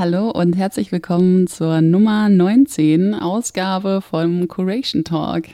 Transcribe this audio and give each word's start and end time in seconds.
Hallo 0.00 0.30
und 0.30 0.56
herzlich 0.56 0.92
willkommen 0.92 1.46
zur 1.46 1.82
Nummer 1.82 2.30
19 2.30 3.12
Ausgabe 3.12 4.00
vom 4.00 4.48
Curation 4.48 5.04
Talk. 5.04 5.48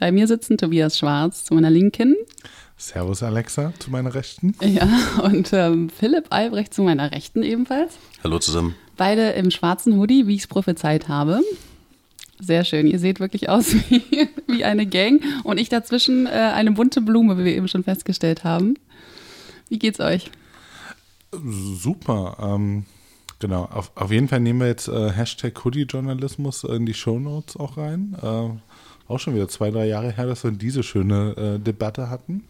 Bei 0.00 0.10
mir 0.10 0.26
sitzen 0.26 0.58
Tobias 0.58 0.98
Schwarz 0.98 1.44
zu 1.44 1.54
meiner 1.54 1.70
Linken. 1.70 2.16
Servus 2.76 3.22
Alexa 3.22 3.72
zu 3.78 3.92
meiner 3.92 4.12
Rechten. 4.12 4.56
Ja, 4.60 4.88
und 5.22 5.52
ähm, 5.52 5.90
Philipp 5.90 6.26
Albrecht 6.30 6.74
zu 6.74 6.82
meiner 6.82 7.12
Rechten 7.12 7.44
ebenfalls. 7.44 7.96
Hallo 8.24 8.40
zusammen. 8.40 8.74
Beide 8.96 9.30
im 9.30 9.52
schwarzen 9.52 9.96
Hoodie, 9.96 10.26
wie 10.26 10.34
ich 10.34 10.40
es 10.40 10.48
prophezeit 10.48 11.06
habe. 11.06 11.40
Sehr 12.40 12.64
schön. 12.64 12.88
Ihr 12.88 12.98
seht 12.98 13.20
wirklich 13.20 13.48
aus 13.48 13.74
wie, 13.90 14.02
wie 14.48 14.64
eine 14.64 14.86
Gang 14.86 15.22
und 15.44 15.58
ich 15.58 15.68
dazwischen 15.68 16.26
äh, 16.26 16.30
eine 16.30 16.72
bunte 16.72 17.00
Blume, 17.00 17.38
wie 17.38 17.44
wir 17.44 17.54
eben 17.54 17.68
schon 17.68 17.84
festgestellt 17.84 18.42
haben. 18.42 18.74
Wie 19.68 19.78
geht's 19.78 20.00
euch? 20.00 20.32
Super. 21.30 22.36
Ähm, 22.42 22.86
genau. 23.44 23.64
Auf, 23.64 23.92
auf, 23.94 24.10
jeden 24.10 24.26
Fall 24.28 24.40
nehmen 24.40 24.60
wir 24.60 24.68
jetzt 24.68 24.88
äh, 24.88 25.10
Hashtag 25.10 25.62
Hoodie-Journalismus 25.62 26.64
in 26.64 26.86
die 26.86 26.94
Shownotes 26.94 27.58
auch 27.58 27.76
rein. 27.76 28.16
Äh, 28.22 28.48
auch 29.06 29.18
schon 29.20 29.34
wieder 29.34 29.48
zwei, 29.48 29.70
drei 29.70 29.86
Jahre 29.86 30.10
her, 30.10 30.24
dass 30.24 30.44
wir 30.44 30.50
diese 30.50 30.82
schöne 30.82 31.34
äh, 31.36 31.58
Debatte 31.58 32.08
hatten. 32.08 32.44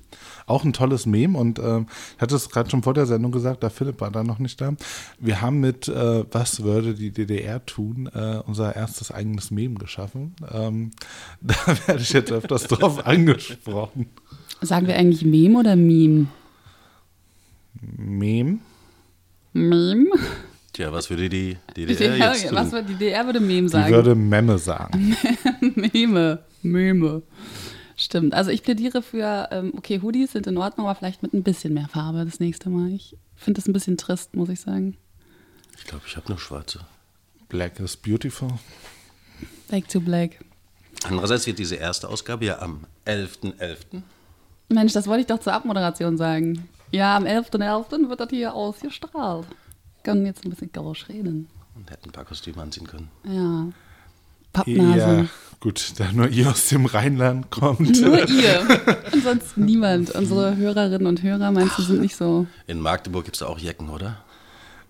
Auch 0.46 0.62
ein 0.62 0.72
tolles 0.72 1.04
Meme 1.04 1.36
und 1.36 1.58
äh, 1.58 1.80
ich 1.80 2.22
hatte 2.22 2.36
es 2.36 2.48
gerade 2.48 2.70
schon 2.70 2.84
vor 2.84 2.94
der 2.94 3.06
Sendung 3.06 3.32
gesagt, 3.32 3.64
da 3.64 3.70
Philipp 3.70 4.00
war 4.00 4.12
da 4.12 4.22
noch 4.22 4.38
nicht 4.38 4.60
da. 4.60 4.76
Wir 5.18 5.40
haben 5.40 5.58
mit 5.58 5.88
äh, 5.88 6.24
Was 6.32 6.62
würde 6.62 6.94
die 6.94 7.10
DDR 7.10 7.66
tun, 7.66 8.08
äh, 8.14 8.40
unser 8.46 8.76
erstes 8.76 9.10
eigenes 9.10 9.50
Meme 9.50 9.74
geschaffen. 9.74 10.36
Ähm, 10.52 10.92
da 11.40 11.56
werde 11.88 12.02
ich 12.02 12.12
jetzt 12.12 12.30
öfters 12.30 12.68
drauf 12.68 13.04
angesprochen. 13.06 14.06
Sagen 14.60 14.86
wir 14.86 14.94
eigentlich 14.94 15.24
Meme 15.24 15.58
oder 15.58 15.74
Meme? 15.74 16.28
Meme. 17.96 18.60
Meme? 19.52 20.10
Tja, 20.74 20.92
was 20.92 21.08
würde 21.08 21.28
die 21.28 21.56
DDR, 21.76 21.86
DDR 21.86 22.32
jetzt 22.32 22.48
tun? 22.48 22.56
Was 22.56 22.72
würde 22.72 22.88
die 22.88 22.94
DDR 22.94 23.24
würde 23.26 23.38
Meme 23.38 23.68
sagen? 23.68 23.86
Die 23.86 23.92
würde 23.92 24.14
Memme 24.16 24.58
sagen. 24.58 25.16
Meme. 25.60 26.40
Meme. 26.62 27.22
Stimmt. 27.96 28.34
Also 28.34 28.50
ich 28.50 28.64
plädiere 28.64 29.00
für, 29.00 29.48
ähm, 29.52 29.72
okay, 29.76 30.00
Hoodies 30.02 30.32
sind 30.32 30.48
in 30.48 30.58
Ordnung, 30.58 30.88
aber 30.88 30.96
vielleicht 30.96 31.22
mit 31.22 31.32
ein 31.32 31.44
bisschen 31.44 31.74
mehr 31.74 31.86
Farbe 31.88 32.24
das 32.24 32.40
nächste 32.40 32.70
Mal. 32.70 32.90
Ich 32.90 33.16
finde 33.36 33.60
das 33.60 33.68
ein 33.68 33.72
bisschen 33.72 33.96
trist, 33.96 34.34
muss 34.34 34.48
ich 34.48 34.60
sagen. 34.60 34.96
Ich 35.78 35.84
glaube, 35.84 36.02
ich 36.08 36.16
habe 36.16 36.28
nur 36.28 36.40
schwarze. 36.40 36.80
Black 37.48 37.78
is 37.78 37.96
beautiful. 37.96 38.48
Back 39.68 39.88
to 39.88 40.00
black. 40.00 40.40
Andererseits 41.04 41.46
wird 41.46 41.60
diese 41.60 41.76
erste 41.76 42.08
Ausgabe 42.08 42.46
ja 42.46 42.58
am 42.58 42.84
11.11. 43.06 43.58
.11. 43.60 43.76
Mensch, 44.70 44.92
das 44.92 45.06
wollte 45.06 45.20
ich 45.20 45.26
doch 45.28 45.38
zur 45.38 45.52
Abmoderation 45.52 46.16
sagen. 46.16 46.68
Ja, 46.90 47.16
am 47.16 47.26
11.11. 47.26 47.60
.11. 47.60 48.08
wird 48.08 48.18
das 48.18 48.30
hier 48.30 48.54
ausgestrahlt. 48.54 49.46
Können 50.04 50.26
jetzt 50.26 50.44
ein 50.44 50.50
bisschen 50.50 50.70
gausch 50.70 51.08
reden. 51.08 51.48
Und 51.74 51.90
hätten 51.90 52.10
ein 52.10 52.12
paar 52.12 52.24
Kostüme 52.24 52.62
anziehen 52.62 52.86
können. 52.86 53.08
Ja. 53.24 53.66
Pappnase. 54.52 54.98
Ja, 54.98 55.26
gut, 55.58 55.94
da 55.98 56.12
nur 56.12 56.28
ihr 56.28 56.48
aus 56.48 56.68
dem 56.68 56.86
Rheinland 56.86 57.50
kommt. 57.50 58.00
Nur 58.00 58.28
ihr. 58.28 58.80
Ansonsten 59.12 59.64
niemand. 59.64 60.10
Unsere 60.10 60.56
Hörerinnen 60.56 61.06
und 61.06 61.22
Hörer, 61.22 61.50
meinst 61.50 61.78
du, 61.78 61.82
sind 61.82 62.00
nicht 62.00 62.14
so. 62.14 62.46
In 62.68 62.78
Magdeburg 62.78 63.24
gibt 63.24 63.36
es 63.36 63.40
da 63.40 63.46
auch 63.46 63.58
Jecken, 63.58 63.90
oder? 63.90 64.18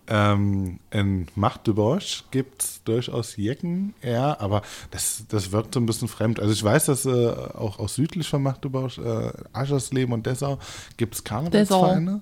Ähm, 0.07 0.81
in 0.91 1.29
Magdeburg 1.35 2.03
gibt 2.31 2.63
es 2.63 2.85
durchaus 2.85 3.37
Jecken, 3.37 3.95
ja, 4.03 4.39
aber 4.39 4.61
das, 4.91 5.25
das 5.29 5.51
wirkt 5.51 5.73
so 5.73 5.81
ein 5.81 5.87
bisschen 5.87 6.09
fremd. 6.09 6.41
Also 6.41 6.53
ich 6.53 6.63
weiß, 6.63 6.87
dass 6.87 7.07
äh, 7.07 7.31
auch 7.31 7.79
aus 7.79 7.95
südlich 7.95 8.29
von 8.29 8.43
Magdeburg, 8.43 8.99
äh, 8.99 9.33
Aschersleben 9.55 10.13
und 10.13 10.27
Dessau, 10.27 10.59
gibt 10.99 11.15
es 11.15 11.25
Karnevalsvereine. 11.25 12.21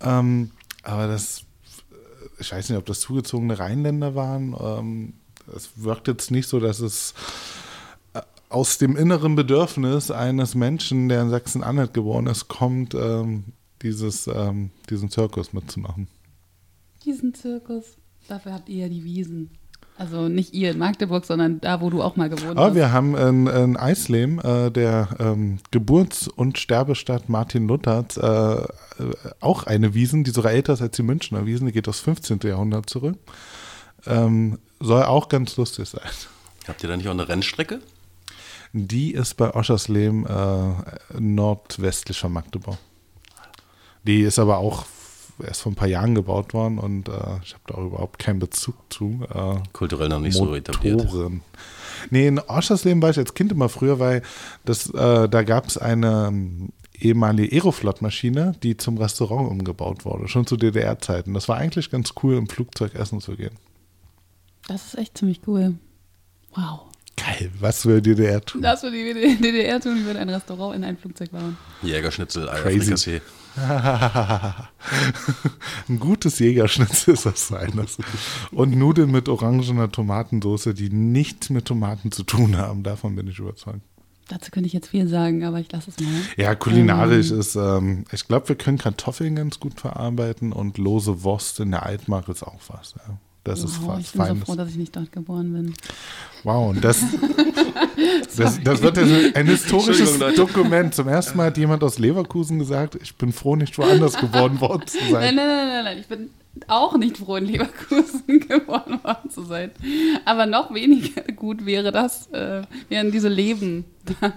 Ähm, 0.00 0.52
aber 0.84 1.08
das, 1.08 1.42
ich 2.38 2.52
weiß 2.52 2.68
nicht, 2.70 2.78
ob 2.78 2.86
das 2.86 3.00
zugezogene 3.00 3.58
Rheinländer 3.58 4.14
waren. 4.14 4.56
Ähm, 4.60 5.14
es 5.54 5.70
wirkt 5.76 6.08
jetzt 6.08 6.30
nicht 6.30 6.48
so, 6.48 6.60
dass 6.60 6.80
es 6.80 7.14
äh, 8.14 8.20
aus 8.48 8.78
dem 8.78 8.96
inneren 8.96 9.34
Bedürfnis 9.34 10.10
eines 10.10 10.54
Menschen, 10.54 11.08
der 11.08 11.22
in 11.22 11.30
Sachsen-Anhalt 11.30 11.94
geboren 11.94 12.26
ist, 12.26 12.48
kommt, 12.48 12.94
ähm, 12.94 13.44
dieses, 13.82 14.26
ähm, 14.26 14.70
diesen 14.90 15.10
Zirkus 15.10 15.52
mitzumachen. 15.52 16.08
Diesen 17.04 17.34
Zirkus. 17.34 17.96
Dafür 18.26 18.52
habt 18.52 18.68
ihr 18.68 18.82
ja 18.82 18.88
die 18.88 19.04
Wiesen. 19.04 19.50
Also 19.98 20.28
nicht 20.28 20.54
ihr 20.54 20.70
in 20.70 20.78
Magdeburg, 20.78 21.24
sondern 21.24 21.60
da, 21.60 21.80
wo 21.80 21.90
du 21.90 22.02
auch 22.02 22.14
mal 22.14 22.28
gewohnt 22.28 22.56
hast. 22.56 22.64
Aber 22.64 22.74
wir 22.76 22.92
haben 22.92 23.16
in, 23.16 23.48
in 23.48 23.76
Eisleben, 23.76 24.38
äh, 24.38 24.70
der 24.70 25.08
ähm, 25.18 25.58
Geburts- 25.72 26.28
und 26.28 26.56
Sterbestadt 26.56 27.28
Martin 27.28 27.66
Luthers, 27.66 28.16
äh, 28.16 28.22
äh, 28.22 28.66
auch 29.40 29.64
eine 29.64 29.94
Wiesen, 29.94 30.22
die 30.22 30.30
sogar 30.30 30.52
älter 30.52 30.74
ist 30.74 30.82
als 30.82 30.94
die 30.94 31.02
Münchner 31.02 31.46
Wiesen, 31.46 31.66
die 31.66 31.72
geht 31.72 31.88
aus 31.88 31.98
15. 31.98 32.38
Jahrhundert 32.44 32.88
zurück. 32.88 33.16
Ähm, 34.06 34.60
soll 34.78 35.02
auch 35.02 35.28
ganz 35.28 35.56
lustig 35.56 35.88
sein. 35.88 36.08
Habt 36.68 36.80
ihr 36.84 36.88
da 36.88 36.96
nicht 36.96 37.08
auch 37.08 37.12
eine 37.12 37.28
Rennstrecke? 37.28 37.80
Die 38.72 39.12
ist 39.14 39.34
bei 39.34 39.52
Oschersleben 39.52 40.26
äh, 40.26 41.18
nordwestlich 41.18 42.20
von 42.20 42.32
Magdeburg. 42.32 42.78
Die 44.04 44.20
ist 44.20 44.38
aber 44.38 44.58
auch 44.58 44.86
erst 45.44 45.62
vor 45.62 45.72
ein 45.72 45.76
paar 45.76 45.88
Jahren 45.88 46.14
gebaut 46.14 46.54
worden 46.54 46.78
und 46.78 47.08
äh, 47.08 47.12
ich 47.44 47.54
habe 47.54 47.64
da 47.66 47.74
auch 47.74 47.86
überhaupt 47.86 48.18
keinen 48.18 48.38
Bezug 48.38 48.76
zu. 48.90 49.20
Äh, 49.32 49.56
Kulturell 49.72 50.08
noch 50.08 50.20
nicht 50.20 50.34
so 50.34 50.54
etabliert. 50.54 51.08
Nee, 52.10 52.28
in 52.28 52.38
Oschersleben 52.38 53.02
war 53.02 53.10
ich 53.10 53.18
als 53.18 53.34
Kind 53.34 53.50
immer 53.52 53.68
früher, 53.68 53.98
weil 53.98 54.22
das, 54.64 54.88
äh, 54.90 55.28
da 55.28 55.42
gab 55.42 55.66
es 55.66 55.78
eine 55.78 56.28
ähm, 56.28 56.68
ehemalige 57.00 57.56
Aeroflot-Maschine, 57.56 58.52
die 58.62 58.76
zum 58.76 58.98
Restaurant 58.98 59.50
umgebaut 59.50 60.04
wurde, 60.04 60.28
schon 60.28 60.46
zu 60.46 60.56
DDR-Zeiten. 60.56 61.34
Das 61.34 61.48
war 61.48 61.56
eigentlich 61.56 61.90
ganz 61.90 62.14
cool, 62.22 62.36
im 62.36 62.48
Flugzeug 62.48 62.94
essen 62.94 63.20
zu 63.20 63.36
gehen. 63.36 63.56
Das 64.66 64.86
ist 64.86 64.98
echt 64.98 65.16
ziemlich 65.18 65.40
cool. 65.46 65.74
Wow. 66.54 66.80
Geil, 67.16 67.50
was 67.58 67.84
würde 67.84 68.02
die 68.02 68.14
DDR 68.14 68.40
tun? 68.40 68.62
Das 68.62 68.82
würde 68.82 68.96
die 68.96 69.36
DDR 69.36 69.80
tun, 69.80 69.96
die 69.96 70.04
würde 70.04 70.20
ein 70.20 70.28
Restaurant 70.28 70.76
in 70.76 70.84
ein 70.84 70.96
Flugzeug 70.96 71.30
bauen. 71.30 71.56
Jägerschnitzel, 71.82 72.46
Crazy. 72.46 73.20
ein 75.88 75.98
gutes 75.98 76.38
Jägerschnitzel 76.38 77.14
ist 77.14 77.26
das 77.26 77.48
seines. 77.48 77.98
Und 78.52 78.76
Nudeln 78.76 79.10
mit 79.10 79.28
orangener 79.28 79.90
Tomatensauce, 79.90 80.74
die 80.74 80.90
nichts 80.90 81.50
mit 81.50 81.64
Tomaten 81.66 82.12
zu 82.12 82.22
tun 82.22 82.56
haben. 82.56 82.82
Davon 82.82 83.16
bin 83.16 83.26
ich 83.26 83.38
überzeugt. 83.38 83.80
Dazu 84.28 84.50
könnte 84.50 84.66
ich 84.66 84.74
jetzt 84.74 84.88
viel 84.88 85.08
sagen, 85.08 85.44
aber 85.44 85.58
ich 85.58 85.72
lasse 85.72 85.90
es 85.90 85.98
mal. 86.00 86.20
Ja, 86.36 86.54
kulinarisch 86.54 87.30
ähm. 87.30 87.40
ist, 87.40 87.56
ähm, 87.56 88.04
ich 88.12 88.28
glaube, 88.28 88.50
wir 88.50 88.56
können 88.56 88.76
Kartoffeln 88.78 89.34
ganz 89.36 89.58
gut 89.58 89.80
verarbeiten 89.80 90.52
und 90.52 90.76
lose 90.76 91.22
Wurst 91.22 91.60
in 91.60 91.70
der 91.70 91.84
Altmark 91.84 92.28
ist 92.28 92.42
auch 92.42 92.60
was. 92.68 92.94
Ja. 92.96 93.18
Das 93.44 93.62
wow, 93.62 93.98
ist 93.98 94.06
Ich 94.06 94.12
bin 94.12 94.20
Feines. 94.22 94.38
so 94.40 94.44
froh, 94.44 94.56
dass 94.56 94.68
ich 94.70 94.76
nicht 94.76 94.94
dort 94.94 95.12
geboren 95.12 95.52
bin. 95.52 95.74
Wow, 96.44 96.70
und 96.70 96.84
das, 96.84 97.00
das, 98.36 98.62
das 98.62 98.82
wird 98.82 98.98
ein 98.98 99.46
historisches 99.46 100.18
Dokument. 100.36 100.94
Zum 100.94 101.08
ersten 101.08 101.36
Mal 101.36 101.46
hat 101.46 101.58
jemand 101.58 101.82
aus 101.82 101.98
Leverkusen 101.98 102.58
gesagt, 102.58 102.98
ich 103.00 103.14
bin 103.16 103.32
froh, 103.32 103.56
nicht 103.56 103.76
woanders 103.78 104.16
geboren 104.18 104.60
worden 104.60 104.86
zu 104.86 104.98
sein. 105.10 105.34
Nein, 105.34 105.36
nein, 105.36 105.46
nein, 105.46 105.68
nein, 105.68 105.84
nein. 105.84 105.98
ich 105.98 106.06
bin 106.06 106.30
auch 106.68 106.96
nicht 106.96 107.18
froh, 107.18 107.36
in 107.36 107.46
Leverkusen 107.46 108.40
geboren 108.48 109.02
worden 109.02 109.30
zu 109.30 109.42
sein. 109.42 109.70
Aber 110.24 110.46
noch 110.46 110.72
weniger 110.74 111.22
gut 111.32 111.64
wäre 111.66 111.92
das, 111.92 112.28
äh, 112.32 112.62
wären 112.88 113.12
diese 113.12 113.28
Leben 113.28 113.84
da, 114.20 114.32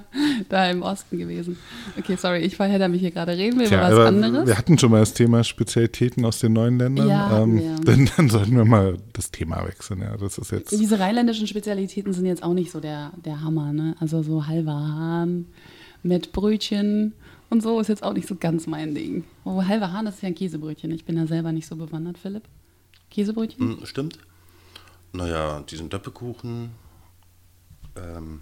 da, 0.50 0.70
im 0.70 0.82
Osten 0.82 1.18
gewesen. 1.18 1.58
Okay, 1.98 2.18
sorry, 2.18 2.40
ich 2.40 2.56
verhedder 2.56 2.90
mich 2.90 3.02
hier 3.02 3.12
gerade. 3.12 3.38
Reden 3.38 3.60
wir 3.60 3.68
Tja, 3.68 3.88
über 3.88 3.98
was 3.98 4.08
anderes? 4.08 4.48
Wir 4.48 4.58
hatten 4.58 4.78
schon 4.78 4.92
mal 4.92 5.00
das 5.00 5.14
Thema 5.14 5.44
Spezialitäten 5.44 6.26
aus 6.26 6.40
den 6.40 6.54
neuen 6.54 6.78
Ländern. 6.78 7.08
Ja, 7.08 7.42
ähm, 7.42 7.58
ja. 7.58 7.76
Dann, 7.86 8.10
dann, 8.16 8.30
sollten 8.30 8.56
wir 8.56 8.66
mal 8.66 8.98
das 9.14 9.32
Thema 9.32 9.66
wechseln. 9.66 10.02
Ja, 10.02 10.16
das 10.18 10.38
ist 10.38 10.52
jetzt 10.52 10.72
Diese 10.72 11.00
rheinländischen 11.00 11.48
Spezialitäten 11.48 12.14
sind 12.14 12.26
jetzt 12.26 12.44
auch 12.44 12.54
nicht 12.54 12.72
so 12.72 12.80
der, 12.80 13.12
der 13.24 13.42
Hammer. 13.42 13.74
Ne? 13.74 13.96
Also 14.00 14.22
so 14.22 14.48
halber 14.48 14.74
Hahn 14.74 15.48
mit 16.04 16.32
Brötchen 16.32 17.14
und 17.52 17.62
so 17.62 17.82
ist 17.82 17.90
jetzt 17.90 18.02
auch 18.02 18.14
nicht 18.14 18.30
so 18.30 18.36
ganz 18.36 18.66
mein 18.66 18.96
Ding. 18.96 19.26
Oh, 19.44 19.62
halber 19.64 19.92
Hahn, 19.92 20.06
das 20.06 20.16
ist 20.16 20.22
ja 20.22 20.28
ein 20.28 20.36
Käsebrötchen. 20.36 20.90
Ich 20.92 21.04
bin 21.04 21.18
ja 21.18 21.28
selber 21.28 21.52
nicht 21.52 21.68
so 21.68 21.76
bewandert, 21.76 22.18
Philipp. 22.18 22.44
Käsebrötchen? 23.10 23.82
Mm, 23.82 23.86
stimmt. 23.86 24.20
Naja, 25.12 25.60
diesen 25.70 25.90
Döppekuchen, 25.90 26.72
ähm, 27.98 28.42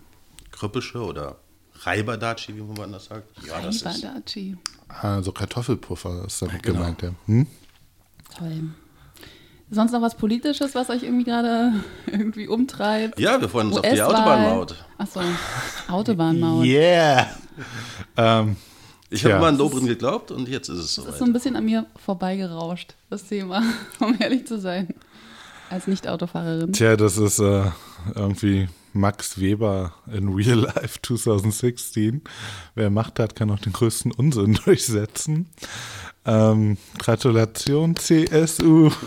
Krüppelsche 0.52 1.04
oder 1.04 1.38
Reiberdatschi, 1.82 2.56
wie 2.56 2.62
man 2.62 2.92
das 2.92 3.06
sagt. 3.06 3.46
Ja, 3.48 3.56
Reiberdatschi. 3.56 4.58
Also 4.88 5.32
Kartoffelpuffer 5.32 6.26
ist 6.28 6.44
damit 6.44 6.62
genau. 6.62 6.80
gemeint, 6.80 7.02
ja. 7.02 7.10
Hm? 7.26 7.48
Toll. 8.38 8.70
Sonst 9.72 9.92
noch 9.92 10.04
was 10.04 10.16
Politisches, 10.16 10.76
was 10.76 10.92
euch 10.92 11.02
irgendwie 11.02 11.24
gerade 11.24 11.74
irgendwie 12.06 12.48
umtreibt? 12.48 13.20
Ja, 13.20 13.42
wir 13.42 13.50
freuen 13.50 13.70
uns 13.70 13.78
auf 13.78 13.90
die 13.92 14.02
Autobahnmaut. 14.04 14.76
Achso, 15.00 15.22
Autobahnmaut. 15.88 16.66
Yeah! 16.66 17.28
ähm, 18.16 18.56
ich 19.10 19.24
habe 19.24 19.32
Tja. 19.32 19.38
immer 19.38 19.48
an 19.48 19.58
Dobrin 19.58 19.86
geglaubt 19.86 20.32
und 20.32 20.48
jetzt 20.48 20.70
ist 20.70 20.80
es 20.80 20.96
so. 20.96 21.04
Das 21.04 21.14
ist 21.14 21.20
so 21.20 21.26
ein 21.26 21.34
bisschen 21.34 21.56
an 21.56 21.66
mir 21.66 21.86
vorbeigerauscht, 21.96 22.96
das 23.10 23.26
Thema, 23.26 23.64
um 24.00 24.16
ehrlich 24.20 24.46
zu 24.46 24.60
sein. 24.60 24.94
Als 25.70 25.88
Nicht-Autofahrerin. 25.88 26.74
Tja, 26.74 26.96
das 26.96 27.18
ist 27.18 27.40
äh, 27.40 27.66
irgendwie 28.16 28.68
Max 28.94 29.40
Weber 29.40 29.94
in 30.12 30.30
Real 30.30 30.60
Life 30.60 31.00
2016. 31.02 32.22
Wer 32.74 32.90
Macht 32.90 33.20
hat, 33.20 33.36
kann 33.36 33.52
auch 33.52 33.60
den 33.60 33.74
größten 33.74 34.12
Unsinn 34.12 34.54
durchsetzen. 34.66 35.48
Ähm, 36.26 36.78
Gratulation, 36.98 37.96
CSU. 37.96 38.92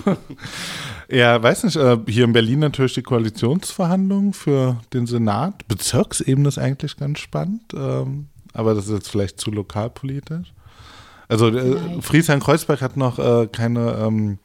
Ja, 1.09 1.43
weiß 1.43 1.65
nicht, 1.65 1.77
äh, 1.77 1.99
hier 2.09 2.25
in 2.25 2.33
Berlin 2.33 2.61
natürlich 2.61 2.95
die 2.95 3.03
Koalitionsverhandlungen 3.03 4.33
für 4.33 4.81
den 4.95 5.07
Senat. 5.07 5.69
Bezirksebene 5.69 6.49
ist 6.49 6.57
eigentlich 6.57 6.97
ganz 6.97 7.19
spannend, 7.19 7.61
ähm, 7.75 8.29
aber 8.53 8.75
das 8.75 8.87
ist 8.87 8.93
jetzt 8.93 9.11
vielleicht 9.11 9.41
zu 9.41 9.51
lokalpolitisch. 9.51 10.53
Also 11.29 11.49
äh. 11.49 12.01
Friesheim-Kreuzberg 12.01 12.83
hat 12.83 12.97
noch 12.97 13.19
äh, 13.19 13.47
keine 13.47 13.93
ähm, 13.95 14.39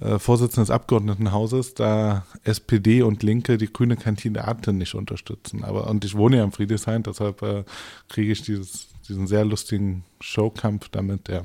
äh, 0.00 0.18
Vorsitzende 0.18 0.62
des 0.62 0.70
Abgeordnetenhauses, 0.70 1.74
da 1.74 2.24
SPD 2.44 3.02
und 3.02 3.22
Linke 3.22 3.58
die 3.58 3.72
grüne 3.72 3.96
Kandidatin 3.96 4.78
nicht 4.78 4.94
unterstützen. 4.94 5.62
Aber 5.62 5.88
und 5.88 6.04
ich 6.04 6.16
wohne 6.16 6.38
ja 6.38 6.44
in 6.44 6.52
Friedrichshain, 6.52 7.02
deshalb 7.02 7.42
äh, 7.42 7.64
kriege 8.08 8.32
ich 8.32 8.42
dieses, 8.42 8.88
diesen 9.08 9.26
sehr 9.26 9.44
lustigen 9.44 10.04
Showkampf 10.20 10.88
damit. 10.88 11.28
Ja. 11.28 11.42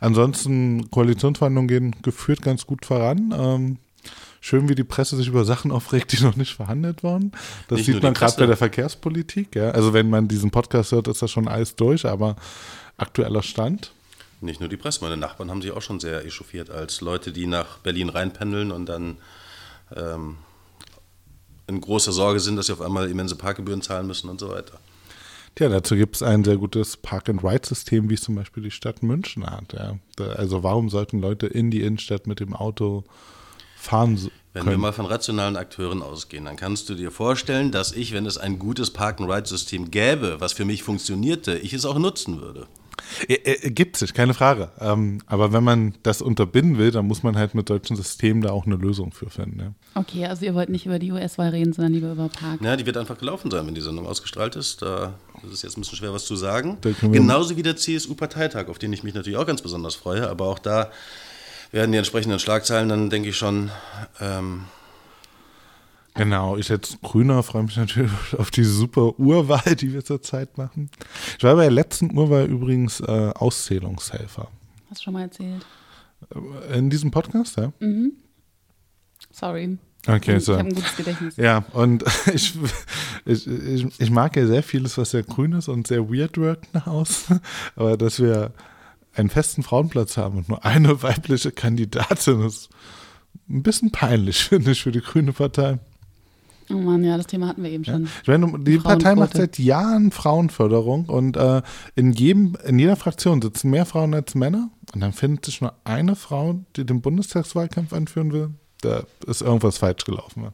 Ansonsten 0.00 0.90
Koalitionsverhandlungen 0.90 1.68
gehen 1.68 1.96
geführt 2.02 2.42
ganz 2.42 2.66
gut 2.66 2.84
voran. 2.84 3.34
Ähm, 3.36 3.78
Schön, 4.40 4.68
wie 4.68 4.74
die 4.74 4.84
Presse 4.84 5.16
sich 5.16 5.28
über 5.28 5.44
Sachen 5.44 5.70
aufregt, 5.70 6.12
die 6.12 6.22
noch 6.22 6.36
nicht 6.36 6.54
verhandelt 6.54 7.02
wurden. 7.02 7.32
Das 7.68 7.78
Nicht 7.78 7.86
sieht 7.86 8.02
man 8.02 8.14
gerade 8.14 8.34
bei 8.38 8.46
der 8.46 8.56
Verkehrspolitik. 8.56 9.54
Ja. 9.54 9.70
Also 9.70 9.92
wenn 9.92 10.10
man 10.10 10.28
diesen 10.28 10.50
Podcast 10.50 10.92
hört, 10.92 11.08
ist 11.08 11.22
das 11.22 11.30
schon 11.30 11.48
alles 11.48 11.76
durch, 11.76 12.06
aber 12.06 12.36
aktueller 12.96 13.42
Stand. 13.42 13.92
Nicht 14.40 14.60
nur 14.60 14.68
die 14.68 14.76
Presse, 14.76 15.02
meine 15.02 15.16
Nachbarn 15.16 15.50
haben 15.50 15.62
sich 15.62 15.72
auch 15.72 15.82
schon 15.82 15.98
sehr 15.98 16.24
echauffiert, 16.24 16.70
als 16.70 17.00
Leute, 17.00 17.32
die 17.32 17.46
nach 17.46 17.78
Berlin 17.78 18.10
reinpendeln 18.10 18.70
und 18.70 18.86
dann 18.86 19.16
ähm, 19.94 20.36
in 21.66 21.80
großer 21.80 22.12
Sorge 22.12 22.40
sind, 22.40 22.56
dass 22.56 22.66
sie 22.66 22.72
auf 22.72 22.82
einmal 22.82 23.10
immense 23.10 23.36
Parkgebühren 23.36 23.82
zahlen 23.82 24.06
müssen 24.06 24.28
und 24.28 24.38
so 24.38 24.50
weiter. 24.50 24.78
Tja, 25.54 25.70
dazu 25.70 25.96
gibt 25.96 26.16
es 26.16 26.22
ein 26.22 26.44
sehr 26.44 26.58
gutes 26.58 26.98
Park-and-Ride-System, 26.98 28.10
wie 28.10 28.14
es 28.14 28.20
zum 28.20 28.34
Beispiel 28.34 28.62
die 28.62 28.70
Stadt 28.70 29.02
München 29.02 29.46
hat. 29.46 29.72
Ja. 29.72 29.98
Also 30.36 30.62
warum 30.62 30.90
sollten 30.90 31.18
Leute 31.18 31.46
in 31.46 31.70
die 31.70 31.80
Innenstadt 31.80 32.26
mit 32.26 32.40
dem 32.40 32.54
Auto 32.54 33.04
fahren 33.76 34.16
so- 34.16 34.30
Wenn 34.52 34.64
wir 34.64 34.70
können? 34.72 34.80
mal 34.80 34.92
von 34.92 35.06
rationalen 35.06 35.56
Akteuren 35.56 36.02
ausgehen, 36.02 36.44
dann 36.46 36.56
kannst 36.56 36.88
du 36.88 36.94
dir 36.94 37.10
vorstellen, 37.10 37.70
dass 37.72 37.92
ich, 37.92 38.12
wenn 38.12 38.26
es 38.26 38.38
ein 38.38 38.58
gutes 38.58 38.90
Park-and-Ride-System 38.90 39.90
gäbe, 39.90 40.36
was 40.40 40.52
für 40.54 40.64
mich 40.64 40.82
funktionierte, 40.82 41.58
ich 41.58 41.72
es 41.74 41.84
auch 41.84 41.98
nutzen 41.98 42.40
würde. 42.40 42.66
Äh, 43.28 43.70
Gibt 43.70 43.98
sich, 43.98 44.14
keine 44.14 44.32
Frage. 44.34 44.70
Ähm, 44.80 45.20
aber 45.26 45.52
wenn 45.52 45.62
man 45.62 45.94
das 46.02 46.22
unterbinden 46.22 46.78
will, 46.78 46.90
dann 46.90 47.06
muss 47.06 47.22
man 47.22 47.36
halt 47.36 47.54
mit 47.54 47.68
solchen 47.68 47.94
Systemen 47.94 48.42
da 48.42 48.50
auch 48.50 48.64
eine 48.66 48.76
Lösung 48.76 49.12
für 49.12 49.28
finden. 49.28 49.60
Ja. 49.60 49.72
Okay, 49.94 50.24
also 50.26 50.44
ihr 50.46 50.54
wollt 50.54 50.70
nicht 50.70 50.86
über 50.86 50.98
die 50.98 51.12
US-Wahl 51.12 51.50
reden, 51.50 51.72
sondern 51.74 51.92
lieber 51.92 52.10
über 52.12 52.28
Park. 52.30 52.60
Ja, 52.62 52.74
die 52.76 52.86
wird 52.86 52.96
einfach 52.96 53.18
gelaufen 53.18 53.50
sein, 53.50 53.66
wenn 53.66 53.74
die 53.74 53.80
Sendung 53.82 54.06
ausgestrahlt 54.06 54.56
ist. 54.56 54.80
Da 54.82 55.14
ist 55.46 55.52
es 55.52 55.62
jetzt 55.62 55.76
ein 55.76 55.82
bisschen 55.82 55.98
schwer, 55.98 56.12
was 56.14 56.24
zu 56.24 56.34
sagen. 56.36 56.78
Können 56.80 57.12
Genauso 57.12 57.56
wie 57.56 57.62
der 57.62 57.76
CSU-Parteitag, 57.76 58.68
auf 58.68 58.78
den 58.78 58.92
ich 58.94 59.02
mich 59.04 59.14
natürlich 59.14 59.38
auch 59.38 59.46
ganz 59.46 59.60
besonders 59.62 59.94
freue. 59.94 60.28
Aber 60.28 60.46
auch 60.46 60.58
da 60.58 60.90
werden 61.76 61.92
die 61.92 61.98
entsprechenden 61.98 62.40
Schlagzeilen 62.40 62.88
dann, 62.88 63.10
denke 63.10 63.28
ich 63.28 63.36
schon, 63.36 63.70
ähm, 64.20 64.64
Genau, 66.14 66.56
ich 66.56 66.70
als 66.70 66.96
Grüner 67.02 67.42
freue 67.42 67.64
mich 67.64 67.76
natürlich 67.76 68.10
auf 68.38 68.50
die 68.50 68.64
super 68.64 69.18
Urwahl, 69.18 69.76
die 69.76 69.92
wir 69.92 70.02
zurzeit 70.02 70.56
machen. 70.56 70.90
Ich 71.36 71.44
war 71.44 71.54
bei 71.56 71.64
der 71.64 71.70
letzten 71.70 72.16
Urwahl 72.16 72.46
übrigens 72.46 73.00
äh, 73.00 73.32
Auszählungshelfer. 73.34 74.48
Hast 74.88 75.00
du 75.00 75.04
schon 75.04 75.12
mal 75.12 75.22
erzählt? 75.22 75.66
In 76.72 76.88
diesem 76.88 77.10
Podcast, 77.10 77.58
ja? 77.58 77.70
Sorry. 79.30 79.76
Okay, 80.06 80.36
ich 80.36 80.44
so. 80.44 80.56
habe 80.56 80.68
ein 80.68 80.74
gutes 80.74 80.96
Gedächtnis. 80.96 81.36
Ja, 81.36 81.64
und 81.72 82.02
ich, 82.34 82.54
ich, 83.26 83.46
ich, 83.46 84.00
ich 84.00 84.10
mag 84.10 84.36
ja 84.36 84.46
sehr 84.46 84.62
vieles, 84.62 84.96
was 84.96 85.10
sehr 85.10 85.22
grün 85.22 85.52
ist 85.52 85.68
und 85.68 85.86
sehr 85.86 86.08
weird 86.08 86.38
wirkt 86.38 86.72
nach 86.72 86.86
außen. 86.86 87.40
Aber 87.76 87.98
dass 87.98 88.20
wir 88.20 88.52
einen 89.16 89.30
festen 89.30 89.62
Frauenplatz 89.62 90.16
haben 90.16 90.38
und 90.38 90.48
nur 90.48 90.64
eine 90.64 91.02
weibliche 91.02 91.52
Kandidatin 91.52 92.40
ist 92.40 92.68
ein 93.48 93.62
bisschen 93.62 93.92
peinlich, 93.92 94.44
finde 94.48 94.72
ich, 94.72 94.82
für 94.82 94.92
die 94.92 95.00
Grüne 95.00 95.32
Partei. 95.32 95.78
Oh 96.68 96.74
Mann, 96.74 97.04
ja, 97.04 97.16
das 97.16 97.28
Thema 97.28 97.46
hatten 97.46 97.62
wir 97.62 97.70
eben 97.70 97.84
schon. 97.84 98.08
Ich 98.22 98.28
meine, 98.28 98.58
die 98.58 98.78
Partei 98.78 99.14
macht 99.14 99.36
seit 99.36 99.58
Jahren 99.58 100.10
Frauenförderung 100.10 101.04
und 101.04 101.36
äh, 101.36 101.62
in, 101.94 102.12
jedem, 102.12 102.56
in 102.66 102.78
jeder 102.80 102.96
Fraktion 102.96 103.40
sitzen 103.40 103.70
mehr 103.70 103.86
Frauen 103.86 104.14
als 104.14 104.34
Männer. 104.34 104.70
Und 104.92 105.00
dann 105.00 105.12
findet 105.12 105.44
sich 105.44 105.60
nur 105.60 105.74
eine 105.84 106.16
Frau, 106.16 106.60
die 106.74 106.84
den 106.84 107.02
Bundestagswahlkampf 107.02 107.92
anführen 107.92 108.32
will. 108.32 108.50
Da 108.80 109.04
ist 109.26 109.42
irgendwas 109.42 109.78
falsch 109.78 110.04
gelaufen. 110.04 110.44
Ja. 110.44 110.52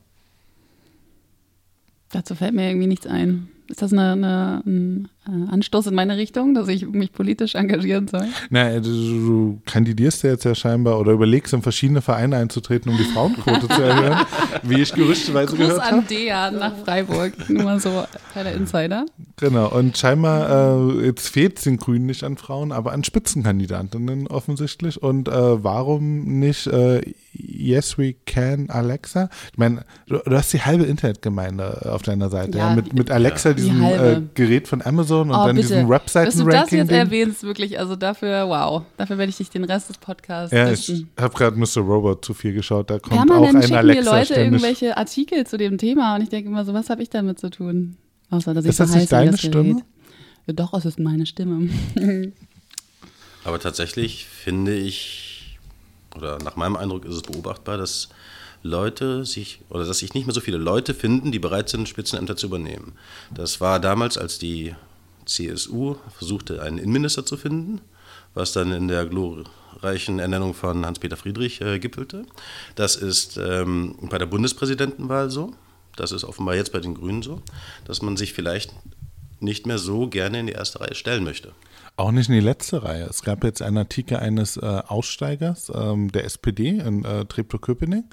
Dazu 2.11 2.35
fällt 2.35 2.55
mir 2.55 2.69
irgendwie 2.69 2.89
nichts 2.89 3.07
ein. 3.07 3.49
Ist 3.73 3.81
das 3.81 3.91
eine, 3.95 4.13
eine, 4.13 4.63
ein 4.67 5.09
äh, 5.27 5.51
Anstoß 5.51 5.87
in 5.87 5.95
meine 5.95 6.19
Richtung, 6.19 6.53
dass 6.53 6.69
ich 6.69 6.87
mich 6.87 7.11
politisch 7.11 7.55
engagieren 7.55 8.07
soll? 8.07 8.27
Na, 8.51 8.79
du, 8.81 8.83
du 8.83 9.61
kandidierst 9.65 10.25
ja 10.25 10.33
jetzt 10.33 10.45
ja 10.45 10.55
scheinbar 10.55 11.01
oder 11.01 11.13
überlegst, 11.13 11.55
in 11.55 11.63
verschiedene 11.63 12.03
Vereine 12.03 12.37
einzutreten, 12.37 12.93
um 12.93 12.99
die 12.99 13.05
Frauenquote 13.05 13.69
zu 13.69 13.81
erhöhen, 13.81 14.27
wie 14.63 14.83
ich 14.83 14.93
gerüchteweise 14.93 15.57
Gruß 15.57 15.59
gehört 15.59 15.81
an 15.81 15.97
habe. 15.97 16.07
Dea 16.07 16.51
nach 16.51 16.77
Freiburg. 16.85 17.49
Nur 17.49 17.63
mal 17.63 17.81
so 17.81 18.05
kleiner 18.33 18.53
Insider. 18.53 19.07
Genau, 19.39 19.71
und 19.71 19.97
scheinbar, 19.97 20.99
äh, 21.01 21.07
jetzt 21.07 21.29
fehlt 21.29 21.57
es 21.57 21.65
den 21.65 21.79
Grünen 21.79 22.05
nicht 22.05 22.25
an 22.25 22.37
Frauen, 22.37 22.73
aber 22.73 22.93
an 22.93 23.05
Spitzenkandidatinnen 23.05 24.27
offensichtlich. 24.27 25.03
Und 25.03 25.29
äh, 25.29 25.65
warum 25.65 26.41
nicht 26.41 26.67
äh, 26.67 27.01
Yes 27.33 27.97
We 27.97 28.17
Can 28.27 28.69
Alexa? 28.69 29.31
Ich 29.51 29.59
meine, 29.59 29.87
du, 30.09 30.19
du 30.19 30.37
hast 30.37 30.53
die 30.53 30.61
halbe 30.61 30.85
Internetgemeinde 30.85 31.91
auf 31.91 32.03
deiner 32.03 32.29
Seite, 32.29 32.59
ja, 32.59 32.69
Ja, 32.69 32.77
mit, 32.77 32.93
mit 32.93 33.11
Alexa, 33.11 33.55
die 33.55 33.62
diesem 33.63 33.83
äh, 33.85 34.23
Gerät 34.35 34.69
von 34.69 34.83
Amazon 34.83 35.31
und 35.31 35.37
Oh, 35.37 35.47
dann 35.47 35.57
bitte. 35.57 35.69
diesem 35.69 35.89
Dass 35.89 36.05
du 36.05 36.19
das 36.21 36.37
Webseiten-Ranking. 36.39 36.79
jetzt 36.79 36.91
erwähnst, 36.91 37.43
wirklich, 37.45 37.79
also 37.79 37.97
dafür, 37.97 38.49
wow. 38.49 38.83
Dafür 38.97 39.19
werde 39.19 39.31
ich 39.31 39.37
dich 39.37 39.51
den 39.51 39.65
Rest 39.65 39.89
des 39.89 39.99
Podcasts 39.99 40.53
Ja, 40.55 40.71
ich 40.71 41.07
habe 41.21 41.35
gerade 41.35 41.57
Mr. 41.57 41.79
Robot 41.81 42.25
zu 42.25 42.35
viel 42.35 42.53
geschaut, 42.53 42.91
da 42.91 42.99
kommt 42.99 43.15
auch 43.15 43.27
Permanent 43.27 43.57
ein 43.57 43.63
schicken 43.63 43.73
mir 43.75 43.79
Alexa 43.79 44.11
Leute 44.11 44.27
ständig. 44.27 44.45
irgendwelche 44.63 44.97
Artikel 44.97 45.47
zu 45.47 45.57
dem 45.59 45.79
Thema 45.79 46.15
und 46.17 46.23
ich 46.23 46.29
denke 46.29 46.49
immer 46.49 46.65
so, 46.65 46.73
was 46.75 46.91
habe 46.91 47.03
ich 47.03 47.11
damit 47.11 47.39
zu 47.39 47.51
tun? 47.51 47.97
Außer, 48.31 48.55
dass 48.55 48.65
ich 48.65 48.71
Ist 48.71 48.81
das 48.81 48.95
nicht 48.95 49.13
deine. 49.13 49.37
Stimme? 49.37 49.83
Ja, 50.47 50.55
doch, 50.55 50.73
es 50.75 50.85
ist 50.85 50.99
meine 50.99 51.27
Stimme. 51.27 51.69
Aber 53.45 53.59
tatsächlich 53.59 54.27
finde 54.27 54.75
ich, 54.75 55.59
oder 56.17 56.39
nach 56.39 56.57
meinem 56.57 56.77
Eindruck 56.77 57.05
ist 57.05 57.15
es 57.15 57.23
beobachtbar, 57.23 57.77
dass 57.77 58.09
Leute 58.63 59.25
sich, 59.25 59.61
oder 59.69 59.85
dass 59.85 59.99
sich 59.99 60.15
nicht 60.15 60.27
mehr 60.27 60.35
so 60.35 60.41
viele 60.41 60.59
Leute 60.59 60.95
finden, 60.95 61.33
die 61.33 61.39
bereit 61.39 61.69
sind, 61.69 61.89
Spitzenämter 61.89 62.37
zu 62.37 62.47
übernehmen. 62.47 62.93
Das 63.35 63.61
war 63.61 63.81
damals, 63.81 64.17
als 64.17 64.39
die 64.39 64.75
CSU 65.25 65.97
versuchte, 66.17 66.63
einen 66.63 66.79
Innenminister 66.79 67.25
zu 67.25 67.37
finden, 67.37 67.81
was 68.35 68.53
dann 68.53 68.73
in 68.73 68.89
der 68.89 69.07
glorreichen 69.07 70.19
Ernennung 70.19 70.55
von 70.55 70.87
Hans-Peter 70.87 71.17
Friedrich 71.17 71.61
äh, 71.61 71.79
gipfelte. 71.79 72.25
Das 72.75 72.97
ist 72.97 73.37
ähm, 73.37 73.97
bei 74.03 74.19
der 74.19 74.27
Bundespräsidentenwahl 74.27 75.31
so. 75.31 75.53
Das 75.97 76.13
ist 76.13 76.25
offenbar 76.25 76.55
jetzt 76.55 76.73
bei 76.73 76.81
den 76.81 76.95
Grünen 76.95 77.23
so, 77.23 77.43
dass 77.85 78.01
man 78.01 78.17
sich 78.17 78.33
vielleicht 78.33 78.73
nicht 79.41 79.67
mehr 79.67 79.79
so 79.79 80.07
gerne 80.07 80.41
in 80.41 80.47
die 80.47 80.53
erste 80.53 80.81
Reihe 80.81 80.95
stellen 80.95 81.25
möchte. 81.25 81.53
Auch 81.97 82.11
nicht 82.11 82.29
in 82.29 82.35
die 82.35 82.41
letzte 82.41 82.83
Reihe. 82.83 83.05
Es 83.05 83.23
gab 83.23 83.45
jetzt 83.45 83.61
einen 83.61 83.77
Artikel 83.77 84.17
eines 84.17 84.57
äh, 84.57 84.61
Aussteigers 84.61 85.71
ähm, 85.75 86.11
der 86.11 86.25
SPD 86.25 86.79
in 86.79 87.05
äh, 87.05 87.27
Treptow-Köpenick. 87.27 88.05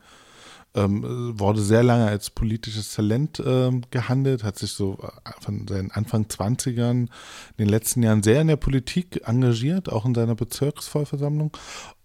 Ähm, 0.75 1.03
äh, 1.03 1.39
wurde 1.39 1.61
sehr 1.61 1.81
lange 1.81 2.05
als 2.05 2.29
politisches 2.29 2.93
Talent 2.93 3.41
ähm, 3.43 3.81
gehandelt, 3.89 4.43
hat 4.43 4.59
sich 4.59 4.71
so 4.71 4.99
äh, 5.01 5.31
von 5.41 5.67
seinen 5.67 5.89
Anfang 5.89 6.25
20ern 6.25 6.91
in 6.91 7.09
den 7.57 7.69
letzten 7.69 8.03
Jahren 8.03 8.21
sehr 8.21 8.41
in 8.41 8.49
der 8.49 8.55
Politik 8.55 9.21
engagiert, 9.25 9.91
auch 9.91 10.05
in 10.05 10.13
seiner 10.13 10.35
Bezirksvollversammlung 10.35 11.51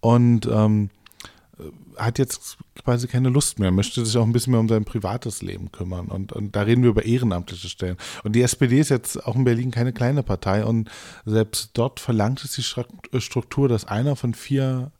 und 0.01 0.47
ähm, 0.47 0.89
hat 1.97 2.19
jetzt 2.19 2.57
quasi 2.83 3.07
keine 3.07 3.29
Lust 3.29 3.59
mehr, 3.59 3.71
möchte 3.71 4.05
sich 4.05 4.17
auch 4.17 4.25
ein 4.25 4.33
bisschen 4.33 4.51
mehr 4.51 4.59
um 4.59 4.67
sein 4.67 4.83
privates 4.83 5.41
Leben 5.41 5.71
kümmern. 5.71 6.07
Und, 6.07 6.33
und 6.33 6.55
da 6.55 6.61
reden 6.61 6.83
wir 6.83 6.89
über 6.89 7.05
ehrenamtliche 7.05 7.69
Stellen. 7.69 7.97
Und 8.23 8.35
die 8.35 8.41
SPD 8.41 8.79
ist 8.79 8.89
jetzt 8.89 9.25
auch 9.25 9.35
in 9.35 9.45
Berlin 9.45 9.71
keine 9.71 9.93
kleine 9.93 10.23
Partei 10.23 10.65
und 10.65 10.89
selbst 11.25 11.71
dort 11.73 11.99
verlangt 11.99 12.43
es 12.43 12.51
die 12.53 13.21
Struktur, 13.21 13.69
dass 13.69 13.85
einer 13.85 14.15
von 14.15 14.33
vier 14.33 14.91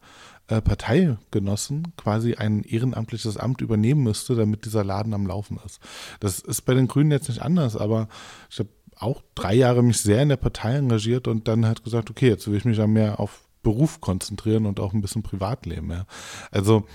äh, 0.47 0.61
Parteigenossen 0.61 1.93
quasi 1.97 2.35
ein 2.35 2.63
ehrenamtliches 2.63 3.37
Amt 3.37 3.61
übernehmen 3.61 4.03
müsste, 4.03 4.35
damit 4.35 4.65
dieser 4.65 4.83
Laden 4.83 5.13
am 5.13 5.25
Laufen 5.25 5.59
ist. 5.65 5.79
Das 6.19 6.39
ist 6.39 6.61
bei 6.61 6.73
den 6.73 6.87
Grünen 6.87 7.11
jetzt 7.11 7.29
nicht 7.29 7.41
anders, 7.41 7.75
aber 7.75 8.07
ich 8.49 8.59
habe 8.59 8.69
auch 8.97 9.21
drei 9.33 9.53
Jahre 9.53 9.83
mich 9.83 10.01
sehr 10.01 10.21
in 10.21 10.29
der 10.29 10.37
Partei 10.37 10.75
engagiert 10.75 11.27
und 11.27 11.47
dann 11.47 11.65
halt 11.65 11.83
gesagt, 11.83 12.09
okay, 12.09 12.29
jetzt 12.29 12.47
will 12.47 12.57
ich 12.57 12.65
mich 12.65 12.77
ja 12.77 12.87
mehr 12.87 13.19
auf 13.19 13.43
Beruf 13.63 13.99
konzentrieren 13.99 14.65
und 14.65 14.79
auch 14.79 14.93
ein 14.93 15.01
bisschen 15.01 15.23
Privatleben. 15.23 15.89
Ja. 15.89 16.05
Also 16.51 16.85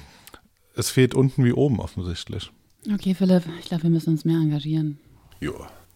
es 0.76 0.90
fehlt 0.90 1.14
unten 1.14 1.44
wie 1.44 1.52
oben 1.52 1.80
offensichtlich. 1.80 2.52
Okay, 2.92 3.14
Philipp, 3.14 3.42
ich 3.58 3.66
glaube, 3.66 3.82
wir 3.82 3.90
müssen 3.90 4.10
uns 4.10 4.24
mehr 4.24 4.38
engagieren. 4.38 4.98
Ja. 5.40 5.50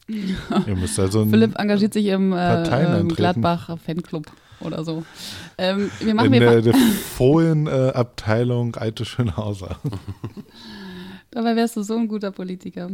Ihr 0.08 0.76
müsst 0.76 0.98
also 0.98 1.24
Philipp 1.30 1.58
engagiert 1.58 1.94
sich 1.94 2.06
im 2.06 2.32
äh, 2.32 2.36
eintreten. 2.36 3.08
Gladbach 3.08 3.78
Fanclub 3.78 4.26
oder 4.60 4.84
so. 4.84 5.04
Ähm, 5.58 5.90
wir 6.00 6.14
machen 6.14 6.32
in 6.32 6.40
wir 6.40 6.40
der, 6.40 6.62
der 6.62 6.74
Fohlenabteilung 7.16 8.76
Alte 8.76 9.04
Schönhauser. 9.04 9.78
Dabei 11.30 11.56
wärst 11.56 11.76
du 11.76 11.82
so 11.82 11.96
ein 11.96 12.08
guter 12.08 12.30
Politiker. 12.30 12.90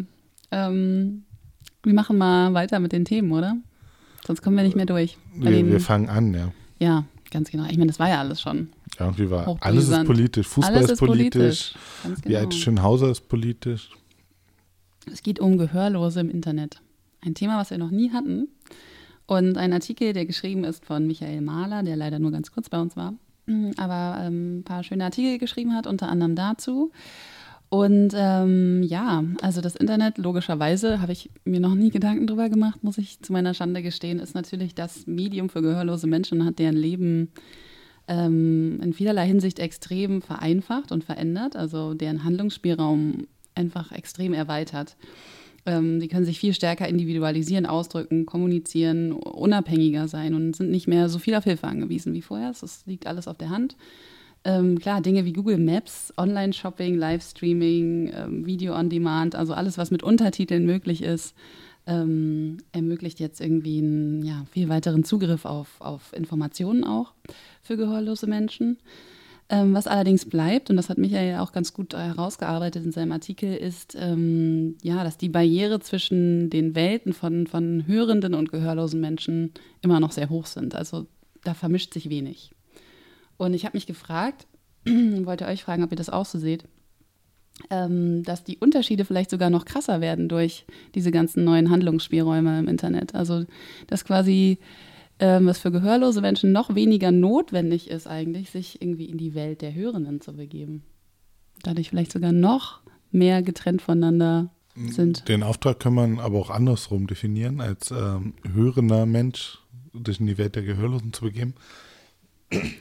Ähm, 0.51 1.25
wir 1.83 1.95
machen 1.95 2.19
mal 2.19 2.55
weiter 2.55 2.81
mit 2.81 2.93
den 2.93 3.05
Themen, 3.05 3.33
oder? 3.33 3.57
Sonst 4.27 4.43
kommen 4.43 4.57
wir 4.57 4.65
nicht 4.65 4.77
mehr 4.77 4.87
durch. 4.87 5.17
Wir, 5.35 5.51
den, 5.51 5.71
wir 5.71 5.81
fangen 5.81 6.09
an, 6.09 6.35
ja. 6.35 6.53
ja, 6.79 7.05
ganz 7.31 7.51
genau. 7.51 7.65
Ich 7.65 7.77
meine, 7.79 7.89
das 7.89 7.99
war 7.99 8.09
ja 8.09 8.21
alles 8.21 8.41
schon. 8.41 8.69
Irgendwie 8.99 9.31
war 9.31 9.57
alles 9.61 9.89
ist 9.89 10.05
politisch. 10.05 10.47
Fußball 10.47 10.77
alles 10.77 10.91
ist 10.93 10.99
politisch. 10.99 11.33
politisch. 11.33 11.75
Genau. 12.03 12.17
Die 12.29 12.37
alte 12.37 12.57
Schönhauser 12.57 13.11
ist 13.11 13.29
politisch. 13.29 13.91
Es 15.11 15.23
geht 15.23 15.41
um 15.41 15.57
Gehörlose 15.57 16.21
im 16.21 16.31
Internet. 16.31 16.81
Ein 17.23 17.35
Thema, 17.35 17.59
was 17.59 17.71
wir 17.71 17.79
noch 17.79 17.91
nie 17.91 18.13
hatten. 18.13 18.49
Und 19.31 19.57
ein 19.59 19.73
Artikel, 19.73 20.13
der 20.13 20.27
geschrieben 20.27 20.65
ist 20.65 20.85
von 20.85 21.07
Michael 21.07 21.41
Mahler, 21.41 21.85
der 21.85 21.95
leider 21.95 22.19
nur 22.19 22.33
ganz 22.33 22.51
kurz 22.51 22.69
bei 22.69 22.81
uns 22.81 22.97
war, 22.97 23.15
aber 23.77 24.25
ähm, 24.25 24.59
ein 24.59 24.65
paar 24.65 24.83
schöne 24.83 25.05
Artikel 25.05 25.39
geschrieben 25.39 25.73
hat, 25.73 25.87
unter 25.87 26.09
anderem 26.09 26.35
dazu. 26.35 26.91
Und 27.69 28.13
ähm, 28.17 28.83
ja, 28.83 29.23
also 29.41 29.61
das 29.61 29.77
Internet, 29.77 30.19
logischerweise, 30.19 31.01
habe 31.01 31.13
ich 31.13 31.31
mir 31.45 31.61
noch 31.61 31.77
nie 31.77 31.91
Gedanken 31.91 32.27
drüber 32.27 32.49
gemacht, 32.49 32.83
muss 32.83 32.99
ich 32.99 33.21
zu 33.21 33.33
meiner 33.33 33.55
Schande 33.55 33.83
gestehen, 33.83 34.19
ist 34.19 34.35
natürlich 34.35 34.75
das 34.75 35.07
Medium 35.07 35.49
für 35.49 35.63
gehörlose 35.63 36.09
Menschen 36.09 36.41
und 36.41 36.47
hat 36.49 36.59
deren 36.59 36.77
Leben 36.77 37.31
ähm, 38.09 38.81
in 38.83 38.93
vielerlei 38.93 39.29
Hinsicht 39.29 39.61
extrem 39.61 40.23
vereinfacht 40.23 40.91
und 40.91 41.05
verändert, 41.05 41.55
also 41.55 41.95
deren 41.95 42.25
Handlungsspielraum 42.25 43.29
einfach 43.55 43.93
extrem 43.93 44.33
erweitert. 44.33 44.97
Ähm, 45.67 46.01
die 46.01 46.09
können 46.09 46.25
sich 46.25 46.39
viel 46.39 46.55
stärker 46.55 46.89
individualisieren, 46.89 47.67
ausdrücken, 47.67 48.27
kommunizieren, 48.27 49.13
unabhängiger 49.13 50.09
sein 50.09 50.35
und 50.35 50.57
sind 50.57 50.71
nicht 50.71 50.89
mehr 50.89 51.09
so 51.09 51.19
viel 51.19 51.35
auf 51.35 51.45
Hilfe 51.45 51.67
angewiesen 51.67 52.15
wie 52.15 52.23
vorher. 52.23 52.53
Das 52.59 52.85
liegt 52.87 53.07
alles 53.07 53.29
auf 53.29 53.37
der 53.37 53.51
Hand. 53.51 53.77
Ähm, 54.43 54.79
klar, 54.79 55.03
Dinge 55.03 55.27
wie 55.27 55.35
Google 55.35 55.59
Maps, 55.59 56.15
Online-Shopping, 56.17 56.97
Livestreaming, 56.97 58.11
ähm, 58.15 58.47
Video 58.47 58.75
on 58.75 58.89
Demand, 58.89 59.35
also 59.35 59.53
alles, 59.53 59.77
was 59.77 59.91
mit 59.91 60.03
Untertiteln 60.03 60.65
möglich 60.65 61.03
ist, 61.03 61.35
ähm, 61.87 62.59
ermöglicht 62.73 63.21
jetzt 63.21 63.41
irgendwie 63.41 63.79
einen 63.79 64.25
ja, 64.25 64.47
viel 64.51 64.71
weiteren 64.71 65.05
Zugriff 65.05 65.45
auf, 65.45 65.81
auf 65.81 66.15
Informationen 66.15 66.85
auch 66.85 67.13
für 67.63 67.77
gehörlose 67.77 68.27
Menschen. 68.27 68.79
Ähm, 69.53 69.75
was 69.75 69.89
allerdings 69.89 70.27
bleibt, 70.27 70.71
und 70.71 70.77
das 70.77 70.89
hat 70.89 70.99
Michael 70.99 71.29
ja 71.29 71.43
auch 71.43 71.51
ganz 71.51 71.75
gut 71.75 71.93
herausgearbeitet 71.93 72.85
in 72.85 72.93
seinem 72.93 73.11
Artikel, 73.11 73.53
ist, 73.53 73.97
ähm, 73.99 74.77
ja, 74.81 75.03
dass 75.03 75.19
die 75.19 75.29
Barriere 75.29 75.81
zwischen 75.81 76.51
den 76.51 76.77
Welten 76.77 77.13
von, 77.13 77.49
von 77.49 77.85
hörenden 77.89 78.35
und 78.35 78.53
gehörlosen 78.53 79.01
Menschen 79.01 79.53
immer 79.83 79.99
noch 79.99 80.13
sehr 80.13 80.31
hoch 80.31 80.47
sind. 80.47 80.77
Also 80.77 81.09
da 81.43 81.55
vermischt 81.55 81.93
sich 81.93 82.09
wenig. 82.09 82.53
Und 83.39 83.53
ich 83.53 83.65
habe 83.65 83.77
mich 83.77 83.87
gefragt, 83.89 84.47
wollte 84.87 85.47
euch 85.47 85.65
fragen, 85.65 85.83
ob 85.83 85.91
ihr 85.91 85.97
das 85.97 86.11
auch 86.11 86.27
so 86.27 86.39
seht, 86.39 86.65
ähm, 87.71 88.23
dass 88.23 88.45
die 88.45 88.59
Unterschiede 88.59 89.05
vielleicht 89.05 89.31
sogar 89.31 89.51
noch 89.51 89.65
krasser 89.65 90.01
werden 90.01 90.29
durch 90.29 90.65
diese 90.95 91.11
ganzen 91.11 91.43
neuen 91.43 91.71
Handlungsspielräume 91.71 92.61
im 92.61 92.69
Internet. 92.69 93.17
Also 93.17 93.47
dass 93.89 94.05
quasi 94.05 94.59
ähm, 95.21 95.49
es 95.49 95.59
für 95.59 95.71
gehörlose 95.71 96.21
Menschen 96.21 96.51
noch 96.53 96.75
weniger 96.75 97.13
notwendig 97.13 97.91
ist, 97.91 98.07
eigentlich, 98.07 98.51
sich 98.51 98.81
irgendwie 98.83 99.05
in 99.05 99.19
die 99.19 99.35
Welt 99.35 99.63
der 99.63 99.75
Hörenden 99.75 100.21
zu 100.21 100.33
begeben. 100.33 100.83
Dadurch 101.63 101.91
vielleicht 101.91 102.13
sogar 102.13 102.33
noch 102.33 102.81
mehr 103.13 103.43
getrennt 103.43 103.83
voneinander 103.83 104.51
sind. 104.75 105.29
Den 105.29 105.43
Auftrag 105.43 105.79
kann 105.79 105.95
man 105.95 106.21
aber 106.21 106.39
auch 106.39 106.51
andersrum 106.51 107.07
definieren, 107.07 107.61
als 107.61 107.91
ähm, 107.91 108.35
hörender 108.51 109.05
Mensch 109.05 109.59
sich 110.07 110.21
in 110.21 110.27
die 110.27 110.39
Welt 110.39 110.57
der 110.57 110.63
Gehörlosen 110.63 111.13
zu 111.13 111.25
begeben. 111.25 111.55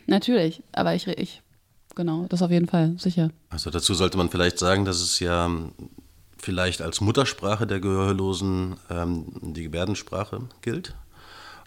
Natürlich, 0.07 0.63
aber 0.71 0.95
ich, 0.95 1.07
ich, 1.07 1.41
genau, 1.95 2.25
das 2.29 2.41
auf 2.41 2.51
jeden 2.51 2.67
Fall, 2.67 2.95
sicher. 2.97 3.31
Also 3.49 3.69
dazu 3.69 3.93
sollte 3.93 4.17
man 4.17 4.29
vielleicht 4.29 4.59
sagen, 4.59 4.85
dass 4.85 5.01
es 5.01 5.19
ja 5.19 5.49
vielleicht 6.37 6.81
als 6.81 7.01
Muttersprache 7.01 7.67
der 7.67 7.81
Gehörlosen 7.81 8.77
ähm, 8.89 9.25
die 9.41 9.63
Gebärdensprache 9.63 10.47
gilt 10.61 10.95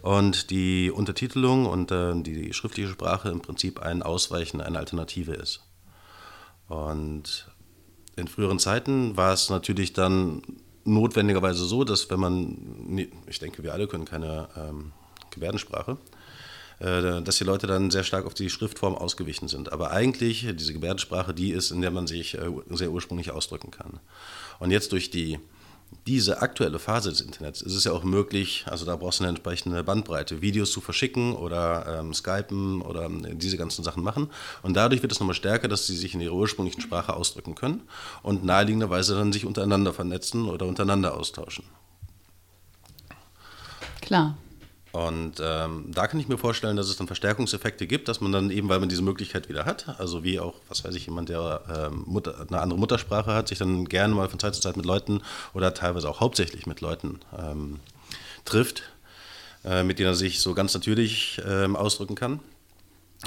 und 0.02 0.50
die 0.50 0.90
Untertitelung 0.90 1.66
und 1.66 1.90
äh, 1.92 2.12
die 2.20 2.52
schriftliche 2.52 2.90
Sprache 2.90 3.28
im 3.28 3.40
Prinzip 3.40 3.80
ein 3.80 4.02
Ausweichen, 4.02 4.60
eine 4.60 4.78
Alternative 4.78 5.32
ist. 5.32 5.60
Und 6.68 7.48
in 8.16 8.26
früheren 8.28 8.58
Zeiten 8.58 9.16
war 9.16 9.32
es 9.32 9.48
natürlich 9.48 9.92
dann 9.92 10.42
notwendigerweise 10.84 11.64
so, 11.64 11.84
dass 11.84 12.10
wenn 12.10 12.20
man, 12.20 13.08
ich 13.26 13.38
denke, 13.38 13.62
wir 13.62 13.72
alle 13.72 13.86
können 13.86 14.04
keine 14.04 14.48
ähm, 14.56 14.92
Gebärdensprache, 15.30 15.96
äh, 16.80 17.22
dass 17.22 17.38
die 17.38 17.44
Leute 17.44 17.68
dann 17.68 17.92
sehr 17.92 18.02
stark 18.02 18.26
auf 18.26 18.34
die 18.34 18.50
Schriftform 18.50 18.96
ausgewichen 18.96 19.46
sind. 19.46 19.72
Aber 19.72 19.92
eigentlich, 19.92 20.48
diese 20.56 20.72
Gebärdensprache, 20.72 21.32
die 21.32 21.52
ist, 21.52 21.70
in 21.70 21.80
der 21.80 21.92
man 21.92 22.08
sich 22.08 22.34
äh, 22.34 22.50
sehr 22.70 22.90
ursprünglich 22.90 23.30
ausdrücken 23.30 23.70
kann. 23.70 24.00
Und 24.58 24.72
jetzt 24.72 24.90
durch 24.90 25.10
die 25.10 25.38
diese 26.06 26.42
aktuelle 26.42 26.78
Phase 26.78 27.10
des 27.10 27.20
Internets 27.20 27.62
ist 27.62 27.74
es 27.74 27.84
ja 27.84 27.92
auch 27.92 28.02
möglich, 28.02 28.64
also 28.68 28.84
da 28.84 28.96
brauchst 28.96 29.20
du 29.20 29.24
eine 29.24 29.30
entsprechende 29.30 29.84
Bandbreite, 29.84 30.42
Videos 30.42 30.72
zu 30.72 30.80
verschicken 30.80 31.34
oder 31.36 32.00
ähm, 32.00 32.12
Skypen 32.12 32.82
oder 32.82 33.06
äh, 33.06 33.34
diese 33.34 33.56
ganzen 33.56 33.84
Sachen 33.84 34.02
machen. 34.02 34.28
Und 34.62 34.74
dadurch 34.74 35.02
wird 35.02 35.12
es 35.12 35.20
nochmal 35.20 35.36
stärker, 35.36 35.68
dass 35.68 35.86
sie 35.86 35.96
sich 35.96 36.14
in 36.14 36.20
ihrer 36.20 36.34
ursprünglichen 36.34 36.80
Sprache 36.80 37.14
ausdrücken 37.14 37.54
können 37.54 37.82
und 38.22 38.44
naheliegenderweise 38.44 39.14
dann 39.14 39.32
sich 39.32 39.46
untereinander 39.46 39.92
vernetzen 39.92 40.48
oder 40.48 40.66
untereinander 40.66 41.16
austauschen. 41.16 41.64
Klar. 44.00 44.36
Und 44.92 45.40
ähm, 45.42 45.86
da 45.88 46.06
kann 46.06 46.20
ich 46.20 46.28
mir 46.28 46.36
vorstellen, 46.36 46.76
dass 46.76 46.88
es 46.88 46.98
dann 46.98 47.06
Verstärkungseffekte 47.06 47.86
gibt, 47.86 48.08
dass 48.08 48.20
man 48.20 48.30
dann 48.30 48.50
eben, 48.50 48.68
weil 48.68 48.78
man 48.78 48.90
diese 48.90 49.00
Möglichkeit 49.00 49.48
wieder 49.48 49.64
hat, 49.64 49.98
also 49.98 50.22
wie 50.22 50.38
auch, 50.38 50.54
was 50.68 50.84
weiß 50.84 50.94
ich, 50.94 51.06
jemand, 51.06 51.30
der 51.30 51.62
ähm, 51.74 52.04
Mutter, 52.06 52.46
eine 52.46 52.60
andere 52.60 52.78
Muttersprache 52.78 53.32
hat, 53.32 53.48
sich 53.48 53.58
dann 53.58 53.86
gerne 53.86 54.14
mal 54.14 54.28
von 54.28 54.38
Zeit 54.38 54.54
zu 54.54 54.60
Zeit 54.60 54.76
mit 54.76 54.84
Leuten 54.84 55.22
oder 55.54 55.72
teilweise 55.72 56.10
auch 56.10 56.20
hauptsächlich 56.20 56.66
mit 56.66 56.82
Leuten 56.82 57.20
ähm, 57.38 57.80
trifft, 58.44 58.82
äh, 59.64 59.82
mit 59.82 59.98
denen 59.98 60.10
er 60.10 60.14
sich 60.14 60.40
so 60.40 60.52
ganz 60.52 60.74
natürlich 60.74 61.40
ähm, 61.48 61.74
ausdrücken 61.74 62.14
kann. 62.14 62.40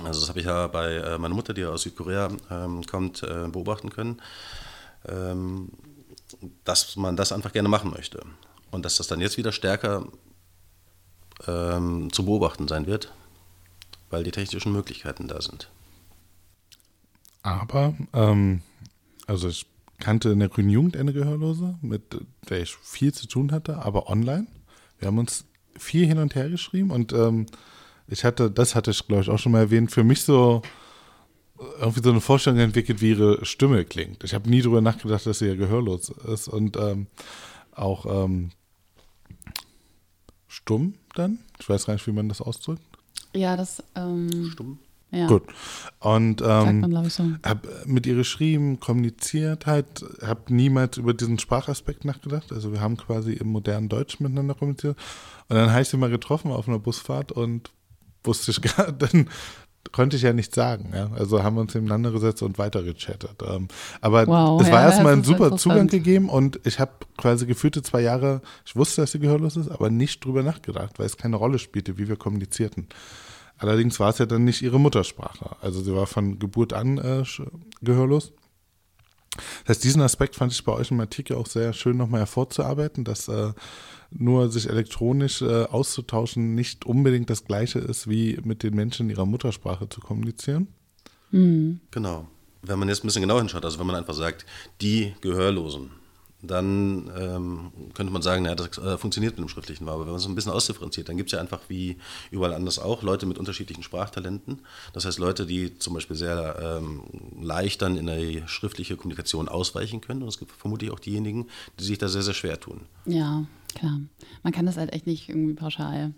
Also 0.04 0.20
das 0.20 0.30
habe 0.30 0.40
ich 0.40 0.46
ja 0.46 0.68
bei 0.68 0.98
äh, 0.98 1.18
meiner 1.18 1.34
Mutter, 1.34 1.56
die 1.56 1.66
aus 1.66 1.82
Südkorea 1.82 2.30
ähm, 2.52 2.86
kommt, 2.86 3.24
äh, 3.24 3.48
beobachten 3.48 3.90
können, 3.90 4.22
ähm, 5.08 5.70
dass 6.64 6.96
man 6.96 7.16
das 7.16 7.32
einfach 7.32 7.54
gerne 7.54 7.70
machen 7.70 7.90
möchte. 7.90 8.22
Und 8.70 8.86
dass 8.86 8.98
das 8.98 9.08
dann 9.08 9.22
jetzt 9.22 9.38
wieder 9.38 9.52
stärker 9.52 10.06
ähm, 11.48 12.12
zu 12.12 12.26
beobachten 12.26 12.68
sein 12.68 12.88
wird, 12.88 13.14
weil 14.10 14.24
die 14.24 14.32
technischen 14.32 14.72
Möglichkeiten 14.72 15.28
da 15.28 15.42
sind. 15.42 15.70
Aber, 17.44 17.94
ähm, 18.14 18.62
also 19.28 19.48
ich 19.48 19.66
kannte 20.00 20.30
in 20.30 20.40
der 20.40 20.50
Grünen 20.50 20.70
Jugend 20.70 20.98
eine 20.98 21.14
Gehörlose, 21.14 21.78
mit 21.82 22.18
der 22.50 22.62
ich 22.62 22.76
viel 22.76 23.14
zu 23.14 23.28
tun 23.28 23.52
hatte, 23.52 23.78
aber 23.78 24.10
online. 24.10 24.48
Wir 25.00 25.08
haben 25.08 25.18
uns 25.18 25.46
viel 25.78 26.06
hin 26.06 26.18
und 26.18 26.36
her 26.36 26.50
geschrieben 26.50 26.92
und 26.92 27.14
ähm, 27.14 27.46
ich 28.08 28.24
hatte, 28.24 28.50
das 28.50 28.76
hatte 28.76 28.92
ich 28.92 29.08
glaube 29.08 29.24
ich 29.24 29.30
auch 29.30 29.40
schon 29.40 29.52
mal 29.52 29.60
erwähnt, 29.60 29.92
für 29.92 30.04
mich 30.04 30.24
so 30.24 30.62
irgendwie 31.80 32.04
so 32.04 32.10
eine 32.10 32.22
Vorstellung 32.22 32.60
entwickelt, 32.60 33.02
wie 33.02 33.12
ihre 33.12 33.46
Stimme 33.46 33.86
klingt. 33.86 34.24
Ich 34.24 34.34
habe 34.34 34.50
nie 34.50 34.62
darüber 34.62 34.82
nachgedacht, 34.82 35.26
dass 35.26 35.40
sie 35.40 35.48
ja 35.48 35.56
gehörlos 35.56 36.10
ist 36.10 36.48
und 36.48 36.78
ähm, 36.78 37.08
auch 37.72 38.06
ähm, 38.06 38.52
stumm 40.48 40.96
dann. 41.18 41.40
Ich 41.60 41.70
weiß 41.70 41.86
gar 41.86 41.94
nicht, 41.94 42.06
wie 42.08 42.12
man 42.12 42.30
das 42.30 42.42
ausdrückt. 42.42 42.82
Ja, 43.34 43.58
das. 43.58 43.84
Ähm, 43.96 44.50
stumm. 44.52 44.80
Ja. 45.12 45.28
Gut. 45.28 45.44
Und 46.00 46.42
ähm, 46.42 46.82
man, 46.82 47.10
so. 47.10 47.24
habe 47.46 47.70
mit 47.86 48.06
ihr 48.06 48.16
geschrieben, 48.16 48.80
kommuniziert 48.80 49.66
halt, 49.66 50.04
habe 50.22 50.54
niemals 50.54 50.98
über 50.98 51.14
diesen 51.14 51.40
Sprachaspekt 51.40 52.04
nachgedacht. 52.04 52.52
Also 52.52 52.74
wir 52.74 52.82
haben 52.82 52.98
quasi 52.98 53.34
im 53.34 53.48
modernen 53.48 53.88
Deutsch 53.88 54.20
miteinander 54.20 54.56
kommuniziert. 54.56 54.98
Und 55.48 55.56
dann 55.56 55.72
habe 55.72 55.84
ich 55.84 55.90
sie 55.90 55.98
mal 55.98 56.10
getroffen 56.10 56.52
auf 56.52 56.68
einer 56.68 56.80
Busfahrt 56.80 57.32
und 57.32 57.72
wusste 58.24 58.52
ich 58.52 58.62
gar, 58.76 58.92
dann 58.92 59.30
konnte 59.92 60.16
ich 60.16 60.24
ja 60.24 60.34
nichts 60.34 60.56
sagen. 60.56 60.92
Ja? 60.94 61.10
Also 61.18 61.44
haben 61.44 61.56
wir 61.56 61.62
uns 61.62 61.74
nebeneinander 61.74 62.12
gesetzt 62.12 62.42
und 62.42 62.58
weiter 62.58 62.84
gechattet. 62.84 63.36
Ähm, 63.48 63.68
aber 64.02 64.28
wow, 64.28 64.62
es 64.62 64.72
war 64.72 64.82
ja, 64.82 64.88
erstmal 64.88 65.14
ein 65.14 65.24
super 65.24 65.56
Zugang 65.58 65.88
gegeben 65.88 66.30
und 66.30 66.60
ich 66.64 66.80
habe 66.80 66.92
quasi 67.18 67.46
gefühlte 67.46 67.82
zwei 67.82 68.02
Jahre, 68.02 68.42
ich 68.66 68.76
wusste, 68.76 69.02
dass 69.02 69.12
sie 69.12 69.20
gehörlos 69.20 69.56
ist, 69.56 69.70
aber 69.70 69.90
nicht 69.90 70.24
drüber 70.24 70.44
nachgedacht, 70.44 71.00
weil 71.00 71.06
es 71.06 71.18
keine 71.18 71.36
Rolle 71.36 71.60
spielte, 71.60 71.98
wie 71.98 72.08
wir 72.08 72.16
kommunizierten. 72.16 72.88
Allerdings 73.58 74.00
war 74.00 74.10
es 74.10 74.18
ja 74.18 74.26
dann 74.26 74.44
nicht 74.44 74.62
ihre 74.62 74.80
Muttersprache. 74.80 75.56
Also 75.62 75.82
sie 75.82 75.96
war 75.96 76.08
von 76.08 76.40
Geburt 76.40 76.74
an 76.74 76.98
äh, 76.98 77.24
gehörlos. 77.82 78.34
Das 79.36 79.78
heißt, 79.78 79.84
diesen 79.84 80.02
Aspekt 80.02 80.36
fand 80.36 80.52
ich 80.52 80.64
bei 80.64 80.72
euch 80.72 80.92
im 80.92 81.00
Artikel 81.00 81.36
auch 81.36 81.48
sehr 81.48 81.74
schön 81.74 81.98
nochmal 81.98 82.22
hervorzuarbeiten, 82.22 83.04
dass 83.04 83.28
äh, 83.28 83.54
nur 84.12 84.52
sich 84.52 84.70
elektronisch 84.70 85.42
äh, 85.42 85.64
auszutauschen 85.66 86.56
nicht 86.56 86.86
unbedingt 86.86 87.30
das 87.30 87.46
gleiche 87.46 87.80
ist, 87.80 88.10
wie 88.10 88.40
mit 88.44 88.64
den 88.64 88.76
Menschen 88.76 89.08
in 89.08 89.16
ihrer 89.16 89.26
Muttersprache 89.26 89.90
zu 89.90 90.00
kommunizieren. 90.02 90.68
Mhm. 91.32 91.82
Genau. 91.92 92.28
Wenn 92.62 92.80
man 92.80 92.90
jetzt 92.90 93.04
ein 93.04 93.08
bisschen 93.08 93.22
genau 93.22 93.38
hinschaut, 93.38 93.64
also 93.64 93.80
wenn 93.80 93.88
man 93.88 93.96
einfach 93.96 94.14
sagt, 94.14 94.46
die 94.82 95.14
Gehörlosen, 95.22 95.92
dann 96.48 97.12
ähm, 97.18 97.72
könnte 97.94 98.12
man 98.12 98.22
sagen, 98.22 98.44
naja, 98.44 98.56
das 98.56 98.78
äh, 98.78 98.98
funktioniert 98.98 99.38
mit 99.38 99.48
dem 99.48 99.50
Schriftlichen. 99.50 99.88
Aber 99.90 100.02
wenn 100.02 100.08
man 100.08 100.18
es 100.18 100.26
ein 100.26 100.36
bisschen 100.36 100.52
ausdifferenziert, 100.52 101.10
dann 101.10 101.18
gibt 101.18 101.30
es 101.30 101.34
ja 101.34 101.40
einfach 101.40 101.62
wie 101.68 101.98
überall 102.32 102.54
anders 102.54 102.80
auch 102.80 103.04
Leute 103.04 103.26
mit 103.26 103.38
unterschiedlichen 103.38 103.84
Sprachtalenten. 103.84 104.60
Das 104.94 105.06
heißt 105.06 105.20
Leute, 105.20 105.46
die 105.46 105.78
zum 105.80 105.94
Beispiel 105.94 106.16
sehr 106.16 106.80
ähm, 106.80 107.04
leicht 107.42 107.82
dann 107.82 107.98
in 107.98 108.08
der 108.08 108.48
schriftliche 108.48 108.98
Kommunikation 108.98 109.48
ausweichen 109.48 110.02
können. 110.02 110.22
Und 110.22 110.30
es 110.30 110.40
gibt 110.40 110.52
vermutlich 110.52 110.92
auch 110.92 111.00
diejenigen, 111.00 111.48
die 111.80 111.84
sich 111.84 111.98
da 111.98 112.08
sehr, 112.08 112.24
sehr 112.24 112.34
schwer 112.34 112.60
tun. 112.60 112.82
Ja, 113.06 113.46
klar. 113.74 114.00
Man 114.44 114.54
kann 114.54 114.66
das 114.66 114.78
halt 114.78 114.94
echt 114.94 115.08
nicht 115.08 115.30
irgendwie 115.30 115.54
pauschal 115.54 116.14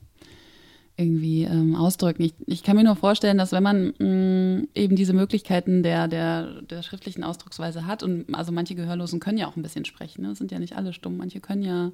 irgendwie 0.97 1.43
ähm, 1.43 1.75
ausdrücken. 1.75 2.23
Ich, 2.23 2.33
ich 2.47 2.63
kann 2.63 2.75
mir 2.75 2.83
nur 2.83 2.95
vorstellen, 2.95 3.37
dass 3.37 3.51
wenn 3.51 3.63
man 3.63 3.93
mh, 3.99 4.05
mm, 4.05 4.67
eben 4.73 4.95
diese 4.95 5.13
Möglichkeiten 5.13 5.83
der, 5.83 6.07
der, 6.07 6.61
der 6.63 6.81
schriftlichen 6.81 7.23
Ausdrucksweise 7.23 7.85
hat, 7.85 8.01
und 8.01 8.33
also 8.33 8.51
manche 8.51 8.73
Gehörlosen 8.73 9.19
können 9.19 9.37
ja 9.37 9.47
auch 9.47 9.55
ein 9.55 9.61
bisschen 9.61 9.85
sprechen, 9.85 10.23
ne? 10.23 10.35
sind 10.35 10.51
ja 10.51 10.57
nicht 10.57 10.75
alle 10.75 10.93
stumm, 10.93 11.17
manche 11.17 11.39
können 11.39 11.61
ja 11.61 11.91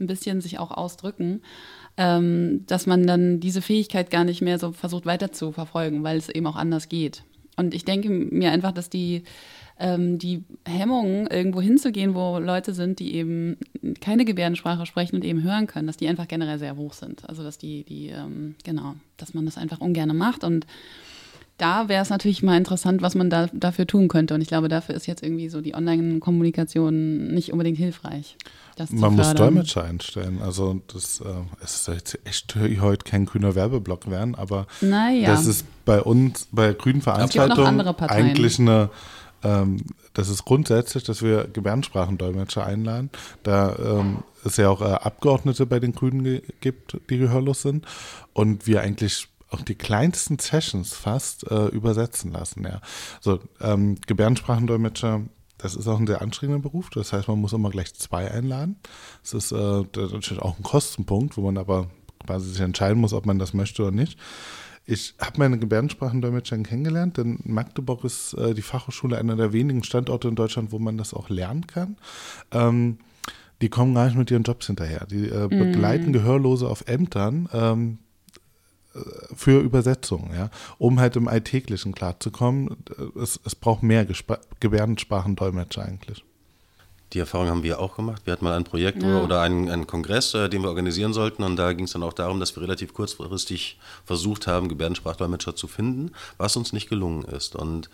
ein 0.00 0.06
bisschen 0.06 0.40
sich 0.40 0.58
auch 0.58 0.70
ausdrücken, 0.70 1.42
ähm, 1.96 2.64
dass 2.66 2.86
man 2.86 3.06
dann 3.06 3.40
diese 3.40 3.60
Fähigkeit 3.60 4.10
gar 4.10 4.24
nicht 4.24 4.40
mehr 4.40 4.58
so 4.58 4.72
versucht 4.72 5.04
weiter 5.04 5.30
zu 5.32 5.52
verfolgen, 5.52 6.02
weil 6.02 6.16
es 6.16 6.28
eben 6.28 6.46
auch 6.46 6.56
anders 6.56 6.88
geht. 6.88 7.24
Und 7.56 7.74
ich 7.74 7.84
denke 7.84 8.08
mir 8.08 8.52
einfach, 8.52 8.72
dass 8.72 8.88
die 8.88 9.24
ähm, 9.78 10.18
die 10.18 10.44
Hemmungen, 10.66 11.26
irgendwo 11.28 11.60
hinzugehen, 11.60 12.14
wo 12.14 12.38
Leute 12.38 12.74
sind, 12.74 12.98
die 12.98 13.14
eben 13.14 13.56
keine 14.00 14.24
Gebärdensprache 14.24 14.86
sprechen 14.86 15.16
und 15.16 15.24
eben 15.24 15.42
hören 15.42 15.66
können, 15.66 15.86
dass 15.86 15.96
die 15.96 16.08
einfach 16.08 16.26
generell 16.26 16.58
sehr 16.58 16.76
hoch 16.76 16.92
sind. 16.92 17.28
Also 17.28 17.42
dass 17.42 17.58
die, 17.58 17.84
die, 17.84 18.08
ähm, 18.08 18.56
genau, 18.64 18.94
dass 19.16 19.34
man 19.34 19.44
das 19.44 19.56
einfach 19.56 19.80
ungern 19.80 20.16
macht. 20.16 20.42
Und 20.42 20.66
da 21.58 21.88
wäre 21.88 22.02
es 22.02 22.10
natürlich 22.10 22.42
mal 22.42 22.56
interessant, 22.56 23.02
was 23.02 23.14
man 23.14 23.30
da, 23.30 23.48
dafür 23.52 23.86
tun 23.86 24.08
könnte. 24.08 24.34
Und 24.34 24.40
ich 24.40 24.48
glaube, 24.48 24.68
dafür 24.68 24.94
ist 24.94 25.06
jetzt 25.06 25.22
irgendwie 25.22 25.48
so 25.48 25.60
die 25.60 25.74
Online-Kommunikation 25.74 27.28
nicht 27.34 27.52
unbedingt 27.52 27.78
hilfreich. 27.78 28.36
Man 28.90 29.16
muss 29.16 29.34
Dolmetscher 29.34 29.84
einstellen. 29.84 30.40
Also 30.40 30.80
das 30.92 31.20
äh, 31.20 31.24
es 31.62 31.84
soll 31.84 31.96
jetzt 31.96 32.18
echt 32.24 32.54
heute 32.54 33.04
kein 33.04 33.26
grüner 33.26 33.56
Werbeblock 33.56 34.08
werden, 34.08 34.36
aber 34.36 34.68
naja. 34.80 35.30
das 35.30 35.46
ist 35.46 35.66
bei 35.84 36.00
uns, 36.00 36.46
bei 36.52 36.72
grünen 36.74 37.02
Veranstaltungen 37.02 37.80
eigentlich 37.80 38.60
eine 38.60 38.90
ähm, 39.42 39.84
das 40.14 40.28
ist 40.28 40.44
grundsätzlich, 40.44 41.04
dass 41.04 41.22
wir 41.22 41.48
Gebärdensprachendolmetscher 41.48 42.64
einladen. 42.64 43.10
Da 43.42 43.76
ähm, 43.76 44.24
es 44.44 44.56
ja 44.56 44.68
auch 44.68 44.80
äh, 44.80 44.84
Abgeordnete 44.84 45.66
bei 45.66 45.80
den 45.80 45.92
Grünen 45.92 46.24
ge 46.24 46.42
gibt, 46.60 46.98
die 47.10 47.18
gehörlos 47.18 47.62
sind. 47.62 47.86
Und 48.32 48.66
wir 48.66 48.80
eigentlich 48.80 49.28
auch 49.50 49.62
die 49.62 49.74
kleinsten 49.74 50.38
Sessions 50.38 50.92
fast 50.92 51.50
äh, 51.50 51.66
übersetzen 51.68 52.32
lassen. 52.32 52.64
Ja. 52.64 52.80
So, 53.20 53.40
ähm, 53.60 53.96
Gebärdensprachendolmetscher, 54.06 55.22
das 55.56 55.74
ist 55.74 55.88
auch 55.88 55.98
ein 55.98 56.06
sehr 56.06 56.20
anstrengender 56.20 56.62
Beruf. 56.62 56.90
Das 56.90 57.12
heißt, 57.12 57.28
man 57.28 57.40
muss 57.40 57.52
immer 57.52 57.70
gleich 57.70 57.94
zwei 57.94 58.30
einladen. 58.30 58.76
Das 59.22 59.34
ist 59.34 59.52
äh, 59.52 59.56
natürlich 59.56 60.42
auch 60.42 60.58
ein 60.58 60.62
Kostenpunkt, 60.62 61.36
wo 61.36 61.42
man 61.42 61.56
aber 61.58 61.88
quasi 62.26 62.50
sich 62.50 62.60
entscheiden 62.60 63.00
muss, 63.00 63.12
ob 63.12 63.26
man 63.26 63.38
das 63.38 63.54
möchte 63.54 63.82
oder 63.82 63.92
nicht. 63.92 64.18
Ich 64.90 65.14
habe 65.20 65.36
meine 65.36 65.58
Gebärdensprachendolmetscherin 65.58 66.64
kennengelernt, 66.64 67.18
denn 67.18 67.40
Magdeburg 67.44 68.04
ist 68.04 68.32
äh, 68.32 68.54
die 68.54 68.62
Fachhochschule 68.62 69.18
einer 69.18 69.36
der 69.36 69.52
wenigen 69.52 69.84
Standorte 69.84 70.28
in 70.28 70.34
Deutschland, 70.34 70.72
wo 70.72 70.78
man 70.78 70.96
das 70.96 71.12
auch 71.12 71.28
lernen 71.28 71.66
kann. 71.66 71.98
Ähm, 72.52 72.96
die 73.60 73.68
kommen 73.68 73.94
gar 73.94 74.06
nicht 74.06 74.16
mit 74.16 74.30
ihren 74.30 74.44
Jobs 74.44 74.66
hinterher. 74.66 75.04
Die 75.04 75.28
äh, 75.28 75.44
mhm. 75.44 75.58
begleiten 75.72 76.10
mm. 76.10 76.12
Gehörlose 76.14 76.66
auf 76.66 76.88
Ämtern 76.88 77.50
ähm, 77.52 77.98
äh, 78.94 79.00
für 79.34 79.60
Übersetzungen, 79.60 80.32
ja, 80.34 80.48
um 80.78 80.98
halt 80.98 81.16
im 81.16 81.28
Alltäglichen 81.28 81.92
klarzukommen. 81.92 82.78
Es, 83.14 83.38
es 83.44 83.54
braucht 83.54 83.82
mehr 83.82 84.06
Gesp 84.06 84.38
Gebärdensprachendolmetscher 84.60 85.84
eigentlich. 85.84 86.24
Die 87.12 87.18
Erfahrung 87.18 87.48
haben 87.48 87.62
wir 87.62 87.80
auch 87.80 87.96
gemacht. 87.96 88.22
Wir 88.24 88.32
hatten 88.32 88.44
mal 88.44 88.56
ein 88.56 88.64
Projekt 88.64 89.02
ja. 89.02 89.22
oder 89.22 89.40
einen, 89.40 89.70
einen 89.70 89.86
Kongress, 89.86 90.34
äh, 90.34 90.48
den 90.48 90.62
wir 90.62 90.68
organisieren 90.68 91.12
sollten. 91.12 91.42
Und 91.42 91.56
da 91.56 91.72
ging 91.72 91.86
es 91.86 91.92
dann 91.92 92.02
auch 92.02 92.12
darum, 92.12 92.38
dass 92.38 92.54
wir 92.54 92.62
relativ 92.62 92.92
kurzfristig 92.92 93.78
versucht 94.04 94.46
haben, 94.46 94.68
Gebärdensprachdolmetscher 94.68 95.56
zu 95.56 95.68
finden, 95.68 96.12
was 96.36 96.56
uns 96.56 96.72
nicht 96.72 96.88
gelungen 96.88 97.24
ist. 97.24 97.56
Und 97.56 97.88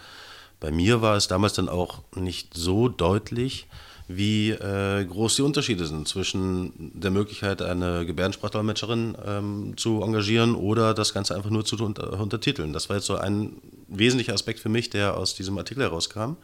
bei 0.60 0.70
mir 0.70 1.00
war 1.00 1.16
es 1.16 1.28
damals 1.28 1.52
dann 1.52 1.68
auch 1.68 2.02
nicht 2.16 2.54
so 2.54 2.88
deutlich, 2.88 3.66
wie 4.06 4.50
äh, 4.50 5.04
groß 5.04 5.36
die 5.36 5.42
Unterschiede 5.42 5.86
sind 5.86 6.06
zwischen 6.06 6.72
der 6.94 7.10
Möglichkeit, 7.10 7.62
eine 7.62 8.04
Gebärdensprachdolmetscherin 8.04 9.16
ähm, 9.24 9.74
zu 9.76 10.02
engagieren 10.02 10.54
oder 10.54 10.92
das 10.92 11.14
Ganze 11.14 11.34
einfach 11.34 11.50
nur 11.50 11.64
zu 11.64 11.76
unter 11.76 12.20
untertiteln. 12.20 12.72
Das 12.72 12.88
war 12.88 12.96
jetzt 12.96 13.06
so 13.06 13.16
ein 13.16 13.62
wesentlicher 13.88 14.34
Aspekt 14.34 14.60
für 14.60 14.68
mich, 14.68 14.90
der 14.90 15.16
aus 15.16 15.34
diesem 15.34 15.56
Artikel 15.56 15.84
herauskam. 15.84 16.36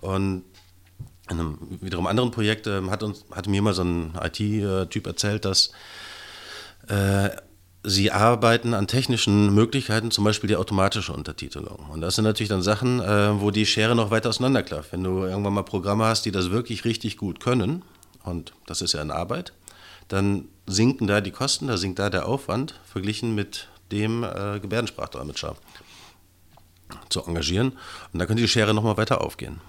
Und 0.00 0.44
in 1.30 1.40
einem 1.40 1.58
wiederum 1.80 2.06
anderen 2.06 2.30
Projekt 2.30 2.66
äh, 2.66 2.82
hat, 2.90 3.02
uns, 3.02 3.24
hat 3.30 3.48
mir 3.48 3.62
mal 3.62 3.74
so 3.74 3.82
ein 3.82 4.14
IT-Typ 4.20 5.06
erzählt, 5.06 5.44
dass 5.44 5.72
äh, 6.88 7.30
sie 7.82 8.10
arbeiten 8.10 8.74
an 8.74 8.86
technischen 8.86 9.54
Möglichkeiten, 9.54 10.10
zum 10.10 10.24
Beispiel 10.24 10.48
die 10.48 10.56
automatische 10.56 11.12
Untertitelung. 11.12 11.86
Und 11.90 12.00
das 12.00 12.16
sind 12.16 12.24
natürlich 12.24 12.48
dann 12.48 12.62
Sachen, 12.62 13.00
äh, 13.00 13.40
wo 13.40 13.50
die 13.50 13.66
Schere 13.66 13.94
noch 13.94 14.10
weiter 14.10 14.30
auseinanderklafft. 14.30 14.92
Wenn 14.92 15.04
du 15.04 15.24
irgendwann 15.24 15.54
mal 15.54 15.62
Programme 15.62 16.04
hast, 16.04 16.24
die 16.24 16.32
das 16.32 16.50
wirklich 16.50 16.84
richtig 16.84 17.16
gut 17.16 17.40
können, 17.40 17.82
und 18.22 18.54
das 18.66 18.80
ist 18.80 18.94
ja 18.94 19.00
eine 19.00 19.14
Arbeit, 19.14 19.52
dann 20.08 20.48
sinken 20.66 21.06
da 21.06 21.20
die 21.20 21.30
Kosten, 21.30 21.68
da 21.68 21.76
sinkt 21.76 21.98
da 21.98 22.10
der 22.10 22.26
Aufwand, 22.26 22.80
verglichen 22.90 23.34
mit 23.34 23.68
dem 23.92 24.24
äh, 24.24 24.60
Gebärdensprachdolmetscher 24.60 25.56
zu 27.08 27.24
engagieren. 27.24 27.72
Und 28.12 28.18
da 28.18 28.26
könnte 28.26 28.42
die 28.42 28.48
Schere 28.48 28.74
nochmal 28.74 28.96
weiter 28.96 29.20
aufgehen. 29.20 29.60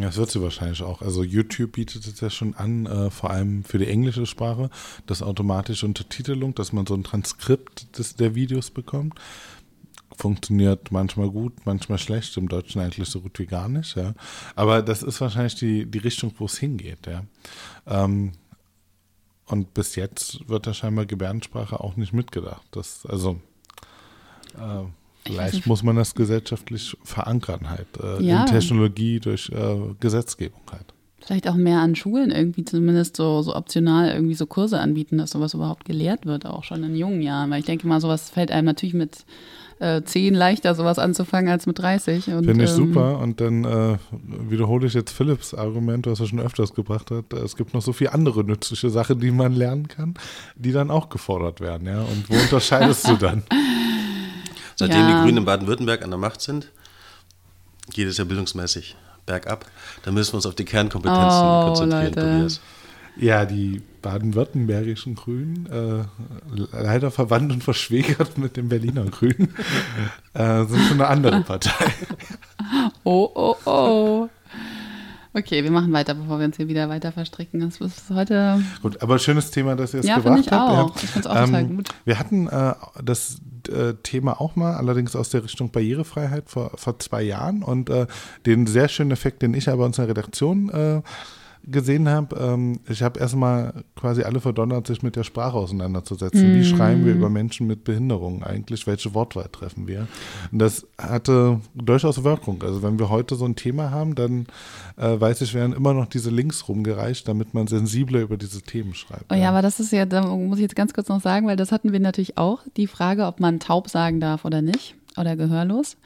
Das 0.00 0.16
wird 0.16 0.30
sie 0.30 0.42
wahrscheinlich 0.42 0.82
auch. 0.82 1.02
Also 1.02 1.22
YouTube 1.22 1.72
bietet 1.72 2.06
es 2.06 2.20
ja 2.20 2.30
schon 2.30 2.54
an, 2.54 2.86
äh, 2.86 3.10
vor 3.10 3.30
allem 3.30 3.64
für 3.64 3.78
die 3.78 3.88
englische 3.88 4.26
Sprache, 4.26 4.70
das 5.06 5.22
automatische 5.22 5.86
Untertitelung, 5.86 6.54
dass 6.54 6.72
man 6.72 6.86
so 6.86 6.94
ein 6.94 7.04
Transkript 7.04 7.98
des, 7.98 8.16
der 8.16 8.34
Videos 8.34 8.70
bekommt. 8.70 9.14
Funktioniert 10.16 10.92
manchmal 10.92 11.28
gut, 11.30 11.52
manchmal 11.64 11.98
schlecht, 11.98 12.36
im 12.36 12.48
Deutschen 12.48 12.80
eigentlich 12.80 13.08
so 13.08 13.20
gut 13.20 13.38
wie 13.38 13.46
gar 13.46 13.68
nicht, 13.68 13.96
ja. 13.96 14.14
Aber 14.54 14.82
das 14.82 15.02
ist 15.02 15.20
wahrscheinlich 15.20 15.56
die, 15.56 15.86
die 15.86 15.98
Richtung, 15.98 16.32
wo 16.38 16.44
es 16.44 16.58
hingeht, 16.58 17.06
ja. 17.06 17.24
Ähm, 17.86 18.32
und 19.46 19.74
bis 19.74 19.96
jetzt 19.96 20.48
wird 20.48 20.66
da 20.66 20.72
scheinbar 20.72 21.06
Gebärdensprache 21.06 21.80
auch 21.80 21.96
nicht 21.96 22.12
mitgedacht. 22.12 22.66
Das, 22.70 23.04
also 23.06 23.40
äh, 24.56 24.84
Vielleicht 25.26 25.66
muss 25.66 25.82
man 25.82 25.96
das 25.96 26.14
gesellschaftlich 26.14 26.96
verankern 27.02 27.70
halt, 27.70 27.86
äh, 28.02 28.22
ja. 28.22 28.42
in 28.42 28.46
Technologie 28.46 29.20
durch 29.20 29.50
äh, 29.50 29.76
Gesetzgebung 30.00 30.60
halt. 30.70 30.94
Vielleicht 31.24 31.48
auch 31.48 31.54
mehr 31.54 31.78
an 31.78 31.94
Schulen 31.94 32.30
irgendwie 32.30 32.66
zumindest 32.66 33.16
so, 33.16 33.40
so 33.40 33.56
optional 33.56 34.10
irgendwie 34.10 34.34
so 34.34 34.44
Kurse 34.44 34.78
anbieten, 34.78 35.16
dass 35.16 35.30
sowas 35.30 35.54
überhaupt 35.54 35.86
gelehrt 35.86 36.26
wird, 36.26 36.44
auch 36.44 36.64
schon 36.64 36.84
in 36.84 36.94
jungen 36.94 37.22
Jahren. 37.22 37.50
Weil 37.50 37.60
ich 37.60 37.64
denke 37.64 37.86
mal, 37.86 37.98
sowas 37.98 38.28
fällt 38.28 38.50
einem 38.50 38.66
natürlich 38.66 38.92
mit 38.92 39.24
äh, 39.78 40.02
10 40.02 40.34
leichter, 40.34 40.74
sowas 40.74 40.98
anzufangen 40.98 41.50
als 41.50 41.66
mit 41.66 41.78
30. 41.78 42.24
Finde 42.24 42.52
ich 42.52 42.70
ähm, 42.70 42.76
super. 42.76 43.18
Und 43.20 43.40
dann 43.40 43.64
äh, 43.64 43.96
wiederhole 44.50 44.86
ich 44.86 44.92
jetzt 44.92 45.12
Philips 45.12 45.54
Argument, 45.54 46.06
was 46.06 46.20
er 46.20 46.26
schon 46.26 46.40
öfters 46.40 46.74
gebracht 46.74 47.10
hat. 47.10 47.32
Es 47.32 47.56
gibt 47.56 47.72
noch 47.72 47.82
so 47.82 47.94
viele 47.94 48.12
andere 48.12 48.44
nützliche 48.44 48.90
Sachen, 48.90 49.18
die 49.18 49.30
man 49.30 49.54
lernen 49.54 49.88
kann, 49.88 50.14
die 50.56 50.72
dann 50.72 50.90
auch 50.90 51.08
gefordert 51.08 51.62
werden. 51.62 51.86
Ja? 51.88 52.02
Und 52.02 52.28
wo 52.28 52.34
unterscheidest 52.42 53.08
du 53.08 53.16
dann? 53.16 53.44
Seitdem 54.76 55.00
ja. 55.00 55.08
die 55.08 55.24
Grünen 55.24 55.38
in 55.38 55.44
Baden-Württemberg 55.44 56.02
an 56.02 56.10
der 56.10 56.18
Macht 56.18 56.40
sind, 56.40 56.70
geht 57.92 58.08
es 58.08 58.16
ja 58.18 58.24
bildungsmäßig 58.24 58.96
bergab. 59.26 59.66
Da 60.02 60.10
müssen 60.10 60.32
wir 60.32 60.36
uns 60.36 60.46
auf 60.46 60.54
die 60.54 60.64
Kernkompetenzen 60.64 61.40
oh, 61.42 61.66
konzentrieren, 61.66 62.04
Leute. 62.04 62.20
Tobias. 62.20 62.60
Ja, 63.16 63.44
die 63.44 63.80
baden-württembergischen 64.02 65.14
Grünen, 65.14 65.66
äh, 65.66 66.04
leider 66.72 67.12
verwandt 67.12 67.52
und 67.52 67.62
verschwägert 67.62 68.38
mit 68.38 68.56
den 68.56 68.68
Berliner 68.68 69.04
Grünen, 69.04 69.54
äh, 70.34 70.64
sind 70.64 70.88
schon 70.88 71.00
eine 71.00 71.08
andere 71.08 71.40
Partei. 71.42 71.70
Oh, 73.06 73.30
oh, 73.34 73.56
oh. 73.66 74.28
Okay, 75.34 75.62
wir 75.62 75.70
machen 75.70 75.92
weiter, 75.92 76.14
bevor 76.14 76.38
wir 76.38 76.46
uns 76.46 76.56
hier 76.56 76.68
wieder 76.68 76.88
weiter 76.88 77.12
verstricken. 77.12 77.60
Das 77.60 77.78
ist 77.78 78.08
heute. 78.08 78.62
Gut, 78.80 79.02
aber 79.02 79.18
schönes 79.18 79.50
Thema, 79.50 79.76
dass 79.76 79.92
ihr 79.92 80.00
es 80.00 80.06
ja, 80.06 80.16
gebracht 80.16 80.40
ich 80.46 80.50
habt. 80.50 80.70
Auch. 80.70 80.96
Ich 80.96 81.10
finde 81.10 81.20
es 81.20 81.26
auch 81.26 81.36
ähm, 81.36 81.46
total 81.46 81.64
gut. 81.66 81.88
Wir 82.06 82.18
hatten 82.18 82.46
äh, 82.46 82.74
das 83.02 83.36
äh, 83.68 83.94
Thema 84.02 84.40
auch 84.40 84.56
mal, 84.56 84.74
allerdings 84.74 85.16
aus 85.16 85.30
der 85.30 85.44
Richtung 85.44 85.70
Barrierefreiheit 85.70 86.48
vor, 86.48 86.72
vor 86.76 86.98
zwei 86.98 87.22
Jahren. 87.22 87.62
Und 87.62 87.90
äh, 87.90 88.06
den 88.46 88.66
sehr 88.66 88.88
schönen 88.88 89.10
Effekt, 89.10 89.42
den 89.42 89.54
ich 89.54 89.68
aber 89.68 89.84
unserer 89.84 90.08
Redaktion 90.08 90.68
äh, 90.70 91.02
gesehen 91.66 92.08
habe, 92.08 92.36
ähm, 92.36 92.80
ich 92.88 93.02
habe 93.02 93.20
erstmal 93.20 93.84
quasi 93.96 94.22
alle 94.22 94.40
verdonnert, 94.40 94.86
sich 94.86 95.02
mit 95.02 95.16
der 95.16 95.24
Sprache 95.24 95.56
auseinanderzusetzen. 95.56 96.52
Mm. 96.52 96.54
Wie 96.54 96.58
mhm. 96.58 96.76
schreiben 96.76 97.04
wir 97.04 97.14
über 97.14 97.30
Menschen 97.30 97.66
mit 97.66 97.84
Behinderungen 97.84 98.42
eigentlich? 98.42 98.86
Welche 98.86 99.14
Wortwahl 99.14 99.48
treffen 99.50 99.86
wir? 99.86 100.06
Und 100.52 100.58
das 100.58 100.86
hatte 100.98 101.60
durchaus 101.74 102.24
Wirkung. 102.24 102.62
Also 102.62 102.82
wenn 102.82 102.98
wir 102.98 103.08
heute 103.08 103.36
so 103.36 103.44
ein 103.44 103.56
Thema 103.56 103.90
haben, 103.90 104.14
dann 104.14 104.46
äh, 104.96 105.18
weiß 105.18 105.40
ich, 105.40 105.54
werden 105.54 105.72
immer 105.72 105.94
noch 105.94 106.06
diese 106.06 106.30
Links 106.30 106.68
rumgereicht, 106.68 107.26
damit 107.28 107.54
man 107.54 107.66
sensibler 107.66 108.20
über 108.20 108.36
diese 108.36 108.62
Themen 108.62 108.94
schreibt. 108.94 109.30
Oh 109.30 109.34
ja, 109.34 109.42
ja, 109.42 109.48
aber 109.50 109.62
das 109.62 109.80
ist 109.80 109.92
ja, 109.92 110.06
da 110.06 110.22
muss 110.22 110.58
ich 110.58 110.62
jetzt 110.62 110.76
ganz 110.76 110.92
kurz 110.92 111.08
noch 111.08 111.20
sagen, 111.20 111.46
weil 111.46 111.56
das 111.56 111.72
hatten 111.72 111.92
wir 111.92 112.00
natürlich 112.00 112.38
auch, 112.38 112.60
die 112.76 112.86
Frage, 112.86 113.26
ob 113.26 113.40
man 113.40 113.60
taub 113.60 113.88
sagen 113.88 114.20
darf 114.20 114.44
oder 114.44 114.62
nicht 114.62 114.94
oder 115.16 115.36
gehörlos. 115.36 115.96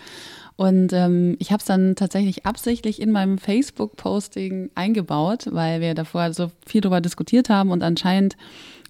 Und 0.59 0.93
ähm, 0.93 1.37
ich 1.39 1.53
habe 1.53 1.61
es 1.61 1.67
dann 1.67 1.95
tatsächlich 1.95 2.45
absichtlich 2.45 3.01
in 3.01 3.13
meinem 3.13 3.39
Facebook-Posting 3.39 4.71
eingebaut, 4.75 5.47
weil 5.53 5.81
wir 5.81 5.95
davor 5.95 6.33
so 6.33 6.51
viel 6.67 6.81
darüber 6.81 7.01
diskutiert 7.01 7.49
haben 7.49 7.71
und 7.71 7.85
anscheinend 7.85 8.37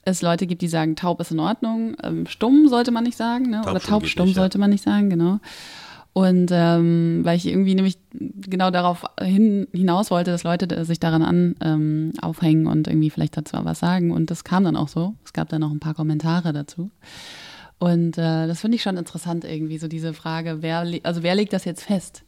es 0.06 0.22
Leute 0.22 0.46
gibt, 0.46 0.62
die 0.62 0.68
sagen, 0.68 0.96
taub 0.96 1.20
ist 1.20 1.30
in 1.30 1.40
Ordnung, 1.40 1.94
ähm, 2.02 2.24
stumm 2.26 2.68
sollte 2.68 2.90
man 2.90 3.04
nicht 3.04 3.18
sagen, 3.18 3.50
ne? 3.50 3.60
oder 3.68 3.80
taubstumm 3.80 4.32
sollte 4.32 4.56
man 4.56 4.70
nicht 4.70 4.82
sagen, 4.82 5.10
genau. 5.10 5.40
Und 6.14 6.48
ähm, 6.54 7.20
weil 7.24 7.36
ich 7.36 7.46
irgendwie 7.46 7.74
nämlich 7.74 7.98
genau 8.14 8.70
darauf 8.70 9.04
hin, 9.20 9.68
hinaus 9.74 10.10
wollte, 10.10 10.30
dass 10.30 10.44
Leute 10.44 10.86
sich 10.86 11.00
daran 11.00 11.22
an 11.22 11.54
ähm, 11.60 12.12
aufhängen 12.22 12.66
und 12.66 12.88
irgendwie 12.88 13.10
vielleicht 13.10 13.36
dazu 13.36 13.58
was 13.60 13.78
sagen. 13.78 14.10
Und 14.10 14.30
das 14.30 14.42
kam 14.42 14.64
dann 14.64 14.74
auch 14.74 14.88
so. 14.88 15.14
Es 15.22 15.34
gab 15.34 15.50
dann 15.50 15.60
noch 15.60 15.70
ein 15.70 15.80
paar 15.80 15.92
Kommentare 15.92 16.54
dazu. 16.54 16.90
Und 17.78 18.18
äh, 18.18 18.46
das 18.46 18.60
finde 18.60 18.76
ich 18.76 18.82
schon 18.82 18.96
interessant 18.96 19.44
irgendwie, 19.44 19.78
so 19.78 19.88
diese 19.88 20.12
Frage, 20.12 20.58
wer, 20.60 20.84
also 21.02 21.22
wer 21.22 21.34
legt 21.34 21.52
das 21.52 21.64
jetzt 21.64 21.84
fest? 21.84 22.24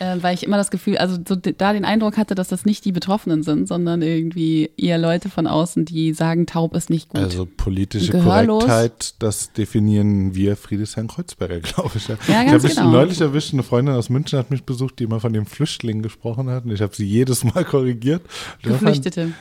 Äh, 0.00 0.16
weil 0.20 0.34
ich 0.34 0.44
immer 0.44 0.56
das 0.56 0.70
Gefühl, 0.70 0.96
also 0.96 1.18
so 1.26 1.34
da 1.34 1.72
den 1.72 1.84
Eindruck 1.84 2.16
hatte, 2.16 2.36
dass 2.36 2.46
das 2.46 2.64
nicht 2.64 2.84
die 2.84 2.92
Betroffenen 2.92 3.42
sind, 3.42 3.66
sondern 3.66 4.00
irgendwie 4.00 4.70
eher 4.76 4.96
Leute 4.96 5.28
von 5.28 5.48
außen, 5.48 5.84
die 5.86 6.12
sagen, 6.12 6.46
taub 6.46 6.76
ist 6.76 6.88
nicht 6.88 7.08
gut. 7.08 7.20
Also 7.20 7.46
politische 7.46 8.12
Korrektheit, 8.12 9.14
das 9.18 9.52
definieren 9.52 10.36
wir 10.36 10.56
Friedrichshain 10.56 11.08
Kreuzberger, 11.08 11.58
glaube 11.62 11.90
ich. 11.96 12.06
Ja, 12.06 12.16
ja 12.28 12.42
ich 12.44 12.52
habe 12.52 12.62
mich 12.62 12.76
genau. 12.76 12.90
neulich 12.90 13.20
erwischt, 13.20 13.52
eine 13.52 13.64
Freundin 13.64 13.96
aus 13.96 14.08
München 14.08 14.38
hat 14.38 14.52
mich 14.52 14.62
besucht, 14.62 15.00
die 15.00 15.04
immer 15.04 15.18
von 15.18 15.32
den 15.32 15.46
Flüchtlingen 15.46 16.02
gesprochen 16.02 16.48
hat 16.48 16.64
und 16.64 16.70
ich 16.70 16.80
habe 16.80 16.94
sie 16.94 17.04
jedes 17.04 17.42
Mal 17.42 17.64
korrigiert. 17.64 18.22
Geflüchtete. 18.62 19.32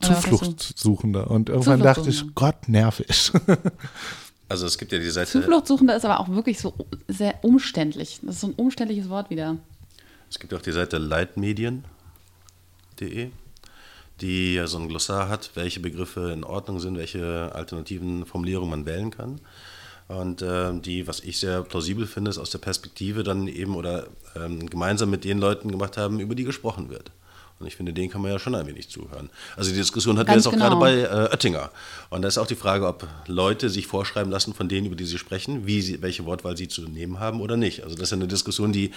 Zufluchtssuchender. 0.00 1.30
Und 1.30 1.50
irgendwann 1.50 1.80
dachte 1.80 2.08
ich, 2.08 2.34
Gott, 2.34 2.66
nervig. 2.66 3.30
Also 4.52 4.66
es 4.66 4.76
gibt 4.76 4.92
ja 4.92 4.98
die 4.98 5.08
Seite. 5.08 5.30
Zufluchtssuchender 5.30 5.96
ist 5.96 6.04
aber 6.04 6.20
auch 6.20 6.28
wirklich 6.28 6.60
so 6.60 6.74
sehr 7.08 7.42
umständlich. 7.42 8.20
Das 8.20 8.34
ist 8.34 8.42
so 8.42 8.48
ein 8.48 8.52
umständliches 8.52 9.08
Wort 9.08 9.30
wieder. 9.30 9.56
Es 10.28 10.38
gibt 10.38 10.52
auch 10.52 10.60
die 10.60 10.72
Seite 10.72 10.98
leitmedien.de, 10.98 13.30
die 14.20 14.54
ja 14.54 14.66
so 14.66 14.76
ein 14.76 14.88
Glossar 14.88 15.30
hat, 15.30 15.52
welche 15.54 15.80
Begriffe 15.80 16.32
in 16.32 16.44
Ordnung 16.44 16.80
sind, 16.80 16.98
welche 16.98 17.50
alternativen 17.54 18.26
Formulierungen 18.26 18.68
man 18.68 18.84
wählen 18.84 19.10
kann. 19.10 19.40
Und 20.08 20.42
äh, 20.42 20.78
die, 20.78 21.06
was 21.06 21.20
ich 21.20 21.40
sehr 21.40 21.62
plausibel 21.62 22.06
finde, 22.06 22.30
ist 22.30 22.36
aus 22.36 22.50
der 22.50 22.58
Perspektive 22.58 23.22
dann 23.22 23.48
eben 23.48 23.74
oder 23.74 24.08
ähm, 24.36 24.68
gemeinsam 24.68 25.08
mit 25.08 25.24
den 25.24 25.38
Leuten 25.38 25.70
gemacht 25.70 25.96
haben, 25.96 26.20
über 26.20 26.34
die 26.34 26.44
gesprochen 26.44 26.90
wird. 26.90 27.10
Und 27.62 27.68
ich 27.68 27.76
finde, 27.76 27.92
denen 27.92 28.10
kann 28.10 28.20
man 28.20 28.30
ja 28.30 28.38
schon 28.38 28.54
ein 28.54 28.66
wenig 28.66 28.88
zuhören. 28.88 29.30
Also 29.56 29.70
die 29.70 29.76
Diskussion 29.76 30.18
hatten 30.18 30.28
wir 30.28 30.36
jetzt 30.36 30.46
auch 30.46 30.52
genau. 30.52 30.68
gerade 30.68 30.80
bei 30.80 31.00
äh, 31.00 31.32
Oettinger. 31.32 31.70
Und 32.10 32.22
da 32.22 32.28
ist 32.28 32.38
auch 32.38 32.46
die 32.46 32.56
Frage, 32.56 32.86
ob 32.86 33.06
Leute 33.26 33.70
sich 33.70 33.86
vorschreiben 33.86 34.30
lassen 34.30 34.52
von 34.52 34.68
denen, 34.68 34.86
über 34.86 34.96
die 34.96 35.04
sie 35.04 35.18
sprechen, 35.18 35.66
wie 35.66 35.80
sie, 35.80 36.02
welche 36.02 36.24
Wortwahl 36.26 36.56
sie 36.56 36.68
zu 36.68 36.82
nehmen 36.82 37.20
haben 37.20 37.40
oder 37.40 37.56
nicht. 37.56 37.84
Also 37.84 37.94
das 37.94 38.04
ist 38.04 38.10
ja 38.10 38.16
eine 38.16 38.28
Diskussion, 38.28 38.72
die 38.72 38.90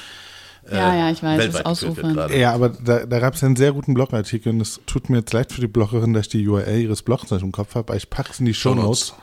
äh, 0.69 0.75
ja, 0.75 0.95
ja, 0.95 1.11
ich 1.11 1.21
weiß, 1.21 1.37
weltweit 1.37 1.65
das 1.65 1.83
wird 1.83 2.31
Ja, 2.31 2.53
aber 2.53 2.69
da, 2.69 3.05
da 3.05 3.19
gab 3.19 3.35
es 3.35 3.41
ja 3.41 3.45
einen 3.45 3.55
sehr 3.55 3.71
guten 3.71 3.93
Blogartikel 3.93 4.51
und 4.51 4.61
es 4.61 4.79
tut 4.87 5.09
mir 5.09 5.17
jetzt 5.17 5.31
leid 5.31 5.51
für 5.51 5.61
die 5.61 5.67
Bloggerin, 5.67 6.13
dass 6.13 6.25
ich 6.25 6.31
die 6.31 6.47
URL 6.47 6.81
ihres 6.81 7.03
Blogs 7.03 7.29
nicht 7.29 7.43
im 7.43 7.51
Kopf 7.51 7.75
habe, 7.75 7.89
aber 7.89 7.95
ich 7.95 8.09
packe 8.09 8.31
es 8.31 8.39
in 8.39 8.47
die 8.47 8.53
Show 8.55 8.73
Notes 8.73 9.13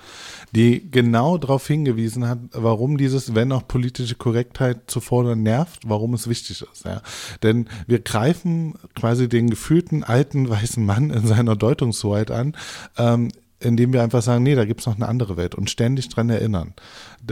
die 0.55 0.91
genau 0.91 1.39
darauf 1.39 1.67
hingewiesen 1.67 2.29
hat, 2.29 2.39
warum 2.53 2.99
dieses, 2.99 3.35
wenn 3.35 3.53
auch 3.53 3.67
politische 3.67 4.15
Korrektheit 4.15 4.83
zu 4.91 5.01
fordern 5.01 5.43
nervt, 5.43 5.81
warum 5.87 6.15
es 6.15 6.29
wichtig 6.29 6.65
ist. 6.71 6.85
Ja. 6.85 7.03
Denn 7.43 7.69
wir 7.87 8.01
greifen 8.01 8.75
quasi 8.95 9.29
den 9.29 9.49
gefühlten 9.49 10.05
alten 10.05 10.49
weißen 10.49 10.85
Mann 10.85 11.11
in 11.11 11.27
seiner 11.27 11.57
Deutungshoheit 11.57 12.31
an, 12.31 12.55
ähm, 12.99 13.29
indem 13.61 13.93
wir 13.93 14.03
einfach 14.03 14.23
sagen, 14.23 14.43
nee, 14.43 14.55
da 14.55 14.65
gibt 14.65 14.81
es 14.81 14.87
noch 14.87 14.97
eine 14.97 15.09
andere 15.09 15.37
Welt 15.37 15.55
und 15.55 15.71
ständig 15.71 16.09
dran 16.09 16.29
erinnern, 16.29 16.75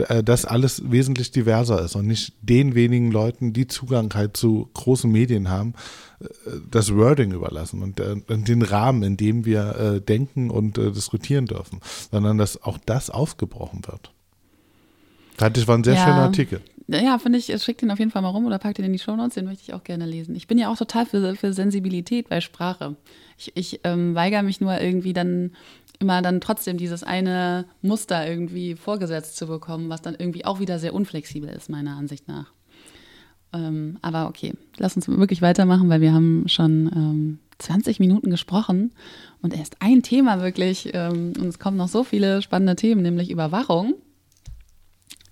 äh, 0.07 0.23
dass 0.23 0.45
alles 0.45 0.89
wesentlich 0.89 1.31
diverser 1.31 1.83
ist 1.83 1.95
und 1.95 2.07
nicht 2.07 2.33
den 2.41 2.73
wenigen 2.73 3.11
Leuten, 3.11 3.53
die 3.53 3.67
Zugang 3.67 4.11
halt 4.13 4.35
zu 4.37 4.69
großen 4.73 5.11
Medien 5.11 5.49
haben, 5.49 5.73
das 6.69 6.95
Wording 6.95 7.31
überlassen 7.31 7.81
und 7.81 7.99
äh, 7.99 8.15
den 8.27 8.61
Rahmen, 8.61 9.03
in 9.03 9.17
dem 9.17 9.45
wir 9.45 9.75
äh, 9.75 10.01
denken 10.01 10.49
und 10.49 10.77
äh, 10.77 10.91
diskutieren 10.91 11.45
dürfen, 11.45 11.79
sondern 12.11 12.37
dass 12.37 12.61
auch 12.61 12.77
das 12.85 13.09
aufgebrochen 13.09 13.81
wird. 13.87 14.11
Das 15.37 15.67
war 15.67 15.77
ein 15.77 15.83
sehr 15.83 15.95
ja. 15.95 16.03
schöner 16.03 16.23
Artikel. 16.23 16.61
Ja, 16.87 17.17
finde 17.19 17.39
ich, 17.39 17.45
schickt 17.63 17.81
den 17.81 17.91
auf 17.91 17.99
jeden 17.99 18.11
Fall 18.11 18.21
mal 18.21 18.29
rum 18.29 18.45
oder 18.45 18.59
packt 18.59 18.77
den 18.77 18.85
in 18.85 18.93
die 18.93 18.99
Show 18.99 19.15
Notes, 19.15 19.35
den 19.35 19.45
möchte 19.45 19.63
ich 19.63 19.73
auch 19.73 19.83
gerne 19.83 20.05
lesen. 20.05 20.35
Ich 20.35 20.47
bin 20.47 20.57
ja 20.57 20.69
auch 20.69 20.77
total 20.77 21.05
für, 21.05 21.35
für 21.35 21.53
Sensibilität 21.53 22.27
bei 22.27 22.41
Sprache. 22.41 22.95
Ich, 23.37 23.51
ich 23.55 23.79
ähm, 23.85 24.13
weigere 24.13 24.43
mich 24.43 24.59
nur 24.59 24.79
irgendwie 24.79 25.13
dann 25.13 25.51
immer 25.99 26.21
dann 26.21 26.41
trotzdem 26.41 26.77
dieses 26.77 27.03
eine 27.03 27.65
Muster 27.81 28.27
irgendwie 28.27 28.75
vorgesetzt 28.75 29.37
zu 29.37 29.47
bekommen, 29.47 29.89
was 29.89 30.01
dann 30.01 30.15
irgendwie 30.17 30.45
auch 30.45 30.59
wieder 30.59 30.79
sehr 30.79 30.93
unflexibel 30.93 31.49
ist, 31.49 31.69
meiner 31.69 31.95
Ansicht 31.95 32.27
nach. 32.27 32.51
Ähm, 33.53 33.97
aber 34.01 34.27
okay, 34.27 34.53
lass 34.77 34.95
uns 34.95 35.07
wirklich 35.07 35.41
weitermachen, 35.41 35.89
weil 35.89 36.01
wir 36.01 36.13
haben 36.13 36.47
schon 36.47 36.91
ähm, 36.95 37.39
20 37.59 37.99
Minuten 37.99 38.29
gesprochen 38.29 38.91
und 39.41 39.53
erst 39.53 39.77
ein 39.79 40.03
Thema 40.03 40.41
wirklich. 40.41 40.91
Ähm, 40.93 41.33
und 41.37 41.47
es 41.47 41.59
kommen 41.59 41.77
noch 41.77 41.89
so 41.89 42.03
viele 42.03 42.41
spannende 42.41 42.75
Themen, 42.75 43.01
nämlich 43.01 43.29
Überwachung. 43.29 43.95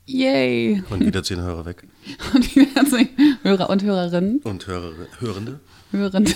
Yay! 0.06 0.84
Und 0.90 1.06
wieder 1.06 1.24
zehn 1.24 1.40
Hörer 1.40 1.66
weg. 1.66 1.88
und 2.34 2.56
wieder 2.56 2.86
zehn 2.86 3.10
Hörer 3.44 3.70
und 3.70 3.84
Hörerinnen. 3.84 4.40
Und 4.40 4.68
Hörer, 4.68 4.92
Hörende. 5.20 5.60
Hörende. 5.92 6.32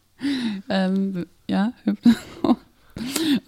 ähm, 0.68 1.26
ja, 1.48 1.72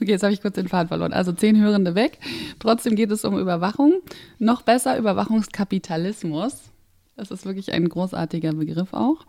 Okay, 0.01 0.11
jetzt 0.11 0.23
habe 0.23 0.33
ich 0.33 0.43
kurz 0.43 0.57
den 0.57 0.69
Faden 0.69 0.88
verloren. 0.88 1.12
Also 1.12 1.33
zehn 1.33 1.61
Hörende 1.61 1.95
weg. 1.95 2.19
Trotzdem 2.59 2.97
geht 2.97 3.11
es 3.11 3.25
um 3.25 3.38
Überwachung. 3.38 4.03
Noch 4.38 4.62
besser 4.62 4.99
Überwachungskapitalismus. 4.99 6.71
Das 7.18 7.33
ist 7.33 7.44
wirklich 7.44 7.72
ein 7.72 7.88
großartiger 7.88 8.52
Begriff 8.52 8.94
auch. 8.94 9.26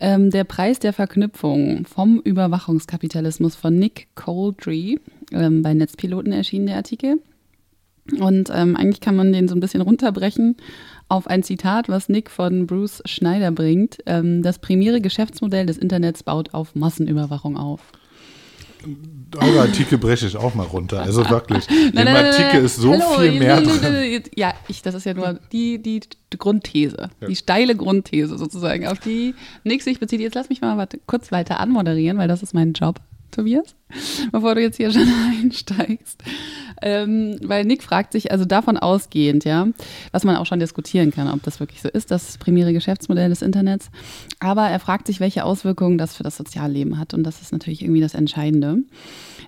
Ähm, 0.00 0.30
der 0.30 0.42
Preis 0.42 0.80
der 0.80 0.92
Verknüpfung 0.92 1.86
vom 1.86 2.18
Überwachungskapitalismus 2.18 3.54
von 3.54 3.78
Nick 3.78 4.08
Coldry. 4.16 4.98
Ähm, 5.30 5.62
bei 5.62 5.72
Netzpiloten 5.72 6.32
erschienen 6.32 6.66
der 6.66 6.76
Artikel. 6.76 7.20
Und 8.18 8.50
ähm, 8.52 8.74
eigentlich 8.74 9.00
kann 9.00 9.14
man 9.14 9.32
den 9.32 9.46
so 9.46 9.54
ein 9.54 9.60
bisschen 9.60 9.82
runterbrechen 9.82 10.56
auf 11.08 11.28
ein 11.28 11.44
Zitat, 11.44 11.88
was 11.88 12.08
Nick 12.08 12.28
von 12.28 12.66
Bruce 12.66 13.04
Schneider 13.06 13.52
bringt. 13.52 13.98
Ähm, 14.06 14.42
das 14.42 14.58
primäre 14.58 15.00
Geschäftsmodell 15.00 15.66
des 15.66 15.78
Internets 15.78 16.24
baut 16.24 16.52
auf 16.54 16.74
Massenüberwachung 16.74 17.56
auf 17.56 17.92
eure 19.38 19.60
Artikel 19.60 19.98
breche 19.98 20.26
ich 20.26 20.36
auch 20.36 20.54
mal 20.54 20.66
runter. 20.66 21.00
Also 21.00 21.28
wirklich. 21.28 21.66
nein, 21.92 22.06
Im 22.06 22.14
Artikel 22.14 22.64
ist 22.64 22.76
so 22.76 22.92
Hallo, 22.92 23.20
viel 23.20 23.38
mehr 23.38 23.60
drin. 23.60 24.22
Ja, 24.34 24.54
ich, 24.68 24.82
das 24.82 24.94
ist 24.94 25.04
ja 25.04 25.14
nur 25.14 25.38
die, 25.52 25.80
die, 25.80 26.00
Grundthese, 26.38 27.10
ja. 27.20 27.28
die 27.28 27.36
steile 27.36 27.76
Grundthese 27.76 28.38
sozusagen, 28.38 28.86
auf 28.86 28.98
die 28.98 29.34
Nix 29.64 29.84
sich 29.84 30.00
bezieht. 30.00 30.20
Jetzt 30.20 30.34
lass 30.34 30.48
mich 30.48 30.60
mal 30.60 30.86
kurz 31.06 31.32
weiter 31.32 31.60
anmoderieren, 31.60 32.18
weil 32.18 32.28
das 32.28 32.42
ist 32.42 32.54
mein 32.54 32.72
Job. 32.72 33.00
Tobias, 33.32 33.74
bevor 34.30 34.54
du 34.54 34.60
jetzt 34.60 34.76
hier 34.76 34.92
schon 34.92 35.08
einsteigst. 35.42 36.22
Ähm, 36.80 37.38
weil 37.42 37.64
Nick 37.64 37.82
fragt 37.82 38.12
sich, 38.12 38.32
also 38.32 38.44
davon 38.44 38.76
ausgehend, 38.76 39.44
ja, 39.44 39.68
was 40.10 40.24
man 40.24 40.36
auch 40.36 40.46
schon 40.46 40.60
diskutieren 40.60 41.10
kann, 41.10 41.28
ob 41.28 41.42
das 41.42 41.60
wirklich 41.60 41.80
so 41.80 41.88
ist, 41.88 42.10
das 42.10 42.38
primäre 42.38 42.72
Geschäftsmodell 42.72 43.28
des 43.28 43.42
Internets. 43.42 43.90
Aber 44.40 44.68
er 44.68 44.80
fragt 44.80 45.06
sich, 45.06 45.20
welche 45.20 45.44
Auswirkungen 45.44 45.98
das 45.98 46.16
für 46.16 46.22
das 46.22 46.36
Sozialleben 46.36 46.98
hat. 46.98 47.14
Und 47.14 47.24
das 47.24 47.40
ist 47.40 47.52
natürlich 47.52 47.82
irgendwie 47.82 48.00
das 48.00 48.14
Entscheidende. 48.14 48.78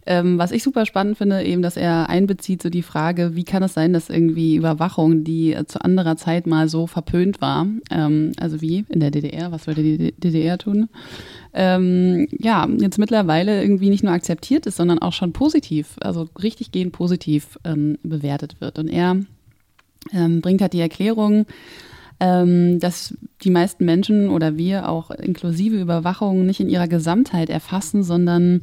Ähm, 0.06 0.38
was 0.38 0.52
ich 0.52 0.62
super 0.62 0.86
spannend 0.86 1.18
finde, 1.18 1.42
eben, 1.42 1.62
dass 1.62 1.76
er 1.76 2.08
einbezieht 2.08 2.62
so 2.62 2.70
die 2.70 2.82
Frage, 2.82 3.34
wie 3.34 3.44
kann 3.44 3.62
es 3.62 3.74
sein, 3.74 3.92
dass 3.92 4.10
irgendwie 4.10 4.56
Überwachung, 4.56 5.24
die 5.24 5.56
zu 5.66 5.82
anderer 5.82 6.16
Zeit 6.16 6.46
mal 6.46 6.68
so 6.68 6.86
verpönt 6.86 7.40
war, 7.40 7.66
ähm, 7.90 8.32
also 8.38 8.60
wie 8.60 8.84
in 8.88 9.00
der 9.00 9.10
DDR, 9.10 9.52
was 9.52 9.66
würde 9.66 9.82
die 9.82 10.12
DDR 10.12 10.58
tun? 10.58 10.88
ähm, 11.54 12.26
ja, 12.36 12.68
jetzt 12.78 12.98
mittlerweile 12.98 13.62
irgendwie 13.62 13.88
nicht 13.88 14.02
nur 14.02 14.12
akzeptiert 14.12 14.66
ist, 14.66 14.76
sondern 14.76 14.98
auch 14.98 15.12
schon 15.12 15.32
positiv, 15.32 15.96
also 16.00 16.28
richtig 16.42 16.72
gehend 16.72 16.92
positiv 16.92 17.58
ähm, 17.64 17.96
bewertet 18.02 18.60
wird. 18.60 18.78
Und 18.80 18.88
er 18.88 19.16
ähm, 20.12 20.40
bringt 20.40 20.60
halt 20.60 20.72
die 20.72 20.80
Erklärung, 20.80 21.46
ähm, 22.24 22.80
dass 22.80 23.14
die 23.42 23.50
meisten 23.50 23.84
Menschen 23.84 24.30
oder 24.30 24.56
wir 24.56 24.88
auch 24.88 25.10
inklusive 25.10 25.78
Überwachung 25.78 26.46
nicht 26.46 26.58
in 26.58 26.70
ihrer 26.70 26.88
Gesamtheit 26.88 27.50
erfassen, 27.50 28.02
sondern 28.02 28.62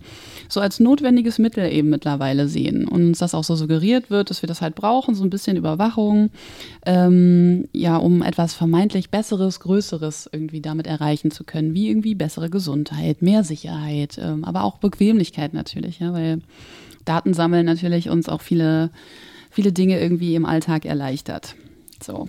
so 0.50 0.60
als 0.60 0.80
notwendiges 0.80 1.38
Mittel 1.38 1.72
eben 1.72 1.90
mittlerweile 1.90 2.48
sehen. 2.48 2.88
Und 2.88 3.06
uns 3.06 3.20
das 3.20 3.36
auch 3.36 3.44
so 3.44 3.56
suggeriert 3.56 4.10
wird, 4.10 4.32
dass 4.32 4.42
wir 4.42 4.48
das 4.48 4.62
halt 4.62 4.74
brauchen, 4.74 5.14
so 5.14 5.24
ein 5.24 5.30
bisschen 5.30 5.58
Überwachung, 5.58 6.32
ähm, 6.88 7.68
ja, 7.72 7.98
um 7.98 8.24
etwas 8.24 8.56
vermeintlich 8.56 9.12
Besseres, 9.12 9.60
Größeres 9.60 10.28
irgendwie 10.32 10.62
damit 10.62 10.88
erreichen 10.88 11.30
zu 11.30 11.44
können, 11.44 11.76
wie 11.76 11.90
irgendwie 11.90 12.16
bessere 12.16 12.50
Gesundheit, 12.50 13.22
mehr 13.22 13.44
Sicherheit, 13.44 14.20
ähm, 14.20 14.44
aber 14.44 14.64
auch 14.64 14.80
Bequemlichkeit 14.80 15.54
natürlich, 15.54 16.00
ja, 16.00 16.14
weil 16.14 16.42
Daten 17.06 17.36
sammeln 17.36 17.68
natürlich 17.68 18.10
uns 18.10 18.28
auch 18.28 18.42
viele, 18.42 18.90
viele 19.52 19.72
Dinge 19.72 20.00
irgendwie 20.00 20.34
im 20.34 20.48
Alltag 20.48 20.86
erleichtert. 20.86 21.54
So. 22.02 22.28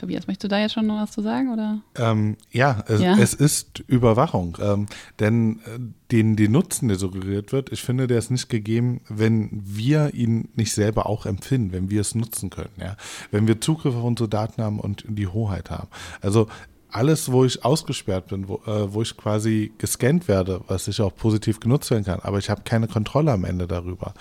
Tobias, 0.00 0.26
möchtest 0.26 0.44
du 0.44 0.48
da 0.48 0.58
jetzt 0.58 0.72
schon 0.72 0.86
noch 0.86 1.02
was 1.02 1.10
zu 1.10 1.22
sagen? 1.22 1.52
Oder? 1.52 1.80
Ähm, 1.96 2.36
ja, 2.50 2.82
es, 2.88 3.00
ja, 3.00 3.18
es, 3.18 3.34
ist 3.34 3.80
Überwachung. 3.86 4.56
Ähm, 4.60 4.86
denn 5.18 5.60
äh, 5.66 5.78
den, 6.10 6.36
den 6.36 6.52
Nutzen, 6.52 6.88
der 6.88 6.96
suggeriert 6.96 7.52
wird, 7.52 7.70
ich 7.70 7.82
finde, 7.82 8.06
der 8.06 8.18
ist 8.18 8.30
nicht 8.30 8.48
gegeben, 8.48 9.02
wenn 9.08 9.50
wir 9.52 10.14
ihn 10.14 10.48
nicht 10.54 10.72
selber 10.72 11.06
auch 11.06 11.26
empfinden, 11.26 11.72
wenn 11.72 11.90
wir 11.90 12.00
es 12.00 12.14
nutzen 12.14 12.50
können. 12.50 12.72
Ja? 12.78 12.96
Wenn 13.30 13.46
wir 13.46 13.60
Zugriff 13.60 13.94
auf 13.94 14.04
unsere 14.04 14.28
Daten 14.28 14.62
haben 14.62 14.80
und 14.80 15.04
die 15.06 15.26
Hoheit 15.26 15.70
haben. 15.70 15.88
Also 16.20 16.48
alles, 16.92 17.30
wo 17.30 17.44
ich 17.44 17.64
ausgesperrt 17.64 18.28
bin, 18.28 18.48
wo, 18.48 18.56
äh, 18.66 18.92
wo 18.92 19.02
ich 19.02 19.16
quasi 19.16 19.72
gescannt 19.78 20.28
werde, 20.28 20.60
was 20.66 20.88
ich 20.88 21.00
auch 21.00 21.14
positiv 21.14 21.60
genutzt 21.60 21.90
werden 21.90 22.04
kann, 22.04 22.20
aber 22.20 22.38
ich 22.38 22.50
habe 22.50 22.62
keine 22.62 22.88
Kontrolle 22.88 23.32
am 23.32 23.44
Ende 23.44 23.66
darüber. 23.66 24.14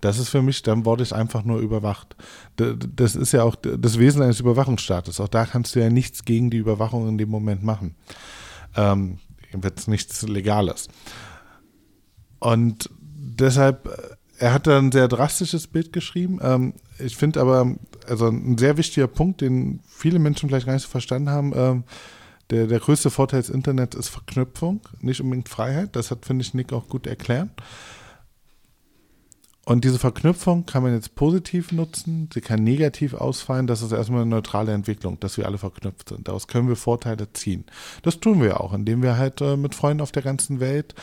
Das 0.00 0.18
ist 0.18 0.28
für 0.28 0.42
mich, 0.42 0.62
dann 0.62 0.84
wurde 0.84 1.02
ich 1.02 1.14
einfach 1.14 1.44
nur 1.44 1.60
überwacht. 1.60 2.16
Das 2.56 3.16
ist 3.16 3.32
ja 3.32 3.44
auch 3.44 3.56
das 3.56 3.98
Wesen 3.98 4.22
eines 4.22 4.40
Überwachungsstaates. 4.40 5.20
Auch 5.20 5.28
da 5.28 5.46
kannst 5.46 5.74
du 5.74 5.80
ja 5.80 5.88
nichts 5.88 6.24
gegen 6.24 6.50
die 6.50 6.58
Überwachung 6.58 7.08
in 7.08 7.16
dem 7.16 7.30
Moment 7.30 7.62
machen. 7.62 7.94
Ähm, 8.76 9.18
wird 9.52 9.88
nichts 9.88 10.22
Legales. 10.22 10.88
Und 12.38 12.90
deshalb, 13.00 13.86
äh, 13.86 14.16
er 14.38 14.52
hat 14.52 14.66
da 14.66 14.78
ein 14.78 14.92
sehr 14.92 15.08
drastisches 15.08 15.66
Bild 15.66 15.92
geschrieben. 15.92 16.38
Ähm, 16.42 16.74
ich 16.98 17.16
finde 17.16 17.40
aber, 17.40 17.74
also 18.06 18.28
ein 18.28 18.58
sehr 18.58 18.76
wichtiger 18.76 19.06
Punkt, 19.06 19.40
den 19.40 19.80
viele 19.86 20.18
Menschen 20.18 20.48
vielleicht 20.48 20.66
gar 20.66 20.74
nicht 20.74 20.82
so 20.82 20.88
verstanden 20.88 21.30
haben, 21.30 21.52
ähm, 21.56 21.84
der, 22.50 22.66
der 22.66 22.80
größte 22.80 23.10
Vorteil 23.10 23.40
des 23.40 23.50
Internets 23.50 23.96
ist 23.96 24.08
Verknüpfung, 24.08 24.80
nicht 25.00 25.20
unbedingt 25.20 25.48
Freiheit. 25.48 25.96
Das 25.96 26.10
hat, 26.10 26.24
finde 26.24 26.42
ich, 26.44 26.54
Nick 26.54 26.72
auch 26.72 26.88
gut 26.88 27.06
erklärt. 27.06 27.50
Und 29.68 29.82
diese 29.82 29.98
Verknüpfung 29.98 30.64
kann 30.64 30.84
man 30.84 30.94
jetzt 30.94 31.16
positiv 31.16 31.72
nutzen, 31.72 32.30
sie 32.32 32.40
kann 32.40 32.62
negativ 32.62 33.14
ausfallen. 33.14 33.66
Das 33.66 33.82
ist 33.82 33.90
erstmal 33.90 34.20
eine 34.20 34.30
neutrale 34.30 34.72
Entwicklung, 34.72 35.18
dass 35.18 35.38
wir 35.38 35.46
alle 35.46 35.58
verknüpft 35.58 36.10
sind. 36.10 36.28
Daraus 36.28 36.46
können 36.46 36.68
wir 36.68 36.76
Vorteile 36.76 37.32
ziehen. 37.32 37.64
Das 38.02 38.20
tun 38.20 38.40
wir 38.40 38.60
auch, 38.60 38.72
indem 38.72 39.02
wir 39.02 39.18
halt 39.18 39.40
äh, 39.40 39.56
mit 39.56 39.74
Freunden 39.74 40.02
auf 40.02 40.12
der 40.12 40.22
ganzen 40.22 40.60
Welt 40.60 40.94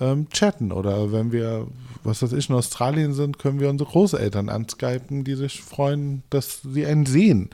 ähm, 0.00 0.28
chatten. 0.30 0.72
Oder 0.72 1.12
wenn 1.12 1.30
wir, 1.30 1.68
was 2.02 2.20
weiß 2.20 2.32
ich, 2.32 2.48
in 2.48 2.56
Australien 2.56 3.12
sind, 3.12 3.38
können 3.38 3.60
wir 3.60 3.70
unsere 3.70 3.88
Großeltern 3.88 4.48
anskypen, 4.48 5.22
die 5.22 5.36
sich 5.36 5.62
freuen, 5.62 6.24
dass 6.28 6.62
sie 6.62 6.86
einen 6.86 7.06
sehen. 7.06 7.50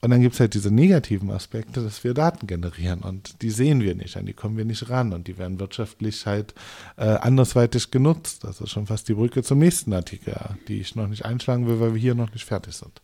Und 0.00 0.10
dann 0.10 0.20
gibt 0.20 0.34
es 0.34 0.40
halt 0.40 0.54
diese 0.54 0.70
negativen 0.70 1.30
Aspekte, 1.30 1.82
dass 1.82 2.04
wir 2.04 2.14
Daten 2.14 2.46
generieren 2.46 3.00
und 3.00 3.42
die 3.42 3.50
sehen 3.50 3.80
wir 3.80 3.96
nicht, 3.96 4.16
an 4.16 4.26
die 4.26 4.32
kommen 4.32 4.56
wir 4.56 4.64
nicht 4.64 4.88
ran 4.90 5.12
und 5.12 5.26
die 5.26 5.38
werden 5.38 5.58
wirtschaftlich 5.58 6.24
halt 6.24 6.54
äh, 6.96 7.04
andersweitig 7.04 7.90
genutzt. 7.90 8.44
Das 8.44 8.60
ist 8.60 8.70
schon 8.70 8.86
fast 8.86 9.08
die 9.08 9.14
Brücke 9.14 9.42
zum 9.42 9.58
nächsten 9.58 9.92
Artikel, 9.92 10.36
die 10.68 10.80
ich 10.80 10.94
noch 10.94 11.08
nicht 11.08 11.24
einschlagen 11.24 11.66
will, 11.66 11.80
weil 11.80 11.94
wir 11.94 12.00
hier 12.00 12.14
noch 12.14 12.32
nicht 12.32 12.44
fertig 12.44 12.74
sind. 12.74 13.02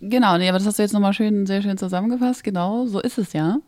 Genau, 0.00 0.38
nee, 0.38 0.48
aber 0.48 0.58
das 0.58 0.66
hast 0.66 0.78
du 0.78 0.82
jetzt 0.82 0.92
nochmal 0.92 1.12
schön, 1.12 1.44
sehr 1.44 1.60
schön 1.60 1.76
zusammengefasst. 1.76 2.42
Genau, 2.42 2.86
so 2.86 3.00
ist 3.00 3.18
es 3.18 3.34
ja. 3.34 3.58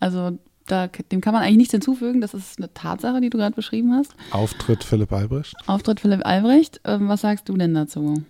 Also 0.00 0.38
da, 0.66 0.86
dem 0.86 1.20
kann 1.20 1.34
man 1.34 1.42
eigentlich 1.42 1.58
nichts 1.58 1.72
hinzufügen. 1.72 2.22
Das 2.22 2.32
ist 2.32 2.58
eine 2.58 2.72
Tatsache, 2.72 3.20
die 3.20 3.28
du 3.28 3.36
gerade 3.36 3.54
beschrieben 3.54 3.92
hast. 3.92 4.14
Auftritt 4.30 4.82
Philipp 4.82 5.12
Albrecht. 5.12 5.54
Auftritt 5.66 6.00
Philipp 6.00 6.24
Albrecht. 6.24 6.80
Ähm, 6.84 7.08
was 7.08 7.20
sagst 7.20 7.50
du 7.50 7.56
denn 7.58 7.74
dazu? 7.74 8.24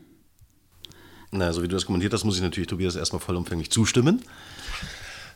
Na, 1.36 1.52
so 1.52 1.62
wie 1.62 1.68
du 1.68 1.74
das 1.74 1.84
kommentiert 1.84 2.12
hast, 2.12 2.22
muss 2.22 2.36
ich 2.36 2.42
natürlich 2.42 2.68
Tobias 2.68 2.94
erstmal 2.94 3.20
vollumfänglich 3.20 3.68
zustimmen. 3.70 4.22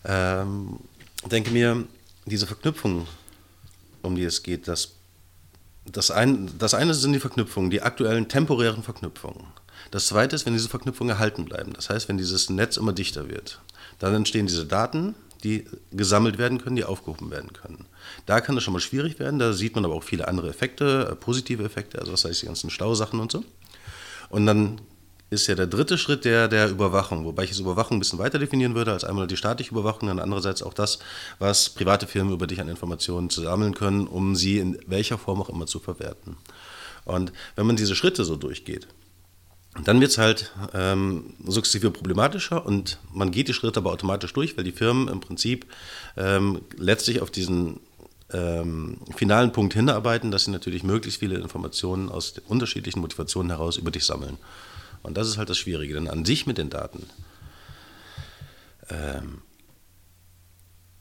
Ähm, 0.05 0.79
denke 1.29 1.51
mir, 1.51 1.85
diese 2.25 2.47
Verknüpfung, 2.47 3.09
um 4.03 4.15
die 4.15 4.23
es 4.23 4.45
geht, 4.45 4.69
das, 4.69 4.93
das, 5.87 6.13
ein, 6.13 6.57
das 6.57 6.75
eine 6.75 6.95
sind 6.95 7.15
die 7.15 7.19
Verknüpfungen, 7.19 7.71
die 7.71 7.83
aktuellen 7.83 8.29
temporären 8.29 8.85
Verknüpfungen. 8.85 9.43
Das 9.91 10.07
zweite 10.07 10.37
ist, 10.37 10.47
wenn 10.47 10.53
diese 10.53 10.69
Verknüpfungen 10.69 11.11
erhalten 11.11 11.45
bleiben. 11.45 11.73
Das 11.73 11.91
heißt, 11.91 12.09
wenn 12.09 12.17
dieses 12.17 12.49
Netz 12.49 12.77
immer 12.77 12.93
dichter 12.93 13.29
wird, 13.29 13.61
dann 13.99 14.15
entstehen 14.15 14.47
diese 14.47 14.67
Daten, 14.67 15.17
die 15.43 15.65
gesammelt 15.91 16.39
werden 16.39 16.63
können, 16.63 16.77
die 16.77 16.85
aufgehoben 16.85 17.33
werden 17.33 17.53
können. 17.53 17.87
Da 18.25 18.41
kann 18.41 18.57
es 18.57 18.63
schon 18.63 18.73
mal 18.73 18.81
schwierig 18.81 19.19
werden, 19.19 19.41
da 19.41 19.53
sieht 19.53 19.75
man 19.75 19.85
aber 19.85 19.95
auch 19.95 20.05
viele 20.05 20.29
andere 20.29 20.49
Effekte, 20.49 21.09
äh, 21.11 21.17
positive 21.17 21.65
Effekte, 21.65 21.99
also 21.99 22.13
was 22.13 22.25
heißt 22.25 22.43
die 22.43 22.47
ganzen 22.47 22.71
Stausachen 22.71 23.19
und 23.19 23.33
so. 23.33 23.45
Und 24.31 24.47
dann 24.47 24.81
ist 25.31 25.47
ja 25.47 25.55
der 25.55 25.67
dritte 25.67 25.99
Schritt 25.99 26.25
der, 26.25 26.49
der 26.49 26.71
Überwachung, 26.71 27.25
wobei 27.25 27.45
ich 27.45 27.51
das 27.51 27.61
Überwachung 27.61 27.97
ein 27.97 28.01
bisschen 28.01 28.19
weiter 28.19 28.39
definieren 28.39 28.75
würde, 28.75 28.93
als 28.93 29.05
einmal 29.05 29.27
die 29.27 29.37
staatliche 29.37 29.73
Überwachung, 29.73 30.09
dann 30.09 30.19
andererseits 30.19 30.63
auch 30.63 30.75
das, 30.75 30.99
was 31.39 31.71
private 31.71 32.07
Firmen 32.07 32.33
über 32.33 32.47
dich 32.47 32.61
an 32.61 32.69
Informationen 32.69 33.29
zu 33.29 33.43
sammeln 33.43 33.75
können, 33.75 34.07
um 34.07 34.37
sie 34.37 34.59
in 34.59 34.79
welcher 34.87 35.19
Form 35.19 35.41
auch 35.43 35.51
immer 35.51 35.67
zu 35.67 35.81
verwerten. 35.81 36.37
Und 37.05 37.33
wenn 37.57 37.67
man 37.67 37.77
diese 37.77 37.95
Schritte 37.95 38.25
so 38.25 38.37
durchgeht, 38.37 38.89
dann 39.85 40.01
wird 40.01 40.11
es 40.11 40.19
halt 40.19 40.53
ähm, 40.75 41.35
sukzessive 41.47 41.91
problematischer 41.91 42.65
und 42.65 42.99
man 43.13 43.31
geht 43.31 43.49
die 43.49 43.55
Schritte 43.55 43.81
aber 43.81 43.93
automatisch 43.93 44.33
durch, 44.33 44.57
weil 44.57 44.65
die 44.65 44.73
Firmen 44.73 45.09
im 45.09 45.21
Prinzip 45.21 45.67
ähm, 46.17 46.63
letztlich 46.77 47.21
auf 47.21 47.31
diesen 47.31 47.81
ähm, 48.33 48.99
finalen 49.17 49.53
Punkt 49.53 49.75
hinarbeiten, 49.75 50.31
dass 50.31 50.45
sie 50.45 50.51
natürlich 50.51 50.83
möglichst 50.83 51.21
viele 51.21 51.37
Informationen 51.37 52.09
aus 52.09 52.35
unterschiedlichen 52.49 53.01
Motivationen 53.01 53.51
heraus 53.51 53.77
über 53.77 53.91
dich 53.91 54.05
sammeln. 54.05 54.39
Und 55.03 55.17
das 55.17 55.29
ist 55.29 55.39
halt 55.39 55.49
das 55.49 55.59
Schwierige, 55.59 55.95
denn 55.95 56.09
an 56.09 56.25
sich 56.25 56.47
mit 56.47 56.59
den 56.59 56.71
Daten, 56.71 57.07
ähm, 58.91 59.43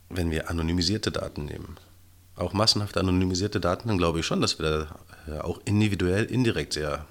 wenn 0.09 0.31
wir 0.31 0.49
anonymisierte 0.49 1.11
Daten 1.11 1.45
nehmen, 1.45 1.77
auch 2.35 2.53
massenhaft 2.53 2.97
anonymisierte 2.97 3.59
Daten, 3.59 3.87
dann 3.87 3.97
glaube 3.97 4.19
ich 4.19 4.25
schon, 4.25 4.41
dass 4.41 4.59
wir 4.59 4.87
da 5.27 5.33
äh, 5.33 5.39
auch 5.39 5.59
individuell, 5.65 6.25
indirekt 6.25 6.73
sehr 6.73 7.05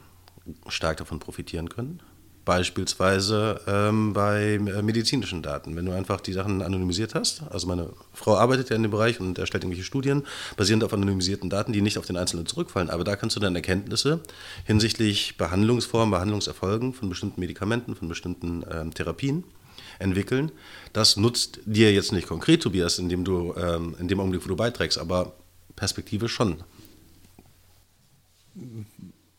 stark 0.68 0.99
davon 0.99 1.18
profitieren 1.18 1.68
können. 1.68 2.01
Beispielsweise 2.47 3.61
ähm, 3.67 4.13
bei 4.13 4.55
äh, 4.55 4.81
medizinischen 4.81 5.43
Daten. 5.43 5.75
Wenn 5.75 5.85
du 5.85 5.91
einfach 5.91 6.21
die 6.21 6.33
Sachen 6.33 6.63
anonymisiert 6.63 7.17
hast, 7.17 7.43
also 7.51 7.67
meine 7.67 7.91
Frau 8.15 8.37
arbeitet 8.37 8.71
ja 8.71 8.77
in 8.77 8.83
dem 8.83 8.93
Bereich 8.93 9.19
und 9.19 9.37
erstellt 9.37 9.65
irgendwelche 9.65 9.85
Studien 9.85 10.25
basierend 10.57 10.85
auf 10.85 10.93
anonymisierten 10.95 11.51
Daten, 11.51 11.73
die 11.73 11.83
nicht 11.83 11.99
auf 11.99 12.07
den 12.07 12.17
Einzelnen 12.17 12.47
zurückfallen. 12.47 12.89
Aber 12.89 13.03
da 13.03 13.17
kannst 13.17 13.35
du 13.35 13.41
dann 13.41 13.57
Erkenntnisse 13.57 14.21
hinsichtlich 14.65 15.37
Behandlungsformen, 15.37 16.13
Behandlungserfolgen 16.13 16.95
von 16.95 17.09
bestimmten 17.09 17.41
Medikamenten, 17.41 17.97
von 17.97 18.09
bestimmten 18.09 18.65
ähm, 18.71 18.95
Therapien 18.95 19.43
entwickeln. 19.99 20.53
Das 20.93 21.17
nutzt 21.17 21.59
dir 21.67 21.93
jetzt 21.93 22.13
nicht 22.13 22.29
konkret, 22.29 22.63
Tobias, 22.63 23.01
indem 23.01 23.25
du 23.25 23.55
ähm, 23.57 23.97
in 23.99 24.07
dem 24.07 24.21
Augenblick, 24.21 24.45
wo 24.45 24.49
du 24.49 24.57
beiträgst, 24.57 24.99
aber 24.99 25.33
Perspektive 25.75 26.29
schon 26.29 26.63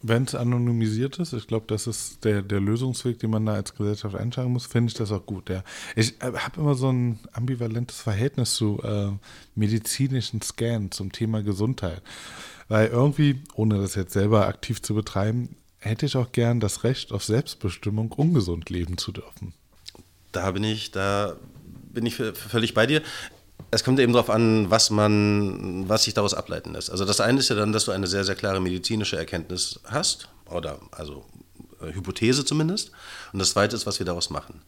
wenn 0.01 0.23
es 0.23 0.35
anonymisiert 0.35 1.17
ist, 1.19 1.33
ich 1.33 1.47
glaube, 1.47 1.65
das 1.67 1.87
ist 1.87 2.23
der, 2.23 2.41
der 2.41 2.59
Lösungsweg, 2.59 3.19
den 3.19 3.31
man 3.31 3.45
da 3.45 3.53
als 3.53 3.73
Gesellschaft 3.73 4.15
einschlagen 4.15 4.53
muss, 4.53 4.67
finde 4.67 4.91
ich 4.91 4.93
das 4.93 5.11
auch 5.11 5.25
gut. 5.25 5.49
Ja. 5.49 5.63
Ich 5.95 6.21
äh, 6.21 6.33
habe 6.33 6.61
immer 6.61 6.75
so 6.75 6.91
ein 6.91 7.19
ambivalentes 7.33 8.01
Verhältnis 8.01 8.55
zu 8.55 8.79
äh, 8.83 9.11
medizinischen 9.55 10.41
Scans 10.41 10.95
zum 10.95 11.11
Thema 11.11 11.41
Gesundheit. 11.41 12.01
Weil 12.67 12.87
irgendwie, 12.87 13.41
ohne 13.55 13.79
das 13.79 13.95
jetzt 13.95 14.13
selber 14.13 14.47
aktiv 14.47 14.81
zu 14.81 14.93
betreiben, 14.93 15.55
hätte 15.79 16.05
ich 16.05 16.15
auch 16.15 16.31
gern 16.31 16.59
das 16.59 16.83
Recht 16.83 17.11
auf 17.11 17.23
Selbstbestimmung, 17.23 18.11
ungesund 18.11 18.69
leben 18.69 18.97
zu 18.97 19.11
dürfen. 19.11 19.53
Da 20.31 20.51
bin 20.51 20.63
ich, 20.63 20.91
da 20.91 21.35
bin 21.93 22.05
ich 22.05 22.15
völlig 22.15 22.73
bei 22.73 22.85
dir 22.85 23.01
es 23.71 23.83
kommt 23.83 23.99
eben 23.99 24.13
darauf 24.13 24.29
an, 24.29 24.69
was 24.69 24.89
man, 24.89 25.87
was 25.89 26.03
sich 26.03 26.13
daraus 26.13 26.33
ableiten 26.33 26.73
lässt. 26.73 26.89
Also 26.89 27.05
das 27.05 27.19
eine 27.19 27.39
ist 27.39 27.49
ja 27.49 27.55
dann, 27.55 27.73
dass 27.73 27.85
du 27.85 27.91
eine 27.91 28.07
sehr, 28.07 28.23
sehr 28.23 28.35
klare 28.35 28.61
medizinische 28.61 29.17
Erkenntnis 29.17 29.79
hast, 29.85 30.29
oder 30.49 30.79
also 30.91 31.25
äh, 31.81 31.93
Hypothese 31.93 32.45
zumindest. 32.45 32.91
Und 33.33 33.39
das 33.39 33.51
zweite 33.51 33.75
ist, 33.75 33.85
was 33.85 33.99
wir 33.99 34.05
daraus 34.05 34.29
machen. 34.29 34.61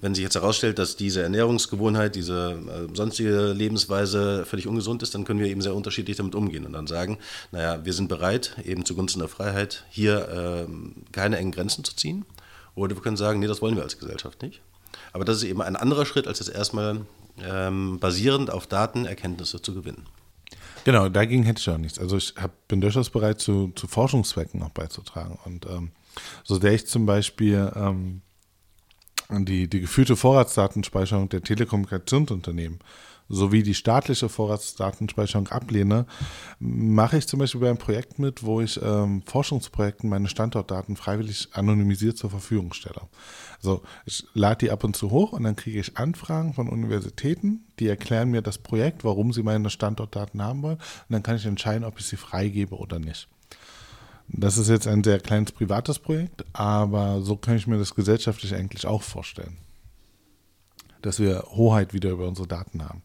Wenn 0.00 0.14
sich 0.14 0.22
jetzt 0.22 0.36
herausstellt, 0.36 0.78
dass 0.78 0.94
diese 0.94 1.22
Ernährungsgewohnheit, 1.22 2.14
diese 2.14 2.52
äh, 2.52 2.96
sonstige 2.96 3.52
Lebensweise 3.52 4.46
völlig 4.46 4.68
ungesund 4.68 5.02
ist, 5.02 5.14
dann 5.14 5.24
können 5.24 5.40
wir 5.40 5.48
eben 5.48 5.60
sehr 5.60 5.74
unterschiedlich 5.74 6.16
damit 6.16 6.36
umgehen 6.36 6.64
und 6.64 6.72
dann 6.72 6.86
sagen, 6.86 7.18
naja, 7.50 7.84
wir 7.84 7.92
sind 7.92 8.08
bereit, 8.08 8.56
eben 8.64 8.84
zugunsten 8.84 9.18
der 9.18 9.28
Freiheit 9.28 9.84
hier 9.90 10.66
äh, 10.68 10.72
keine 11.12 11.38
engen 11.38 11.50
Grenzen 11.50 11.82
zu 11.84 11.96
ziehen. 11.96 12.24
Oder 12.76 12.94
wir 12.94 13.02
können 13.02 13.16
sagen, 13.16 13.40
nee, 13.40 13.48
das 13.48 13.60
wollen 13.60 13.74
wir 13.74 13.82
als 13.82 13.98
Gesellschaft 13.98 14.40
nicht. 14.42 14.60
Aber 15.12 15.24
das 15.24 15.38
ist 15.38 15.42
eben 15.44 15.60
ein 15.62 15.74
anderer 15.74 16.06
Schritt, 16.06 16.28
als 16.28 16.38
jetzt 16.38 16.54
erstmal 16.54 17.00
ähm, 17.46 17.98
basierend 17.98 18.50
auf 18.50 18.66
Daten 18.66 19.04
Erkenntnisse 19.04 19.60
zu 19.62 19.74
gewinnen. 19.74 20.06
Genau, 20.84 21.08
dagegen 21.08 21.42
hätte 21.42 21.60
ich 21.60 21.68
auch 21.68 21.78
nichts. 21.78 21.98
Also 21.98 22.16
ich 22.16 22.34
hab, 22.36 22.68
bin 22.68 22.80
durchaus 22.80 23.10
bereit, 23.10 23.40
zu, 23.40 23.72
zu 23.74 23.86
Forschungszwecken 23.86 24.62
auch 24.62 24.70
beizutragen. 24.70 25.38
Und 25.44 25.66
ähm, 25.66 25.90
so 26.44 26.58
sehr 26.58 26.72
ich 26.72 26.86
zum 26.86 27.06
Beispiel 27.06 27.70
ähm, 27.74 28.22
die, 29.30 29.68
die 29.68 29.80
geführte 29.80 30.16
Vorratsdatenspeicherung 30.16 31.28
der 31.28 31.42
Telekommunikationsunternehmen 31.42 32.78
sowie 33.28 33.62
die 33.62 33.74
staatliche 33.74 34.28
Vorratsdatenspeicherung 34.28 35.48
ablehne, 35.48 36.06
mache 36.58 37.18
ich 37.18 37.26
zum 37.26 37.40
Beispiel 37.40 37.60
bei 37.60 37.68
einem 37.68 37.78
Projekt 37.78 38.18
mit, 38.18 38.42
wo 38.42 38.60
ich 38.60 38.80
ähm, 38.82 39.22
Forschungsprojekten 39.26 40.08
meine 40.08 40.28
Standortdaten 40.28 40.96
freiwillig 40.96 41.48
anonymisiert 41.52 42.16
zur 42.16 42.30
Verfügung 42.30 42.72
stelle. 42.72 43.02
Also 43.58 43.82
ich 44.06 44.26
lade 44.34 44.66
die 44.66 44.70
ab 44.70 44.84
und 44.84 44.96
zu 44.96 45.10
hoch 45.10 45.32
und 45.32 45.42
dann 45.44 45.56
kriege 45.56 45.80
ich 45.80 45.96
Anfragen 45.98 46.54
von 46.54 46.68
Universitäten, 46.68 47.64
die 47.78 47.88
erklären 47.88 48.30
mir 48.30 48.42
das 48.42 48.58
Projekt, 48.58 49.04
warum 49.04 49.32
sie 49.32 49.42
meine 49.42 49.70
Standortdaten 49.70 50.42
haben 50.42 50.62
wollen. 50.62 50.78
Und 50.78 51.10
dann 51.10 51.22
kann 51.22 51.36
ich 51.36 51.46
entscheiden, 51.46 51.84
ob 51.84 51.98
ich 51.98 52.06
sie 52.06 52.16
freigebe 52.16 52.76
oder 52.76 52.98
nicht. 52.98 53.28
Das 54.28 54.58
ist 54.58 54.68
jetzt 54.68 54.86
ein 54.86 55.02
sehr 55.02 55.20
kleines 55.20 55.52
privates 55.52 55.98
Projekt, 55.98 56.44
aber 56.52 57.22
so 57.22 57.36
kann 57.36 57.56
ich 57.56 57.66
mir 57.66 57.78
das 57.78 57.94
gesellschaftlich 57.94 58.54
eigentlich 58.54 58.86
auch 58.86 59.02
vorstellen. 59.02 59.56
Dass 61.00 61.18
wir 61.18 61.44
Hoheit 61.50 61.94
wieder 61.94 62.10
über 62.10 62.28
unsere 62.28 62.46
Daten 62.46 62.82
haben. 62.82 63.02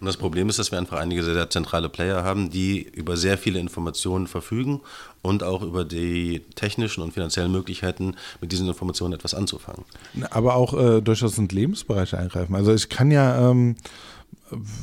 Und 0.00 0.06
das 0.06 0.16
Problem 0.16 0.48
ist, 0.48 0.58
dass 0.58 0.70
wir 0.70 0.78
einfach 0.78 0.98
einige 0.98 1.22
sehr, 1.22 1.34
sehr 1.34 1.50
zentrale 1.50 1.88
Player 1.88 2.22
haben, 2.24 2.50
die 2.50 2.82
über 2.82 3.16
sehr 3.16 3.38
viele 3.38 3.58
Informationen 3.58 4.26
verfügen 4.26 4.80
und 5.22 5.42
auch 5.42 5.62
über 5.62 5.84
die 5.84 6.42
technischen 6.54 7.02
und 7.02 7.12
finanziellen 7.12 7.52
Möglichkeiten, 7.52 8.14
mit 8.40 8.52
diesen 8.52 8.68
Informationen 8.68 9.14
etwas 9.14 9.34
anzufangen. 9.34 9.84
Aber 10.30 10.54
auch 10.54 10.74
äh, 10.74 11.00
durchaus 11.00 11.36
in 11.38 11.48
Lebensbereiche 11.48 12.18
eingreifen. 12.18 12.54
Also 12.54 12.74
ich 12.74 12.88
kann 12.88 13.10
ja 13.10 13.50
ähm, 13.50 13.76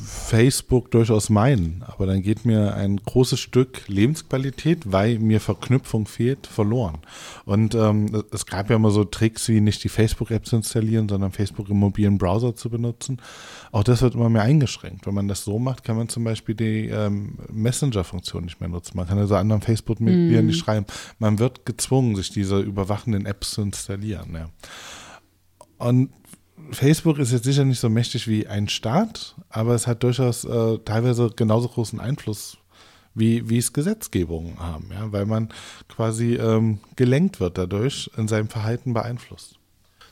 Facebook 0.06 0.92
durchaus 0.92 1.30
meinen, 1.30 1.84
aber 1.86 2.06
dann 2.06 2.22
geht 2.22 2.46
mir 2.46 2.74
ein 2.76 2.98
großes 2.98 3.40
Stück 3.40 3.88
Lebensqualität, 3.88 4.92
weil 4.92 5.20
mir 5.20 5.40
Verknüpfung 5.40 6.08
fehlt, 6.08 6.48
verloren. 6.48 7.00
Und 7.46 7.76
ähm, 7.76 8.24
es 8.32 8.46
gab 8.46 8.70
ja 8.70 8.76
immer 8.76 8.92
so 8.92 9.04
Tricks 9.04 9.48
wie 9.50 9.62
nicht 9.62 9.84
die 9.84 9.90
Facebook-App 9.90 10.46
zu 10.46 10.58
installieren, 10.58 11.10
sondern 11.10 11.32
Facebook 11.32 11.70
im 11.70 11.78
mobilen 11.78 12.18
Browser 12.18 12.56
zu 12.56 12.70
benutzen. 12.70 13.22
Auch 13.72 13.84
das 13.84 14.02
wird 14.02 14.16
immer 14.16 14.30
mehr 14.30 14.44
eingeschränkt. 14.44 15.06
Wenn 15.06 15.14
man 15.14 15.28
das 15.28 15.44
so 15.44 15.60
macht, 15.60 15.84
kann 15.84 15.98
man 15.98 16.10
zum 16.10 16.24
Beispiel 16.24 16.56
die 16.56 16.88
ähm, 16.88 17.38
Messenger-Funktion 17.52 18.46
nicht 18.46 18.60
mehr 18.60 18.70
nutzen. 18.70 18.98
Man 18.98 19.08
kann 19.08 19.18
also 19.18 19.36
anderen 19.36 19.62
Facebook-Mitgliedern 19.62 20.46
mm. 20.46 20.48
nicht 20.48 20.60
schreiben. 20.60 20.86
Man 21.20 21.40
wird 21.40 21.66
gezwungen, 21.66 22.16
sich 22.16 22.32
diese 22.32 22.60
überwachenden 22.60 23.26
Apps 23.26 23.52
zu 23.52 23.62
installieren. 23.62 24.34
Ja. 24.34 24.50
Und 25.78 26.10
Facebook 26.72 27.20
ist 27.20 27.32
jetzt 27.32 27.46
sicher 27.46 27.66
nicht 27.66 27.80
so 27.80 27.90
mächtig 27.90 28.28
wie 28.28 28.48
ein 28.48 28.70
Staat, 28.70 29.36
aber 29.50 29.76
es 29.76 29.88
hat 29.88 30.04
durchaus 30.04 30.44
äh, 30.44 30.78
teilweise 30.80 31.30
genauso 31.36 31.68
großen 31.68 32.00
Einfluss, 32.00 32.58
wie, 33.14 33.50
wie 33.50 33.58
es 33.58 33.74
Gesetzgebungen 33.74 34.60
haben, 34.60 34.90
ja, 34.92 35.12
weil 35.12 35.26
man 35.26 35.50
quasi 35.88 36.36
ähm, 36.36 36.80
gelenkt 36.96 37.40
wird 37.40 37.58
dadurch, 37.58 38.12
in 38.18 38.28
seinem 38.28 38.50
Verhalten 38.50 38.94
beeinflusst. 38.94 39.56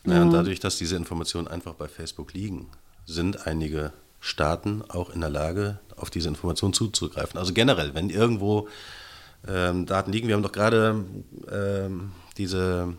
Naja, 0.04 0.24
und 0.24 0.32
dadurch, 0.32 0.60
dass 0.60 0.78
diese 0.78 0.96
Informationen 0.96 1.48
einfach 1.48 1.74
bei 1.74 1.88
Facebook 1.88 2.34
liegen, 2.34 2.68
sind 3.06 3.48
einige 3.48 3.94
Staaten 4.20 4.84
auch 4.88 5.10
in 5.12 5.22
der 5.22 5.30
Lage, 5.30 5.80
auf 5.96 6.10
diese 6.10 6.30
Informationen 6.30 6.74
zuzugreifen. 6.74 7.40
Also 7.40 7.54
generell, 7.54 7.94
wenn 7.94 8.10
irgendwo 8.10 8.68
ähm, 9.48 9.86
Daten 9.86 10.12
liegen, 10.12 10.28
wir 10.28 10.36
haben 10.36 10.44
doch 10.44 10.52
gerade 10.52 11.06
ähm, 11.52 12.12
diese 12.38 12.94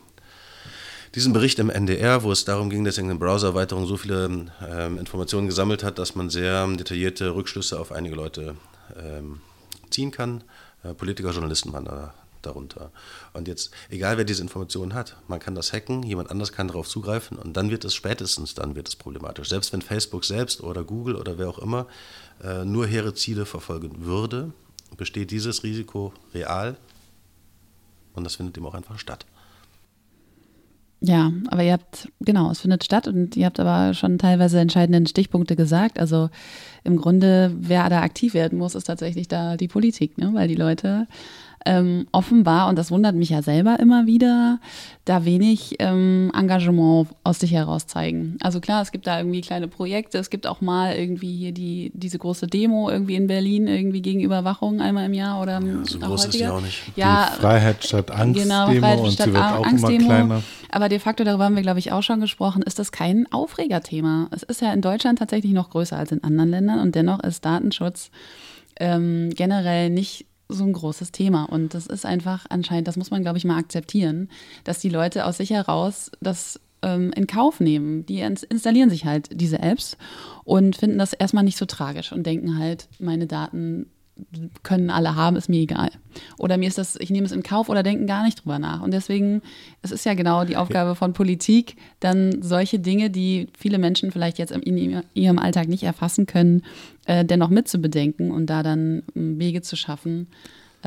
diesen 1.16 1.32
Bericht 1.32 1.58
im 1.58 1.70
NDR, 1.70 2.22
wo 2.22 2.30
es 2.30 2.44
darum 2.44 2.68
ging, 2.68 2.84
dass 2.84 2.98
irgendeine 2.98 3.18
Browser-Erweiterung 3.18 3.86
so 3.86 3.96
viele 3.96 4.50
ähm, 4.68 4.98
Informationen 4.98 5.46
gesammelt 5.46 5.82
hat, 5.82 5.98
dass 5.98 6.14
man 6.14 6.28
sehr 6.28 6.66
detaillierte 6.68 7.34
Rückschlüsse 7.34 7.80
auf 7.80 7.90
einige 7.90 8.14
Leute 8.14 8.54
ähm, 9.02 9.40
ziehen 9.88 10.10
kann. 10.10 10.44
Äh, 10.84 10.92
Politiker, 10.92 11.30
Journalisten 11.30 11.72
waren 11.72 11.86
da 11.86 12.12
darunter. 12.42 12.92
Und 13.32 13.48
jetzt, 13.48 13.70
egal 13.88 14.18
wer 14.18 14.24
diese 14.24 14.42
Informationen 14.42 14.92
hat, 14.92 15.16
man 15.26 15.40
kann 15.40 15.54
das 15.54 15.72
hacken, 15.72 16.02
jemand 16.02 16.30
anders 16.30 16.52
kann 16.52 16.68
darauf 16.68 16.86
zugreifen 16.86 17.38
und 17.38 17.56
dann 17.56 17.70
wird 17.70 17.84
es 17.86 17.94
spätestens, 17.94 18.54
dann 18.54 18.76
wird 18.76 18.86
es 18.86 18.94
problematisch. 18.94 19.48
Selbst 19.48 19.72
wenn 19.72 19.80
Facebook 19.80 20.24
selbst 20.24 20.60
oder 20.60 20.84
Google 20.84 21.16
oder 21.16 21.38
wer 21.38 21.48
auch 21.48 21.58
immer 21.58 21.86
äh, 22.44 22.64
nur 22.64 22.86
hehre 22.86 23.14
Ziele 23.14 23.46
verfolgen 23.46 24.04
würde, 24.04 24.52
besteht 24.98 25.30
dieses 25.30 25.62
Risiko 25.62 26.12
real 26.34 26.76
und 28.14 28.24
das 28.24 28.36
findet 28.36 28.58
eben 28.58 28.66
auch 28.66 28.74
einfach 28.74 28.98
statt. 28.98 29.26
Ja, 31.00 31.30
aber 31.48 31.62
ihr 31.62 31.74
habt, 31.74 32.08
genau, 32.20 32.50
es 32.50 32.60
findet 32.60 32.82
statt 32.82 33.06
und 33.06 33.36
ihr 33.36 33.46
habt 33.46 33.60
aber 33.60 33.92
schon 33.92 34.18
teilweise 34.18 34.58
entscheidende 34.58 35.08
Stichpunkte 35.08 35.54
gesagt. 35.54 35.98
Also 35.98 36.30
im 36.84 36.96
Grunde, 36.96 37.54
wer 37.58 37.88
da 37.90 38.00
aktiv 38.00 38.32
werden 38.32 38.58
muss, 38.58 38.74
ist 38.74 38.84
tatsächlich 38.84 39.28
da 39.28 39.56
die 39.56 39.68
Politik, 39.68 40.16
ne? 40.16 40.30
weil 40.32 40.48
die 40.48 40.54
Leute 40.54 41.06
ähm, 41.66 42.06
offenbar, 42.12 42.68
und 42.68 42.78
das 42.78 42.90
wundert 42.90 43.16
mich 43.16 43.30
ja 43.30 43.42
selber 43.42 43.78
immer 43.80 44.06
wieder, 44.06 44.60
da 45.04 45.24
wenig 45.24 45.76
ähm, 45.80 46.30
Engagement 46.34 47.08
aus 47.24 47.40
sich 47.40 47.52
heraus 47.52 47.86
zeigen. 47.86 48.38
Also 48.40 48.60
klar, 48.60 48.82
es 48.82 48.92
gibt 48.92 49.06
da 49.06 49.18
irgendwie 49.18 49.40
kleine 49.40 49.68
Projekte, 49.68 50.18
es 50.18 50.30
gibt 50.30 50.46
auch 50.46 50.60
mal 50.60 50.94
irgendwie 50.94 51.36
hier 51.36 51.52
die, 51.52 51.90
diese 51.94 52.18
große 52.18 52.46
Demo 52.46 52.88
irgendwie 52.88 53.16
in 53.16 53.26
Berlin, 53.26 53.66
irgendwie 53.66 54.00
gegen 54.00 54.20
Überwachung 54.20 54.80
einmal 54.80 55.06
im 55.06 55.14
Jahr 55.14 55.42
oder 55.42 55.60
ja, 55.60 55.84
so 55.84 55.98
groß 55.98 56.26
häufiger. 56.26 56.28
ist 56.28 56.34
die 56.34 56.46
auch 56.46 56.60
nicht. 56.60 56.82
Ja, 56.94 57.32
die 57.34 57.40
Freiheit 57.40 57.84
statt 57.84 58.10
Angst 58.12 58.40
genau, 58.40 58.68
Demo 58.68 58.80
Freiheit 58.80 59.00
und 59.00 59.12
statt 59.12 59.26
sie 59.26 59.32
wird 59.34 59.44
auch 59.44 59.66
Angst 59.66 59.88
immer 59.88 59.98
kleiner. 59.98 60.42
Aber 60.70 60.88
de 60.88 60.98
facto, 60.98 61.24
darüber 61.24 61.44
haben 61.44 61.56
wir, 61.56 61.62
glaube 61.62 61.80
ich, 61.80 61.90
auch 61.92 62.02
schon 62.02 62.20
gesprochen, 62.20 62.62
ist 62.62 62.78
das 62.78 62.92
kein 62.92 63.30
Aufregerthema. 63.32 64.28
Es 64.30 64.44
ist 64.44 64.60
ja 64.60 64.72
in 64.72 64.82
Deutschland 64.82 65.18
tatsächlich 65.18 65.52
noch 65.52 65.70
größer 65.70 65.96
als 65.96 66.12
in 66.12 66.22
anderen 66.22 66.50
Ländern 66.50 66.80
und 66.80 66.94
dennoch 66.94 67.20
ist 67.20 67.44
Datenschutz 67.44 68.10
ähm, 68.78 69.30
generell 69.34 69.90
nicht 69.90 70.26
so 70.48 70.64
ein 70.64 70.72
großes 70.72 71.12
Thema. 71.12 71.44
Und 71.44 71.74
das 71.74 71.86
ist 71.86 72.06
einfach 72.06 72.46
anscheinend, 72.48 72.88
das 72.88 72.96
muss 72.96 73.10
man, 73.10 73.22
glaube 73.22 73.38
ich, 73.38 73.44
mal 73.44 73.58
akzeptieren, 73.58 74.28
dass 74.64 74.78
die 74.78 74.88
Leute 74.88 75.24
aus 75.24 75.38
sich 75.38 75.50
heraus 75.50 76.10
das 76.20 76.60
ähm, 76.82 77.12
in 77.14 77.26
Kauf 77.26 77.60
nehmen. 77.60 78.06
Die 78.06 78.20
installieren 78.20 78.90
sich 78.90 79.04
halt 79.04 79.28
diese 79.32 79.58
Apps 79.58 79.96
und 80.44 80.76
finden 80.76 80.98
das 80.98 81.12
erstmal 81.12 81.44
nicht 81.44 81.58
so 81.58 81.66
tragisch 81.66 82.12
und 82.12 82.24
denken 82.24 82.58
halt, 82.58 82.88
meine 82.98 83.26
Daten 83.26 83.90
können 84.62 84.90
alle 84.90 85.14
haben, 85.14 85.36
ist 85.36 85.48
mir 85.48 85.60
egal. 85.60 85.90
Oder 86.38 86.56
mir 86.56 86.68
ist 86.68 86.78
das, 86.78 86.96
ich 86.96 87.10
nehme 87.10 87.26
es 87.26 87.32
in 87.32 87.42
Kauf 87.42 87.68
oder 87.68 87.82
denken 87.82 88.06
gar 88.06 88.24
nicht 88.24 88.42
drüber 88.42 88.58
nach. 88.58 88.80
Und 88.80 88.92
deswegen, 88.92 89.42
es 89.82 89.92
ist 89.92 90.06
ja 90.06 90.14
genau 90.14 90.44
die 90.44 90.56
Aufgabe 90.56 90.94
von 90.94 91.12
Politik, 91.12 91.76
dann 92.00 92.42
solche 92.42 92.78
Dinge, 92.78 93.10
die 93.10 93.48
viele 93.56 93.78
Menschen 93.78 94.10
vielleicht 94.10 94.38
jetzt 94.38 94.52
in 94.52 95.02
ihrem 95.14 95.38
Alltag 95.38 95.68
nicht 95.68 95.82
erfassen 95.82 96.26
können, 96.26 96.62
äh, 97.04 97.24
dennoch 97.24 97.50
mitzubedenken 97.50 98.30
und 98.30 98.46
da 98.46 98.62
dann 98.62 99.02
ähm, 99.14 99.38
Wege 99.38 99.60
zu 99.62 99.76
schaffen. 99.76 100.28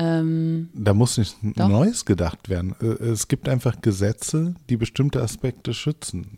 Ähm, 0.00 0.70
da 0.72 0.94
muss 0.94 1.18
nicht 1.18 1.36
doch. 1.42 1.68
Neues 1.68 2.06
gedacht 2.06 2.48
werden. 2.48 2.74
Äh, 2.80 3.04
es 3.04 3.28
gibt 3.28 3.50
einfach 3.50 3.82
Gesetze, 3.82 4.54
die 4.70 4.78
bestimmte 4.78 5.20
Aspekte 5.22 5.74
schützen. 5.74 6.28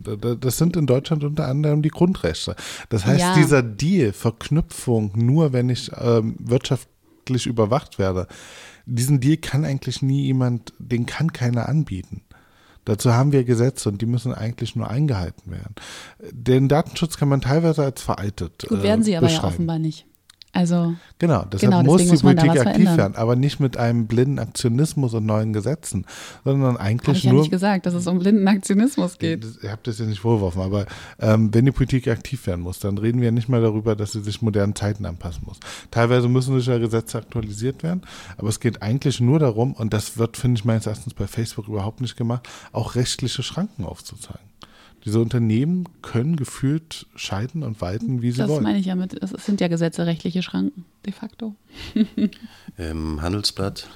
Das 0.40 0.58
sind 0.58 0.76
in 0.76 0.86
Deutschland 0.86 1.22
unter 1.22 1.46
anderem 1.46 1.80
die 1.80 1.90
Grundrechte. 1.90 2.56
Das 2.88 3.06
heißt, 3.06 3.20
ja. 3.20 3.34
dieser 3.36 3.62
Deal, 3.62 4.12
Verknüpfung, 4.12 5.12
nur 5.14 5.52
wenn 5.52 5.70
ich 5.70 5.92
ähm, 5.96 6.34
wirtschaftlich 6.40 7.46
überwacht 7.46 8.00
werde, 8.00 8.26
diesen 8.84 9.20
Deal 9.20 9.36
kann 9.36 9.64
eigentlich 9.64 10.02
nie 10.02 10.24
jemand, 10.24 10.72
den 10.80 11.06
kann 11.06 11.32
keiner 11.32 11.68
anbieten. 11.68 12.22
Dazu 12.84 13.12
haben 13.12 13.30
wir 13.30 13.44
Gesetze 13.44 13.88
und 13.88 14.02
die 14.02 14.06
müssen 14.06 14.34
eigentlich 14.34 14.74
nur 14.74 14.90
eingehalten 14.90 15.52
werden. 15.52 15.76
Den 16.32 16.68
Datenschutz 16.68 17.16
kann 17.16 17.28
man 17.28 17.40
teilweise 17.40 17.84
als 17.84 18.02
veraltet. 18.02 18.66
Gut, 18.68 18.82
werden 18.82 19.04
sie 19.04 19.16
aber 19.16 19.28
ja 19.28 19.44
offenbar 19.44 19.78
nicht. 19.78 20.06
Also 20.54 20.94
genau, 21.18 21.46
deshalb 21.50 21.72
genau, 21.72 21.82
muss 21.82 22.02
die 22.02 22.08
muss 22.08 22.20
Politik 22.20 22.50
aktiv 22.50 22.64
verändern. 22.64 22.96
werden, 22.98 23.16
aber 23.16 23.36
nicht 23.36 23.58
mit 23.58 23.78
einem 23.78 24.06
blinden 24.06 24.38
Aktionismus 24.38 25.14
und 25.14 25.24
neuen 25.24 25.54
Gesetzen, 25.54 26.04
sondern 26.44 26.76
eigentlich 26.76 27.18
ich 27.18 27.24
nur. 27.24 27.32
Ich 27.32 27.36
ja 27.36 27.42
nicht 27.44 27.50
gesagt, 27.50 27.86
dass 27.86 27.94
es 27.94 28.06
um 28.06 28.18
blinden 28.18 28.46
Aktionismus 28.46 29.16
geht. 29.16 29.46
Ihr 29.62 29.70
habt 29.70 29.86
das 29.86 29.98
ja 29.98 30.04
nicht 30.04 30.20
vorgeworfen, 30.20 30.60
aber 30.60 30.84
ähm, 31.18 31.54
wenn 31.54 31.64
die 31.64 31.72
Politik 31.72 32.06
aktiv 32.08 32.46
werden 32.46 32.60
muss, 32.60 32.80
dann 32.80 32.98
reden 32.98 33.22
wir 33.22 33.32
nicht 33.32 33.48
mehr 33.48 33.62
darüber, 33.62 33.96
dass 33.96 34.12
sie 34.12 34.20
sich 34.20 34.42
modernen 34.42 34.74
Zeiten 34.74 35.06
anpassen 35.06 35.44
muss. 35.46 35.58
Teilweise 35.90 36.28
müssen 36.28 36.54
sich 36.58 36.66
ja 36.66 36.76
Gesetze 36.76 37.16
aktualisiert 37.16 37.82
werden, 37.82 38.02
aber 38.36 38.50
es 38.50 38.60
geht 38.60 38.82
eigentlich 38.82 39.20
nur 39.20 39.38
darum, 39.38 39.72
und 39.72 39.94
das 39.94 40.18
wird, 40.18 40.36
finde 40.36 40.58
ich 40.58 40.66
meines 40.66 40.84
Erachtens 40.84 41.14
bei 41.14 41.26
Facebook 41.26 41.66
überhaupt 41.66 42.02
nicht 42.02 42.18
gemacht, 42.18 42.46
auch 42.72 42.94
rechtliche 42.94 43.42
Schranken 43.42 43.86
aufzuzeigen. 43.86 44.52
Diese 45.04 45.20
Unternehmen 45.20 45.88
können 46.00 46.36
gefühlt 46.36 47.06
scheiden 47.16 47.62
und 47.62 47.80
walten, 47.80 48.22
wie 48.22 48.30
sie 48.30 48.38
das 48.38 48.48
wollen. 48.48 48.58
Das 48.58 48.64
meine 48.64 48.78
ich 48.78 48.86
ja 48.86 48.94
mit, 48.94 49.20
es 49.20 49.30
sind 49.44 49.60
ja 49.60 49.68
Gesetze, 49.68 50.06
rechtliche 50.06 50.42
Schranken, 50.42 50.84
de 51.04 51.12
facto. 51.12 51.56
Im 52.76 53.20
Handelsblatt 53.20 53.88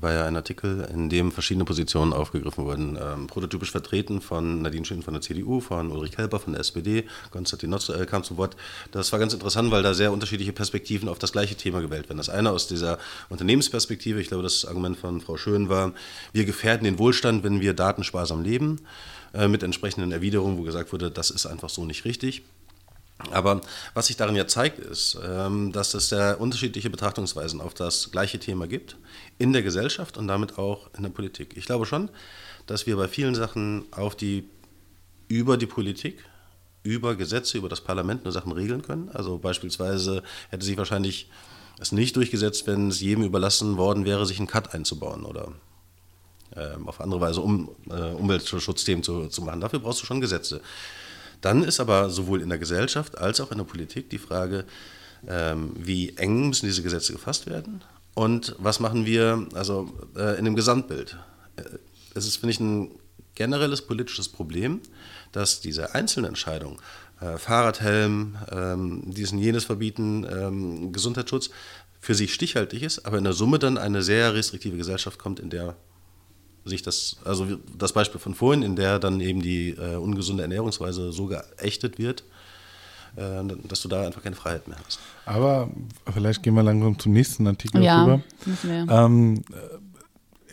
war 0.00 0.12
ja 0.12 0.26
ein 0.26 0.36
Artikel, 0.36 0.86
in 0.92 1.08
dem 1.08 1.32
verschiedene 1.32 1.64
Positionen 1.64 2.12
aufgegriffen 2.12 2.64
wurden. 2.64 2.98
Ähm, 3.00 3.26
prototypisch 3.26 3.70
vertreten 3.70 4.20
von 4.20 4.62
Nadine 4.62 4.84
Schön 4.84 5.02
von 5.02 5.14
der 5.14 5.20
CDU, 5.20 5.60
von 5.60 5.90
Ulrich 5.90 6.12
Kelber 6.12 6.38
von 6.38 6.52
der 6.52 6.60
SPD, 6.60 7.04
Konstantin 7.30 7.70
Notz 7.70 7.88
äh, 7.88 8.04
kam 8.06 8.22
zu 8.22 8.36
Wort. 8.36 8.56
Das 8.92 9.12
war 9.12 9.18
ganz 9.18 9.32
interessant, 9.32 9.70
weil 9.70 9.82
da 9.82 9.94
sehr 9.94 10.12
unterschiedliche 10.12 10.52
Perspektiven 10.52 11.08
auf 11.08 11.18
das 11.18 11.32
gleiche 11.32 11.54
Thema 11.54 11.80
gewählt 11.80 12.08
werden. 12.08 12.18
Das 12.18 12.28
eine 12.28 12.50
aus 12.50 12.68
dieser 12.68 12.98
Unternehmensperspektive, 13.28 14.20
ich 14.20 14.28
glaube, 14.28 14.42
das 14.42 14.64
Argument 14.64 14.96
von 14.96 15.20
Frau 15.20 15.36
Schön 15.36 15.68
war, 15.68 15.92
wir 16.32 16.44
gefährden 16.44 16.84
den 16.84 16.98
Wohlstand, 16.98 17.44
wenn 17.44 17.60
wir 17.60 17.74
datensparsam 17.74 18.42
leben. 18.42 18.80
Äh, 19.34 19.48
mit 19.48 19.62
entsprechenden 19.62 20.12
Erwiderungen, 20.12 20.58
wo 20.58 20.62
gesagt 20.62 20.92
wurde, 20.92 21.10
das 21.10 21.30
ist 21.30 21.46
einfach 21.46 21.68
so 21.68 21.84
nicht 21.84 22.04
richtig. 22.04 22.42
Aber 23.30 23.62
was 23.94 24.06
sich 24.06 24.16
darin 24.16 24.36
ja 24.36 24.46
zeigt, 24.46 24.78
ist, 24.78 25.18
ähm, 25.26 25.72
dass 25.72 25.94
es 25.94 26.10
sehr 26.10 26.40
unterschiedliche 26.40 26.90
Betrachtungsweisen 26.90 27.60
auf 27.60 27.72
das 27.74 28.10
gleiche 28.10 28.38
Thema 28.38 28.66
gibt, 28.66 28.96
in 29.38 29.52
der 29.52 29.62
Gesellschaft 29.62 30.18
und 30.18 30.28
damit 30.28 30.58
auch 30.58 30.90
in 30.96 31.02
der 31.02 31.10
Politik. 31.10 31.56
Ich 31.56 31.64
glaube 31.64 31.86
schon, 31.86 32.10
dass 32.66 32.86
wir 32.86 32.96
bei 32.96 33.08
vielen 33.08 33.34
Sachen 33.34 33.86
auf 33.90 34.16
die, 34.16 34.44
über 35.28 35.56
die 35.56 35.66
Politik, 35.66 36.24
über 36.82 37.16
Gesetze, 37.16 37.58
über 37.58 37.68
das 37.68 37.80
Parlament 37.80 38.24
nur 38.24 38.32
Sachen 38.32 38.52
regeln 38.52 38.82
können. 38.82 39.08
Also 39.12 39.38
beispielsweise 39.38 40.22
hätte 40.50 40.64
sich 40.64 40.76
wahrscheinlich 40.76 41.28
es 41.80 41.92
nicht 41.92 42.16
durchgesetzt, 42.16 42.66
wenn 42.66 42.88
es 42.88 43.00
jedem 43.00 43.24
überlassen 43.24 43.76
worden 43.76 44.04
wäre, 44.04 44.24
sich 44.26 44.38
einen 44.38 44.46
Cut 44.46 44.74
einzubauen 44.74 45.24
oder 45.24 45.52
auf 46.86 47.00
andere 47.00 47.20
Weise 47.20 47.40
um, 47.40 47.70
äh, 47.90 48.12
Umweltschutzthemen 48.12 49.02
zu, 49.02 49.28
zu 49.28 49.42
machen. 49.42 49.60
Dafür 49.60 49.80
brauchst 49.80 50.02
du 50.02 50.06
schon 50.06 50.20
Gesetze. 50.20 50.60
Dann 51.40 51.62
ist 51.62 51.80
aber 51.80 52.10
sowohl 52.10 52.42
in 52.42 52.48
der 52.48 52.58
Gesellschaft 52.58 53.18
als 53.18 53.40
auch 53.40 53.50
in 53.52 53.58
der 53.58 53.64
Politik 53.64 54.10
die 54.10 54.18
Frage, 54.18 54.64
ähm, 55.28 55.72
wie 55.76 56.16
eng 56.16 56.48
müssen 56.48 56.66
diese 56.66 56.82
Gesetze 56.82 57.12
gefasst 57.12 57.46
werden 57.46 57.82
und 58.14 58.54
was 58.58 58.80
machen 58.80 59.06
wir 59.06 59.46
also 59.54 59.92
äh, 60.16 60.38
in 60.38 60.44
dem 60.44 60.56
Gesamtbild. 60.56 61.18
Äh, 61.56 61.62
es 62.14 62.26
ist, 62.26 62.36
finde 62.36 62.52
ich, 62.52 62.60
ein 62.60 62.90
generelles 63.34 63.82
politisches 63.82 64.28
Problem, 64.28 64.80
dass 65.32 65.60
diese 65.60 65.94
einzelnen 65.94 66.30
Entscheidungen, 66.30 66.78
äh, 67.20 67.36
Fahrradhelm, 67.36 68.36
ähm, 68.50 69.02
diesen 69.06 69.38
jenes 69.38 69.64
verbieten, 69.64 70.26
ähm, 70.30 70.92
Gesundheitsschutz, 70.92 71.50
für 72.00 72.14
sich 72.14 72.32
stichhaltig 72.32 72.82
ist, 72.82 73.04
aber 73.04 73.18
in 73.18 73.24
der 73.24 73.32
Summe 73.32 73.58
dann 73.58 73.78
eine 73.78 74.02
sehr 74.02 74.34
restriktive 74.34 74.76
Gesellschaft 74.76 75.18
kommt, 75.18 75.40
in 75.40 75.50
der 75.50 75.76
sich 76.66 76.82
das, 76.82 77.16
also 77.24 77.46
das 77.78 77.92
Beispiel 77.92 78.20
von 78.20 78.34
vorhin, 78.34 78.62
in 78.62 78.76
der 78.76 78.98
dann 78.98 79.20
eben 79.20 79.40
die 79.40 79.70
äh, 79.70 79.96
ungesunde 79.96 80.42
Ernährungsweise 80.42 81.12
so 81.12 81.26
geächtet 81.26 81.98
wird, 81.98 82.24
äh, 83.16 83.42
dass 83.68 83.82
du 83.82 83.88
da 83.88 84.02
einfach 84.02 84.22
keine 84.22 84.36
Freiheit 84.36 84.68
mehr 84.68 84.78
hast. 84.84 84.98
Aber 85.24 85.70
vielleicht 86.12 86.42
gehen 86.42 86.54
wir 86.54 86.62
langsam 86.62 86.98
zum 86.98 87.12
nächsten 87.12 87.46
Artikel 87.46 87.82
ja, 87.82 88.02
rüber. 88.02 88.20
müssen 88.44 88.70
wir. 88.70 88.94
Ähm, 88.94 89.44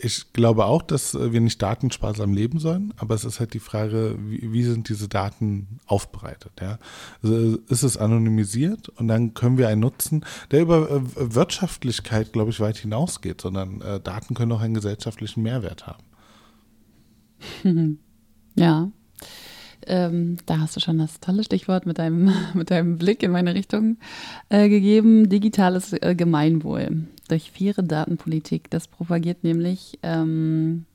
ich 0.00 0.32
glaube 0.32 0.66
auch, 0.66 0.82
dass 0.82 1.14
wir 1.14 1.40
nicht 1.40 1.60
datensparsam 1.62 2.32
leben 2.32 2.58
sollen, 2.58 2.92
aber 2.96 3.14
es 3.14 3.24
ist 3.24 3.40
halt 3.40 3.54
die 3.54 3.60
Frage, 3.60 4.16
wie, 4.18 4.52
wie 4.52 4.62
sind 4.62 4.88
diese 4.88 5.08
Daten 5.08 5.78
aufbereitet? 5.86 6.52
Ja? 6.60 6.78
Also 7.22 7.58
ist 7.68 7.82
es 7.82 7.96
anonymisiert 7.96 8.88
und 8.88 9.08
dann 9.08 9.34
können 9.34 9.58
wir 9.58 9.68
einen 9.68 9.80
nutzen, 9.80 10.24
der 10.50 10.62
über 10.62 10.90
äh, 10.90 11.00
Wirtschaftlichkeit, 11.34 12.32
glaube 12.32 12.50
ich, 12.50 12.60
weit 12.60 12.76
hinausgeht, 12.76 13.40
sondern 13.40 13.80
äh, 13.80 14.00
Daten 14.00 14.34
können 14.34 14.52
auch 14.52 14.60
einen 14.60 14.74
gesellschaftlichen 14.74 15.42
Mehrwert 15.42 15.86
haben. 15.86 16.04
Ja. 18.56 18.88
Ähm, 19.84 20.36
da 20.46 20.60
hast 20.60 20.76
du 20.76 20.80
schon 20.80 20.98
das 20.98 21.18
tolle 21.18 21.42
Stichwort 21.42 21.86
mit 21.86 21.98
deinem, 21.98 22.32
mit 22.54 22.70
deinem 22.70 22.98
Blick 22.98 23.24
in 23.24 23.32
meine 23.32 23.56
Richtung 23.56 23.98
äh, 24.48 24.68
gegeben. 24.68 25.28
Digitales 25.28 25.92
äh, 25.92 26.14
Gemeinwohl 26.16 27.08
durch 27.28 27.50
faire 27.50 27.82
Datenpolitik. 27.82 28.70
Das 28.70 28.88
propagiert 28.88 29.44
nämlich 29.44 29.98
ähm, 30.02 30.86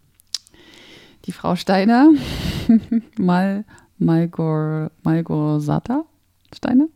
die 1.25 1.32
Frau 1.32 1.55
Steiner, 1.55 2.09
Mal, 3.17 3.65
Malgor, 3.97 4.91
Malgor 5.03 5.59
Sata 5.61 6.05
Steiner. 6.53 6.88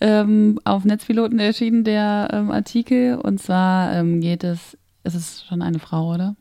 Ähm, 0.00 0.60
auf 0.64 0.84
Netzpiloten 0.84 1.38
erschienen 1.38 1.82
der 1.82 2.28
ähm, 2.32 2.50
Artikel 2.50 3.16
und 3.16 3.40
zwar 3.40 3.94
ähm, 3.94 4.20
geht 4.20 4.44
es, 4.44 4.76
es 5.04 5.14
ist 5.14 5.46
schon 5.46 5.62
eine 5.62 5.78
Frau, 5.78 6.12
oder? 6.12 6.36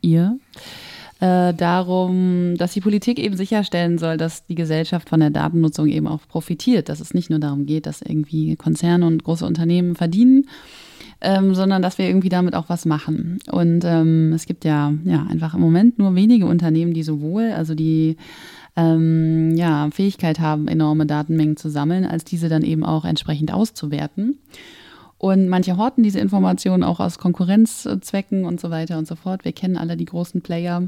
Ihr 0.00 0.38
äh, 1.20 1.54
darum, 1.54 2.56
dass 2.56 2.72
die 2.72 2.80
Politik 2.80 3.18
eben 3.18 3.36
sicherstellen 3.36 3.98
soll, 3.98 4.16
dass 4.16 4.46
die 4.46 4.54
Gesellschaft 4.54 5.08
von 5.08 5.20
der 5.20 5.30
Datennutzung 5.30 5.86
eben 5.88 6.06
auch 6.06 6.20
profitiert, 6.28 6.88
dass 6.88 7.00
es 7.00 7.14
nicht 7.14 7.30
nur 7.30 7.38
darum 7.38 7.66
geht, 7.66 7.86
dass 7.86 8.02
irgendwie 8.02 8.56
Konzerne 8.56 9.06
und 9.06 9.24
große 9.24 9.46
Unternehmen 9.46 9.94
verdienen, 9.94 10.48
ähm, 11.20 11.54
sondern 11.54 11.82
dass 11.82 11.98
wir 11.98 12.06
irgendwie 12.06 12.28
damit 12.28 12.54
auch 12.54 12.68
was 12.68 12.84
machen. 12.84 13.38
Und 13.50 13.84
ähm, 13.84 14.32
es 14.34 14.46
gibt 14.46 14.64
ja, 14.64 14.92
ja 15.04 15.26
einfach 15.28 15.54
im 15.54 15.60
Moment 15.60 15.98
nur 15.98 16.14
wenige 16.14 16.46
Unternehmen, 16.46 16.94
die 16.94 17.02
sowohl, 17.02 17.52
also 17.52 17.74
die 17.74 18.16
ähm, 18.76 19.56
ja, 19.56 19.88
Fähigkeit 19.90 20.40
haben, 20.40 20.68
enorme 20.68 21.06
Datenmengen 21.06 21.56
zu 21.56 21.70
sammeln, 21.70 22.04
als 22.04 22.24
diese 22.24 22.48
dann 22.48 22.62
eben 22.62 22.84
auch 22.84 23.04
entsprechend 23.04 23.52
auszuwerten. 23.52 24.38
Und 25.18 25.48
manche 25.48 25.78
horten 25.78 26.02
diese 26.02 26.20
Informationen 26.20 26.82
auch 26.82 27.00
aus 27.00 27.18
Konkurrenzzwecken 27.18 28.44
und 28.44 28.60
so 28.60 28.70
weiter 28.70 28.98
und 28.98 29.08
so 29.08 29.16
fort. 29.16 29.44
Wir 29.46 29.52
kennen 29.52 29.78
alle 29.78 29.96
die 29.96 30.04
großen 30.04 30.42
Player, 30.42 30.82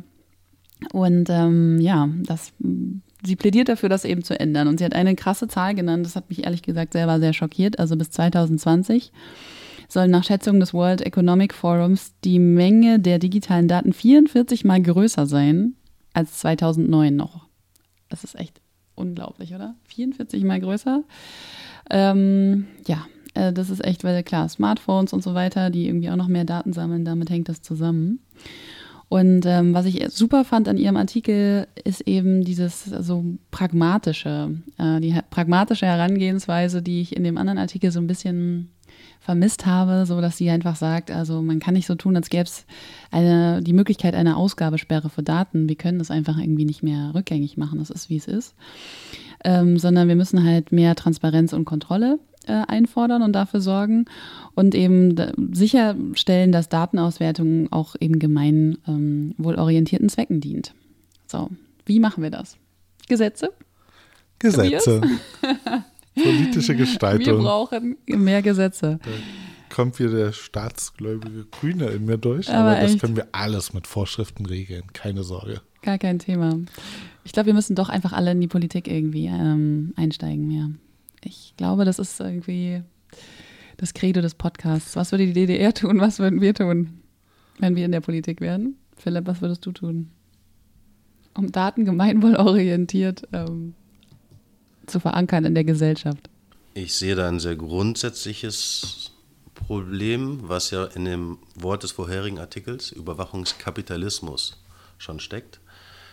und 0.92 1.28
ähm, 1.28 1.80
ja, 1.80 2.08
das, 2.22 2.52
sie 3.24 3.36
plädiert 3.36 3.68
dafür, 3.68 3.88
das 3.88 4.04
eben 4.04 4.22
zu 4.22 4.38
ändern. 4.38 4.68
Und 4.68 4.78
sie 4.78 4.84
hat 4.84 4.94
eine 4.94 5.16
krasse 5.16 5.48
Zahl 5.48 5.74
genannt, 5.74 6.06
das 6.06 6.16
hat 6.16 6.28
mich 6.28 6.44
ehrlich 6.44 6.62
gesagt 6.62 6.92
selber 6.92 7.18
sehr 7.18 7.32
schockiert. 7.32 7.78
Also 7.78 7.96
bis 7.96 8.10
2020 8.10 9.12
soll 9.88 10.08
nach 10.08 10.24
Schätzungen 10.24 10.60
des 10.60 10.74
World 10.74 11.00
Economic 11.00 11.54
Forums 11.54 12.12
die 12.24 12.38
Menge 12.38 13.00
der 13.00 13.18
digitalen 13.18 13.68
Daten 13.68 13.92
44 13.92 14.64
mal 14.64 14.80
größer 14.80 15.26
sein 15.26 15.74
als 16.12 16.38
2009 16.38 17.16
noch. 17.16 17.46
Das 18.08 18.24
ist 18.24 18.38
echt 18.38 18.60
unglaublich, 18.94 19.54
oder? 19.54 19.74
44 19.84 20.44
mal 20.44 20.60
größer. 20.60 21.02
Ähm, 21.90 22.66
ja, 22.86 23.06
äh, 23.34 23.52
das 23.52 23.70
ist 23.70 23.84
echt, 23.84 24.04
weil 24.04 24.22
klar, 24.22 24.48
Smartphones 24.48 25.12
und 25.12 25.22
so 25.22 25.34
weiter, 25.34 25.70
die 25.70 25.86
irgendwie 25.86 26.10
auch 26.10 26.16
noch 26.16 26.28
mehr 26.28 26.44
Daten 26.44 26.72
sammeln, 26.72 27.04
damit 27.04 27.30
hängt 27.30 27.48
das 27.48 27.62
zusammen. 27.62 28.20
Und 29.08 29.46
ähm, 29.46 29.72
was 29.72 29.86
ich 29.86 30.06
super 30.10 30.44
fand 30.44 30.68
an 30.68 30.76
ihrem 30.76 30.98
Artikel, 30.98 31.66
ist 31.82 32.02
eben 32.02 32.44
dieses 32.44 32.84
so 32.84 33.24
pragmatische, 33.50 34.50
äh, 34.76 35.00
die 35.00 35.18
pragmatische 35.30 35.86
Herangehensweise, 35.86 36.82
die 36.82 37.00
ich 37.00 37.16
in 37.16 37.24
dem 37.24 37.38
anderen 37.38 37.58
Artikel 37.58 37.90
so 37.90 38.00
ein 38.00 38.06
bisschen 38.06 38.70
vermisst 39.28 39.66
habe, 39.66 40.06
so 40.06 40.22
dass 40.22 40.38
sie 40.38 40.48
einfach 40.48 40.74
sagt, 40.74 41.10
also 41.10 41.42
man 41.42 41.58
kann 41.58 41.74
nicht 41.74 41.86
so 41.86 41.94
tun, 41.94 42.16
als 42.16 42.30
gäbe 42.30 42.44
es 42.44 42.64
eine, 43.10 43.62
die 43.62 43.74
Möglichkeit 43.74 44.14
einer 44.14 44.38
Ausgabesperre 44.38 45.10
für 45.10 45.22
Daten. 45.22 45.68
Wir 45.68 45.76
können 45.76 45.98
das 45.98 46.10
einfach 46.10 46.38
irgendwie 46.38 46.64
nicht 46.64 46.82
mehr 46.82 47.12
rückgängig 47.14 47.58
machen. 47.58 47.78
Das 47.78 47.90
ist, 47.90 48.08
wie 48.08 48.16
es 48.16 48.26
ist. 48.26 48.54
Ähm, 49.44 49.76
sondern 49.76 50.08
wir 50.08 50.16
müssen 50.16 50.42
halt 50.42 50.72
mehr 50.72 50.94
Transparenz 50.94 51.52
und 51.52 51.66
Kontrolle 51.66 52.18
äh, 52.46 52.64
einfordern 52.68 53.20
und 53.20 53.34
dafür 53.34 53.60
sorgen 53.60 54.06
und 54.54 54.74
eben 54.74 55.14
sicherstellen, 55.52 56.50
dass 56.50 56.70
Datenauswertung 56.70 57.70
auch 57.70 57.96
eben 58.00 58.18
gemeinwohlorientierten 58.18 60.06
ähm, 60.06 60.10
Zwecken 60.10 60.40
dient. 60.40 60.72
So, 61.26 61.50
wie 61.84 62.00
machen 62.00 62.22
wir 62.22 62.30
das? 62.30 62.56
Gesetze? 63.08 63.52
Gesetze. 64.38 65.02
Politische 66.22 66.76
Gestaltung. 66.76 67.38
Wir 67.38 67.42
brauchen 67.44 67.96
mehr 68.06 68.42
Gesetze. 68.42 68.98
Da 69.02 69.10
kommt 69.74 69.98
wieder 69.98 70.10
der 70.10 70.32
staatsgläubige 70.32 71.46
Grüne 71.50 71.86
in 71.86 72.06
mir 72.06 72.18
durch, 72.18 72.48
aber, 72.50 72.70
aber 72.70 72.80
das 72.80 72.98
können 72.98 73.16
wir 73.16 73.28
alles 73.32 73.72
mit 73.72 73.86
Vorschriften 73.86 74.46
regeln, 74.46 74.84
keine 74.92 75.22
Sorge. 75.22 75.60
Gar 75.82 75.98
kein 75.98 76.18
Thema. 76.18 76.58
Ich 77.24 77.32
glaube, 77.32 77.48
wir 77.48 77.54
müssen 77.54 77.76
doch 77.76 77.88
einfach 77.88 78.12
alle 78.12 78.32
in 78.32 78.40
die 78.40 78.48
Politik 78.48 78.88
irgendwie 78.88 79.26
ähm, 79.26 79.92
einsteigen, 79.96 80.50
ja. 80.50 80.70
Ich 81.22 81.54
glaube, 81.56 81.84
das 81.84 81.98
ist 81.98 82.18
irgendwie 82.20 82.82
das 83.76 83.94
Credo 83.94 84.20
des 84.20 84.34
Podcasts. 84.34 84.96
Was 84.96 85.12
würde 85.12 85.26
die 85.26 85.32
DDR 85.32 85.72
tun? 85.74 86.00
Was 86.00 86.18
würden 86.18 86.40
wir 86.40 86.54
tun, 86.54 87.00
wenn 87.58 87.76
wir 87.76 87.84
in 87.84 87.92
der 87.92 88.00
Politik 88.00 88.40
wären? 88.40 88.76
Philipp, 88.96 89.26
was 89.26 89.40
würdest 89.40 89.64
du 89.66 89.72
tun? 89.72 90.10
Um 91.36 91.52
Daten 91.52 91.84
gemeinwohlorientiert 91.84 93.28
ähm, 93.32 93.74
zu 94.88 95.00
verankern 95.00 95.44
in 95.44 95.54
der 95.54 95.64
Gesellschaft. 95.64 96.28
Ich 96.74 96.94
sehe 96.94 97.14
da 97.14 97.28
ein 97.28 97.40
sehr 97.40 97.56
grundsätzliches 97.56 99.12
Problem, 99.54 100.40
was 100.42 100.70
ja 100.70 100.84
in 100.84 101.04
dem 101.04 101.38
Wort 101.54 101.82
des 101.82 101.92
vorherigen 101.92 102.38
Artikels 102.38 102.92
Überwachungskapitalismus 102.92 104.56
schon 104.98 105.20
steckt, 105.20 105.60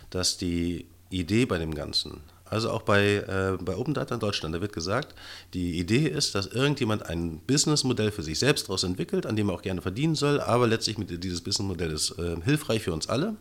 dass 0.09 0.37
die 0.37 0.85
Idee 1.09 1.45
bei 1.45 1.57
dem 1.57 1.73
Ganzen 1.75 2.21
also 2.47 2.69
auch 2.69 2.83
bei, 2.83 3.15
äh, 3.15 3.57
bei 3.59 3.75
Open 3.75 3.93
Data 3.93 4.13
in 4.13 4.21
Deutschland, 4.21 4.53
da 4.53 4.61
wird 4.61 4.71
gesagt, 4.71 5.15
die 5.53 5.79
Idee 5.79 6.07
ist, 6.07 6.35
dass 6.35 6.47
irgendjemand 6.47 7.03
ein 7.03 7.39
Businessmodell 7.39 8.11
für 8.11 8.23
sich 8.23 8.37
selbst 8.37 8.67
daraus 8.67 8.83
entwickelt, 8.83 9.25
an 9.25 9.35
dem 9.35 9.49
er 9.49 9.55
auch 9.55 9.61
gerne 9.61 9.81
verdienen 9.81 10.15
soll, 10.15 10.39
aber 10.39 10.67
letztlich 10.67 10.97
mit 10.97 11.23
dieses 11.23 11.41
Businessmodell 11.41 11.91
ist 11.91 12.17
äh, 12.19 12.37
hilfreich 12.43 12.83
für 12.83 12.93
uns 12.93 13.09
alle. 13.09 13.35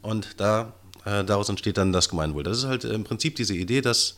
Und 0.00 0.40
da, 0.40 0.72
äh, 1.08 1.24
daraus 1.24 1.48
entsteht 1.48 1.78
dann 1.78 1.92
das 1.92 2.08
Gemeinwohl. 2.08 2.42
Das 2.42 2.58
ist 2.58 2.64
halt 2.64 2.84
im 2.84 3.04
Prinzip 3.04 3.36
diese 3.36 3.54
Idee, 3.54 3.80
dass 3.80 4.16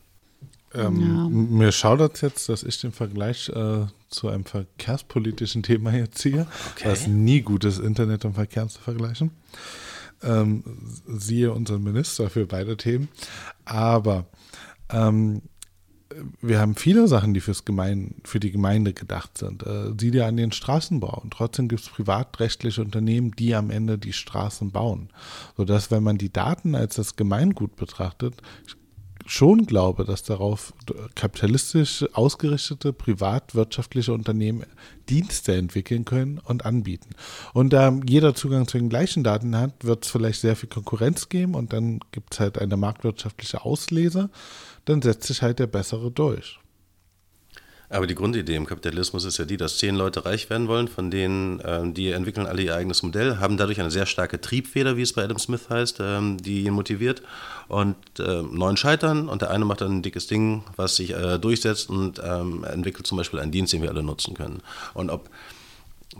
Ähm, 0.74 1.00
ja. 1.00 1.28
Mir 1.28 1.72
schaudert 1.72 2.20
jetzt, 2.22 2.48
dass 2.48 2.62
ich 2.62 2.80
den 2.80 2.92
Vergleich 2.92 3.48
äh, 3.48 3.86
zu 4.08 4.28
einem 4.28 4.44
verkehrspolitischen 4.44 5.62
Thema 5.62 5.92
jetzt 5.94 6.18
ziehe, 6.18 6.46
okay. 6.72 6.88
was 6.88 7.06
nie 7.06 7.40
gut 7.40 7.64
ist, 7.64 7.78
Internet 7.78 8.24
und 8.24 8.34
Verkehr 8.34 8.68
zu 8.68 8.80
vergleichen. 8.80 9.30
Ähm, 10.22 10.64
siehe 11.06 11.52
unseren 11.52 11.82
Minister 11.82 12.28
für 12.28 12.46
beide 12.46 12.76
Themen. 12.76 13.08
Aber 13.64 14.26
ähm, 14.90 15.42
wir 16.40 16.58
haben 16.58 16.74
viele 16.74 17.06
Sachen, 17.06 17.34
die 17.34 17.40
fürs 17.40 17.64
Gemein, 17.64 18.16
für 18.24 18.40
die 18.40 18.50
Gemeinde 18.50 18.92
gedacht 18.92 19.36
sind. 19.38 19.64
Äh, 19.64 19.92
sieh 19.98 20.10
dir 20.10 20.26
an 20.26 20.36
den 20.36 20.52
Straßenbau. 20.52 21.20
Und 21.22 21.32
trotzdem 21.32 21.68
gibt 21.68 21.82
es 21.82 21.88
privatrechtliche 21.88 22.80
Unternehmen, 22.80 23.32
die 23.32 23.54
am 23.54 23.70
Ende 23.70 23.98
die 23.98 24.12
Straßen 24.12 24.70
bauen. 24.70 25.10
Sodass, 25.56 25.90
wenn 25.90 26.02
man 26.02 26.18
die 26.18 26.32
Daten 26.32 26.74
als 26.74 26.96
das 26.96 27.16
Gemeingut 27.16 27.76
betrachtet, 27.76 28.42
schon 29.28 29.66
glaube, 29.66 30.04
dass 30.04 30.22
darauf 30.22 30.72
kapitalistisch 31.14 32.04
ausgerichtete 32.12 32.92
privatwirtschaftliche 32.92 34.12
Unternehmen 34.12 34.64
Dienste 35.08 35.54
entwickeln 35.54 36.04
können 36.04 36.38
und 36.38 36.66
anbieten. 36.66 37.10
Und 37.54 37.72
da 37.72 37.98
jeder 38.06 38.34
Zugang 38.34 38.66
zu 38.66 38.78
den 38.78 38.88
gleichen 38.88 39.24
Daten 39.24 39.56
hat, 39.56 39.84
wird 39.84 40.04
es 40.04 40.10
vielleicht 40.10 40.40
sehr 40.40 40.56
viel 40.56 40.68
Konkurrenz 40.68 41.28
geben 41.28 41.54
und 41.54 41.72
dann 41.72 42.00
gibt 42.12 42.34
es 42.34 42.40
halt 42.40 42.58
eine 42.58 42.76
marktwirtschaftliche 42.76 43.64
Auslese 43.64 44.30
dann 44.88 45.02
setzt 45.02 45.24
sich 45.24 45.42
halt 45.42 45.58
der 45.58 45.66
Bessere 45.66 46.10
durch. 46.10 46.58
Aber 47.90 48.06
die 48.06 48.14
Grundidee 48.14 48.54
im 48.54 48.66
Kapitalismus 48.66 49.24
ist 49.24 49.38
ja 49.38 49.46
die, 49.46 49.56
dass 49.56 49.78
zehn 49.78 49.94
Leute 49.94 50.26
reich 50.26 50.50
werden 50.50 50.68
wollen, 50.68 50.88
von 50.88 51.10
denen, 51.10 51.62
ähm, 51.64 51.94
die 51.94 52.10
entwickeln 52.10 52.46
alle 52.46 52.62
ihr 52.62 52.74
eigenes 52.74 53.02
Modell, 53.02 53.38
haben 53.38 53.56
dadurch 53.56 53.80
eine 53.80 53.90
sehr 53.90 54.04
starke 54.04 54.40
Triebfeder, 54.40 54.96
wie 54.96 55.02
es 55.02 55.14
bei 55.14 55.24
Adam 55.24 55.38
Smith 55.38 55.70
heißt, 55.70 55.98
ähm, 56.00 56.36
die 56.36 56.64
ihn 56.64 56.74
motiviert 56.74 57.22
und 57.68 57.96
äh, 58.18 58.42
neun 58.42 58.76
scheitern 58.76 59.28
und 59.28 59.40
der 59.40 59.50
eine 59.50 59.64
macht 59.64 59.80
dann 59.80 59.98
ein 59.98 60.02
dickes 60.02 60.26
Ding, 60.26 60.64
was 60.76 60.96
sich 60.96 61.14
äh, 61.14 61.38
durchsetzt 61.38 61.88
und 61.88 62.20
ähm, 62.22 62.64
entwickelt 62.64 63.06
zum 63.06 63.16
Beispiel 63.16 63.40
einen 63.40 63.52
Dienst, 63.52 63.72
den 63.72 63.82
wir 63.82 63.90
alle 63.90 64.02
nutzen 64.02 64.34
können. 64.34 64.62
Und 64.92 65.08
ob 65.08 65.30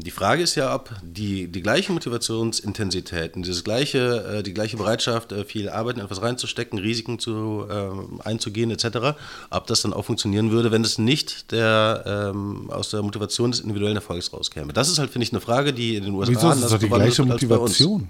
Die 0.00 0.12
Frage 0.12 0.42
ist 0.42 0.54
ja, 0.54 0.74
ob 0.74 0.94
die, 1.02 1.48
die 1.48 1.60
gleiche 1.60 1.92
Motivationsintensität 1.92 3.34
und 3.34 3.44
dieses 3.44 3.64
gleiche, 3.64 4.38
äh, 4.38 4.42
die 4.44 4.54
gleiche 4.54 4.76
Bereitschaft, 4.76 5.32
äh, 5.32 5.44
viel 5.44 5.68
Arbeit 5.68 5.96
in 5.96 6.02
etwas 6.02 6.22
reinzustecken, 6.22 6.78
Risiken 6.78 7.18
zu, 7.18 7.66
äh, 7.68 8.24
einzugehen 8.24 8.70
etc., 8.70 9.16
ob 9.50 9.66
das 9.66 9.82
dann 9.82 9.92
auch 9.92 10.04
funktionieren 10.04 10.52
würde, 10.52 10.70
wenn 10.70 10.84
es 10.84 10.98
nicht 10.98 11.50
der, 11.50 12.30
ähm, 12.32 12.70
aus 12.70 12.90
der 12.90 13.02
Motivation 13.02 13.50
des 13.50 13.60
individuellen 13.60 13.96
Erfolgs 13.96 14.32
rauskäme. 14.32 14.72
Das 14.72 14.88
ist 14.88 14.98
halt, 15.00 15.10
finde 15.10 15.24
ich, 15.24 15.32
eine 15.32 15.40
Frage, 15.40 15.72
die 15.72 15.96
in 15.96 16.04
den 16.04 16.14
USA 16.14 16.32
Wieso 16.32 16.50
ist 16.50 16.62
das 16.62 16.78
die 16.78 16.88
gleiche 16.88 17.18
wird. 17.18 17.28
Motivation? 17.28 18.08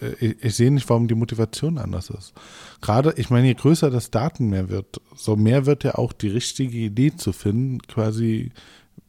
Äh, 0.00 0.26
Ich, 0.26 0.36
ich 0.40 0.54
sehe 0.54 0.70
nicht, 0.70 0.88
warum 0.88 1.06
die 1.06 1.14
Motivation 1.14 1.76
anders 1.76 2.08
ist. 2.08 2.32
Gerade, 2.80 3.12
ich 3.16 3.28
meine, 3.28 3.46
je 3.46 3.54
größer 3.54 3.90
das 3.90 4.10
Datenmeer 4.10 4.70
wird, 4.70 5.00
so 5.14 5.36
mehr 5.36 5.66
wird 5.66 5.84
ja 5.84 5.96
auch 5.96 6.12
die 6.12 6.28
richtige 6.28 6.78
Idee 6.78 7.14
zu 7.14 7.32
finden, 7.32 7.82
quasi 7.82 8.52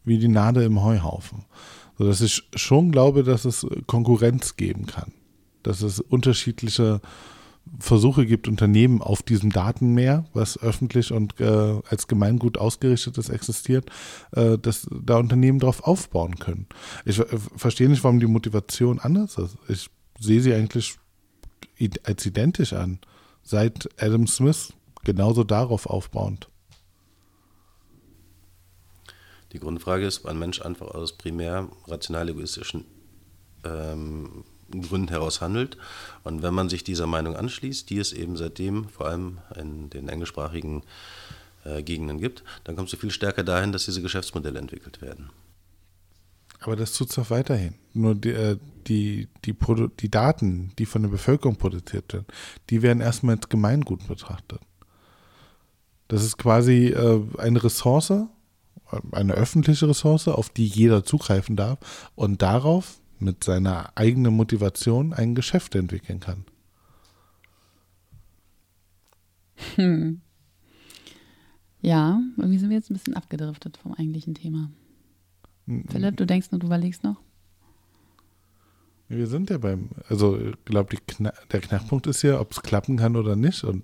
wie 0.04 0.18
die 0.18 0.28
Nadel 0.28 0.64
im 0.64 0.84
Heuhaufen. 0.84 1.46
So 1.98 2.06
dass 2.06 2.22
ich 2.22 2.44
schon 2.56 2.92
glaube, 2.92 3.24
dass 3.24 3.46
es 3.46 3.66
Konkurrenz 3.88 4.56
geben 4.56 4.86
kann. 4.86 5.12
Dass 5.64 5.82
es 5.82 6.00
unterschiedliche 6.00 7.02
Versuche 7.80 8.26
gibt, 8.26 8.48
Unternehmen 8.48 9.02
auf 9.02 9.24
diesem 9.24 9.52
Datenmeer, 9.52 10.26
was 10.34 10.58
öffentlich 10.58 11.12
und 11.12 11.40
äh, 11.40 11.82
als 11.90 12.08
Gemeingut 12.08 12.58
ausgerichtetes 12.58 13.30
existiert, 13.30 13.90
äh, 14.32 14.58
dass 14.58 14.88
da 14.90 15.18
Unternehmen 15.18 15.60
drauf 15.60 15.84
aufbauen 15.84 16.36
können. 16.40 16.68
Ich 17.06 17.20
äh, 17.20 17.26
verstehe 17.56 17.90
nicht, 17.90 18.04
warum 18.04 18.20
die 18.20 18.28
Motivation 18.28 19.00
anders 19.00 19.38
ist. 19.38 19.58
Ich 19.68 19.90
sehe 20.20 20.42
sie 20.42 20.54
eigentlich 20.54 20.96
als 22.04 22.26
identisch 22.26 22.74
an. 22.74 23.00
Seit 23.44 23.90
Adam 24.02 24.28
Smith 24.28 24.74
genauso 25.04 25.44
darauf 25.44 25.86
aufbauend. 25.86 26.50
Die 29.58 29.62
Grundfrage 29.62 30.06
ist, 30.06 30.20
ob 30.20 30.30
ein 30.30 30.38
Mensch 30.38 30.62
einfach 30.62 30.86
aus 30.86 31.14
primär 31.14 31.68
rational 31.88 32.30
egoistischen 32.30 32.86
ähm, 33.64 34.44
Gründen 34.70 35.08
heraus 35.08 35.42
handelt. 35.42 35.78
Und 36.24 36.44
wenn 36.44 36.54
man 36.54 36.70
sich 36.70 36.84
dieser 36.84 37.08
Meinung 37.08 37.36
anschließt, 37.36 37.90
die 37.90 37.98
es 37.98 38.14
eben 38.14 38.38
seitdem 38.38 38.88
vor 38.90 39.08
allem 39.08 39.40
in 39.60 39.90
den 39.90 40.10
englischsprachigen 40.10 40.84
äh, 41.66 41.82
Gegenden 41.82 42.20
gibt, 42.20 42.44
dann 42.66 42.76
kommst 42.76 42.94
du 42.94 42.98
viel 42.98 43.10
stärker 43.10 43.44
dahin, 43.44 43.72
dass 43.72 43.86
diese 43.86 44.04
Geschäftsmodelle 44.04 44.60
entwickelt 44.60 45.02
werden. 45.02 45.32
Aber 46.60 46.76
das 46.76 46.94
tut 46.94 47.10
es 47.10 47.18
auch 47.18 47.32
weiterhin. 47.32 47.74
Nur 47.96 48.14
die, 48.14 48.30
äh, 48.30 48.58
die, 48.86 49.28
die, 49.44 49.56
die 50.00 50.12
Daten, 50.12 50.72
die 50.78 50.86
von 50.86 51.02
der 51.02 51.10
Bevölkerung 51.10 51.56
produziert 51.56 52.14
werden, 52.14 52.28
die 52.70 52.84
werden 52.84 53.02
erstmal 53.02 53.38
als 53.38 53.50
Gemeingut 53.50 54.08
betrachtet. 54.08 54.60
Das 56.10 56.24
ist 56.24 56.38
quasi 56.38 56.90
äh, 56.90 57.22
eine 57.40 57.64
Ressource, 57.64 58.28
eine 59.12 59.34
öffentliche 59.34 59.88
Ressource, 59.90 60.28
auf 60.28 60.50
die 60.50 60.68
jeder 60.68 61.04
zugreifen 61.04 61.56
darf 61.56 62.10
und 62.16 62.42
darauf 62.42 63.00
mit 63.20 63.44
seiner 63.44 63.92
eigenen 63.96 64.36
Motivation 64.36 65.14
ein 65.14 65.36
Geschäft 65.36 65.76
entwickeln 65.76 66.20
kann. 66.20 66.46
Ja, 71.82 72.20
irgendwie 72.38 72.58
sind 72.58 72.70
wir 72.70 72.78
jetzt 72.78 72.90
ein 72.90 72.96
bisschen 72.96 73.16
abgedriftet 73.16 73.78
vom 73.78 73.94
eigentlichen 73.94 74.36
Thema. 74.36 74.70
Philipp, 75.90 76.18
du 76.18 76.26
denkst 76.26 76.52
noch, 76.52 76.60
du 76.60 76.68
überlegst 76.68 77.04
noch? 77.04 77.22
Wir 79.10 79.28
sind 79.28 79.50
ja 79.50 79.58
beim, 79.58 79.90
also 80.10 80.38
ich 80.38 80.66
glaube, 80.66 80.98
Kna 80.98 81.32
der 81.52 81.62
Knackpunkt 81.62 82.08
ist 82.08 82.24
ja, 82.24 82.40
ob 82.40 82.52
es 82.52 82.62
klappen 82.62 82.98
kann 82.98 83.16
oder 83.16 83.36
nicht. 83.36 83.64
Und 83.64 83.84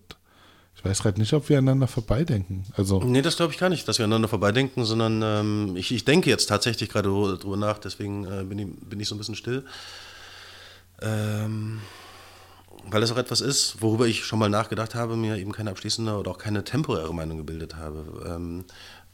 ich 0.75 0.83
weiß 0.83 1.01
gerade 1.01 1.19
nicht, 1.19 1.33
ob 1.33 1.49
wir 1.49 1.57
aneinander 1.57 1.87
vorbeidenken. 1.87 2.65
Also 2.75 2.99
Nee, 3.01 3.21
das 3.21 3.37
glaube 3.37 3.53
ich 3.53 3.59
gar 3.59 3.69
nicht, 3.69 3.87
dass 3.87 3.99
wir 3.99 4.05
aneinander 4.05 4.27
vorbeidenken, 4.27 4.85
sondern 4.85 5.21
ähm, 5.23 5.75
ich, 5.75 5.91
ich 5.91 6.05
denke 6.05 6.29
jetzt 6.29 6.47
tatsächlich 6.47 6.89
gerade 6.89 7.09
drüber 7.09 7.57
nach, 7.57 7.77
deswegen 7.77 8.25
äh, 8.25 8.43
bin, 8.43 8.59
ich, 8.59 8.67
bin 8.89 8.99
ich 8.99 9.07
so 9.07 9.15
ein 9.15 9.17
bisschen 9.17 9.35
still. 9.35 9.65
Ähm, 11.01 11.79
weil 12.89 13.01
es 13.03 13.11
auch 13.11 13.17
etwas 13.17 13.41
ist, 13.41 13.81
worüber 13.81 14.07
ich 14.07 14.25
schon 14.25 14.39
mal 14.39 14.49
nachgedacht 14.49 14.95
habe, 14.95 15.15
mir 15.15 15.37
eben 15.37 15.51
keine 15.51 15.71
abschließende 15.71 16.17
oder 16.17 16.31
auch 16.31 16.37
keine 16.37 16.63
temporäre 16.63 17.13
Meinung 17.13 17.37
gebildet 17.37 17.75
habe. 17.75 18.03
Ähm, 18.27 18.65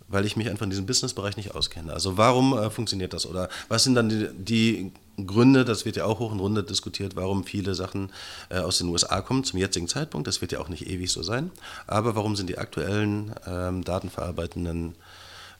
weil 0.09 0.25
ich 0.25 0.35
mich 0.35 0.49
einfach 0.49 0.63
in 0.63 0.69
diesem 0.69 0.85
Businessbereich 0.85 1.37
nicht 1.37 1.55
auskenne. 1.55 1.93
Also 1.93 2.17
warum 2.17 2.57
äh, 2.57 2.69
funktioniert 2.69 3.13
das? 3.13 3.25
Oder 3.25 3.49
was 3.67 3.83
sind 3.83 3.95
dann 3.95 4.09
die, 4.09 4.29
die, 4.37 4.91
Gründe, 5.25 5.65
das 5.65 5.83
wird 5.83 5.97
ja 5.97 6.05
auch 6.05 6.19
hoch 6.19 6.31
und 6.31 6.39
runter 6.39 6.63
diskutiert, 6.63 7.17
warum 7.17 7.43
viele 7.43 7.75
Sachen 7.75 8.11
äh, 8.49 8.59
aus 8.59 8.77
den 8.77 8.87
USA 8.87 9.19
kommen 9.21 9.43
zum 9.43 9.59
jetzigen 9.59 9.89
Zeitpunkt. 9.89 10.27
Das 10.27 10.39
wird 10.39 10.53
ja 10.53 10.59
auch 10.59 10.69
nicht 10.69 10.87
ewig 10.87 11.11
so 11.11 11.23
sein. 11.23 11.51
Aber 11.87 12.15
warum 12.15 12.37
sind 12.37 12.49
die 12.49 12.57
aktuellen 12.57 13.33
ähm, 13.45 13.83
datenverarbeitenden 13.83 14.95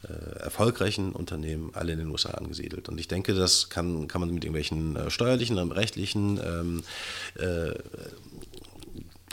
äh, 0.07 0.39
erfolgreichen 0.39 1.11
Unternehmen 1.11 1.71
alle 1.73 1.91
in 1.91 1.99
den 1.99 2.09
USA 2.09 2.29
angesiedelt. 2.29 2.87
Und 2.87 2.99
ich 3.01 3.09
denke, 3.09 3.33
das 3.33 3.67
kann, 3.67 4.07
kann 4.07 4.21
man 4.21 4.33
mit 4.33 4.45
irgendwelchen 4.45 4.95
äh, 4.95 5.09
steuerlichen, 5.09 5.57
rechtlichen 5.57 6.39
ähm, 6.41 6.83
äh, 7.35 7.73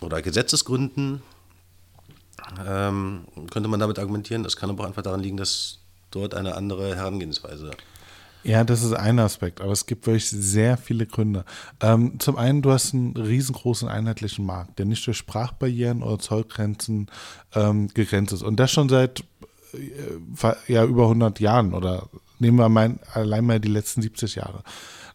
oder 0.03 0.23
Gesetzesgründen 0.23 1.23
ähm, 2.67 3.27
könnte 3.51 3.69
man 3.69 3.81
damit 3.81 3.99
argumentieren. 3.99 4.43
Das 4.43 4.57
kann 4.57 4.71
aber 4.71 4.87
einfach 4.87 5.03
daran 5.03 5.21
liegen, 5.21 5.37
dass 5.37 5.79
dort 6.11 6.35
eine 6.35 6.55
andere 6.55 6.97
Herangehensweise. 6.97 7.71
Ja, 8.43 8.63
das 8.63 8.85
ist 8.85 8.93
ein 8.93 9.19
Aspekt, 9.19 9.61
aber 9.61 9.73
es 9.73 9.87
gibt 9.87 10.07
wirklich 10.07 10.31
sehr 10.31 10.77
viele 10.77 11.07
Gründe. 11.07 11.45
Ähm, 11.81 12.21
zum 12.21 12.37
einen, 12.37 12.63
du 12.63 12.71
hast 12.71 12.95
einen 12.95 13.17
riesengroßen 13.17 13.89
einheitlichen 13.89 14.47
Markt, 14.47 14.79
der 14.79 14.87
nicht 14.87 15.05
durch 15.05 15.17
Sprachbarrieren 15.17 16.03
oder 16.03 16.21
Zollgrenzen 16.21 17.09
ähm, 17.55 17.89
gegrenzt 17.89 18.33
ist. 18.33 18.45
Und 18.45 18.61
das 18.61 18.71
schon 18.71 18.89
seit 18.89 19.25
äh, 19.73 20.73
ja, 20.73 20.85
über 20.85 21.03
100 21.05 21.41
Jahren 21.41 21.75
oder 21.75 22.09
nehmen 22.39 22.59
wir 22.59 22.69
mein, 22.69 23.01
allein 23.13 23.45
mal 23.45 23.59
die 23.59 23.69
letzten 23.69 24.01
70 24.01 24.37
Jahre. 24.37 24.63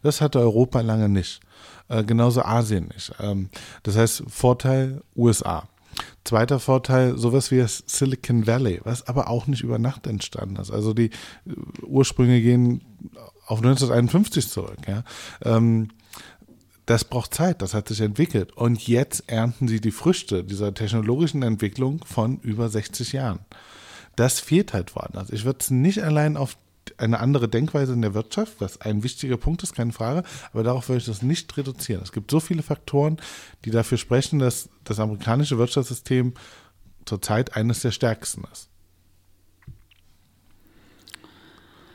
Das 0.02 0.20
hatte 0.20 0.38
Europa 0.38 0.82
lange 0.82 1.08
nicht. 1.08 1.40
Äh, 1.88 2.04
genauso 2.04 2.42
Asien 2.42 2.88
nicht. 2.92 3.12
Ähm, 3.18 3.48
das 3.82 3.96
heißt, 3.96 4.24
Vorteil 4.28 5.02
USA. 5.16 5.68
Zweiter 6.24 6.60
Vorteil, 6.60 7.18
sowas 7.18 7.50
wie 7.50 7.58
das 7.58 7.82
Silicon 7.86 8.46
Valley, 8.46 8.80
was 8.84 9.06
aber 9.08 9.28
auch 9.28 9.46
nicht 9.46 9.62
über 9.62 9.78
Nacht 9.78 10.06
entstanden 10.06 10.56
ist. 10.56 10.70
Also 10.70 10.94
die 10.94 11.10
Ursprünge 11.82 12.40
gehen 12.40 12.82
auf 13.46 13.58
1951 13.58 14.48
zurück. 14.48 14.78
Ja. 14.86 15.04
Ähm, 15.44 15.88
das 16.86 17.04
braucht 17.04 17.34
Zeit, 17.34 17.62
das 17.62 17.74
hat 17.74 17.88
sich 17.88 18.00
entwickelt. 18.00 18.52
Und 18.52 18.86
jetzt 18.88 19.24
ernten 19.28 19.68
sie 19.68 19.80
die 19.80 19.92
Früchte 19.92 20.44
dieser 20.44 20.74
technologischen 20.74 21.42
Entwicklung 21.42 22.04
von 22.04 22.38
über 22.40 22.68
60 22.68 23.12
Jahren. 23.12 23.40
Das 24.16 24.40
fehlt 24.40 24.72
halt 24.72 24.94
woanders. 24.94 25.30
Ich 25.30 25.44
würde 25.44 25.60
es 25.60 25.70
nicht 25.70 26.02
allein 26.02 26.36
auf 26.36 26.56
eine 26.98 27.20
andere 27.20 27.48
Denkweise 27.48 27.92
in 27.92 28.02
der 28.02 28.14
Wirtschaft, 28.14 28.60
was 28.60 28.80
ein 28.80 29.02
wichtiger 29.02 29.36
Punkt 29.36 29.62
ist, 29.62 29.74
keine 29.74 29.92
Frage, 29.92 30.22
aber 30.52 30.62
darauf 30.62 30.88
würde 30.88 30.98
ich 30.98 31.06
das 31.06 31.22
nicht 31.22 31.56
reduzieren. 31.56 32.02
Es 32.02 32.12
gibt 32.12 32.30
so 32.30 32.40
viele 32.40 32.62
Faktoren, 32.62 33.18
die 33.64 33.70
dafür 33.70 33.98
sprechen, 33.98 34.38
dass 34.38 34.68
das 34.84 34.98
amerikanische 34.98 35.58
Wirtschaftssystem 35.58 36.34
zurzeit 37.04 37.56
eines 37.56 37.80
der 37.80 37.90
stärksten 37.90 38.44
ist. 38.52 38.68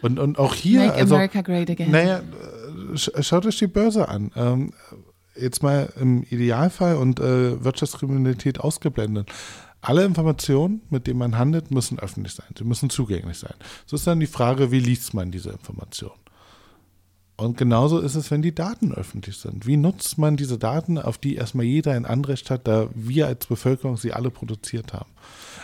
Und, 0.02 0.20
und 0.20 0.38
auch 0.38 0.54
hier. 0.54 0.82
Make 0.82 0.94
also, 0.94 1.16
America 1.16 1.42
great 1.42 1.70
again. 1.70 1.92
Naja, 1.92 2.22
schaut 2.96 3.46
euch 3.46 3.58
die 3.58 3.68
Börse 3.68 4.08
an. 4.08 4.32
Ähm, 4.36 4.74
jetzt 5.36 5.64
mal 5.64 5.92
im 6.00 6.24
Idealfall 6.24 6.98
und 6.98 7.20
äh, 7.20 7.64
Wirtschaftskriminalität 7.64 8.60
ausgeblendet. 8.60 9.30
Alle 9.88 10.04
Informationen, 10.04 10.82
mit 10.90 11.08
denen 11.08 11.20
man 11.20 11.38
handelt, 11.38 11.72
müssen 11.72 11.98
öffentlich 11.98 12.34
sein. 12.34 12.48
Sie 12.58 12.66
müssen 12.66 12.90
zugänglich 12.90 13.38
sein. 13.38 13.54
So 13.86 13.96
ist 13.96 14.06
dann 14.06 14.20
die 14.20 14.28
Frage, 14.28 14.70
wie 14.70 14.82
liest 14.82 15.14
man 15.14 15.32
diese 15.32 15.52
Informationen? 15.52 16.20
Und 17.38 17.56
genauso 17.56 18.00
ist 18.00 18.16
es, 18.16 18.30
wenn 18.30 18.42
die 18.42 18.54
Daten 18.54 18.92
öffentlich 18.92 19.38
sind. 19.38 19.66
Wie 19.66 19.78
nutzt 19.78 20.18
man 20.18 20.36
diese 20.36 20.58
Daten, 20.58 20.98
auf 20.98 21.18
die 21.18 21.36
erstmal 21.36 21.66
jeder 21.66 21.94
ein 21.94 22.06
Anrecht 22.06 22.50
hat, 22.50 22.68
da 22.68 22.90
wir 22.96 23.28
als 23.28 23.46
Bevölkerung 23.46 23.96
sie 23.96 24.12
alle 24.12 24.30
produziert 24.30 24.92
haben? 24.92 25.10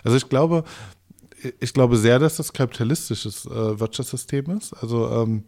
Also 0.05 0.15
ich 0.15 0.29
glaube, 0.29 0.63
ich 1.59 1.73
glaube 1.73 1.97
sehr, 1.97 2.17
dass 2.17 2.37
das 2.37 2.53
kapitalistisches 2.53 3.45
äh, 3.45 3.77
Wirtschaftssystem 3.77 4.51
ist. 4.51 4.71
Also 4.71 5.09
ähm, 5.09 5.43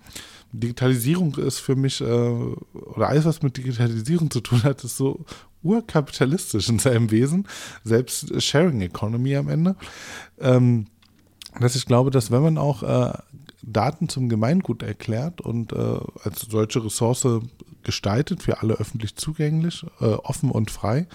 Digitalisierung 0.52 1.36
ist 1.36 1.60
für 1.60 1.78
mich, 1.78 2.02
äh, 2.02 2.04
oder 2.04 3.08
alles, 3.08 3.24
was 3.24 3.42
mit 3.42 3.56
Digitalisierung 3.56 4.30
zu 4.30 4.42
tun 4.42 4.64
hat, 4.64 4.84
ist 4.84 4.98
so 4.98 5.24
urkapitalistisch 5.66 6.70
in 6.70 6.80
seinem 6.80 7.12
Wesen, 7.12 7.48
selbst 7.84 8.42
Sharing 8.42 8.82
Economy 8.82 9.36
am 9.36 9.50
Ende. 9.50 9.76
Ähm, 10.40 10.88
dass 11.60 11.76
ich 11.76 11.86
glaube, 11.86 12.12
dass 12.12 12.32
wenn 12.32 12.42
man 12.44 12.58
auch 12.58 12.84
äh, 12.84 13.14
Daten 13.62 14.10
zum 14.10 14.30
Gemeingut 14.30 14.84
erklärt 14.84 15.42
und 15.42 15.72
äh, 15.74 16.00
als 16.24 16.42
solche 16.50 16.84
Ressource 16.84 17.26
gestaltet, 17.84 18.44
für 18.44 18.62
alle 18.62 18.76
öffentlich 18.76 19.16
zugänglich, 19.16 19.86
äh, 20.02 20.06
offen 20.06 20.52
und 20.52 20.70
frei, 20.70 21.08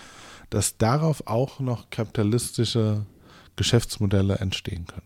dass 0.48 0.78
darauf 0.78 1.26
auch 1.26 1.60
noch 1.60 1.90
kapitalistische 1.90 3.04
Geschäftsmodelle 3.56 4.36
entstehen 4.36 4.86
können. 4.86 5.02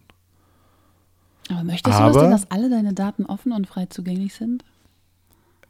Aber 1.51 1.64
möchtest 1.64 1.97
Aber- 1.97 2.09
du 2.09 2.14
das 2.14 2.22
denn, 2.22 2.30
dass 2.30 2.51
alle 2.51 2.70
deine 2.70 2.95
Daten 2.95 3.26
offen 3.26 3.53
und 3.53 3.66
frei 3.66 3.86
zugänglich 3.86 4.34
sind? 4.34 4.64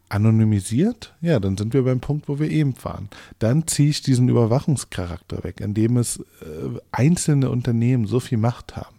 Anonymisiert? 0.08 1.14
Ja, 1.20 1.40
dann 1.40 1.56
sind 1.56 1.74
wir 1.74 1.82
beim 1.82 2.00
Punkt, 2.00 2.28
wo 2.28 2.38
wir 2.38 2.50
eben 2.50 2.74
waren. 2.82 3.08
Dann 3.38 3.66
ziehe 3.66 3.90
ich 3.90 4.02
diesen 4.02 4.28
Überwachungscharakter 4.28 5.44
weg, 5.44 5.60
indem 5.60 5.96
es 5.96 6.18
äh, 6.18 6.78
einzelne 6.92 7.50
Unternehmen 7.50 8.06
so 8.06 8.20
viel 8.20 8.38
Macht 8.38 8.76
haben. 8.76 8.94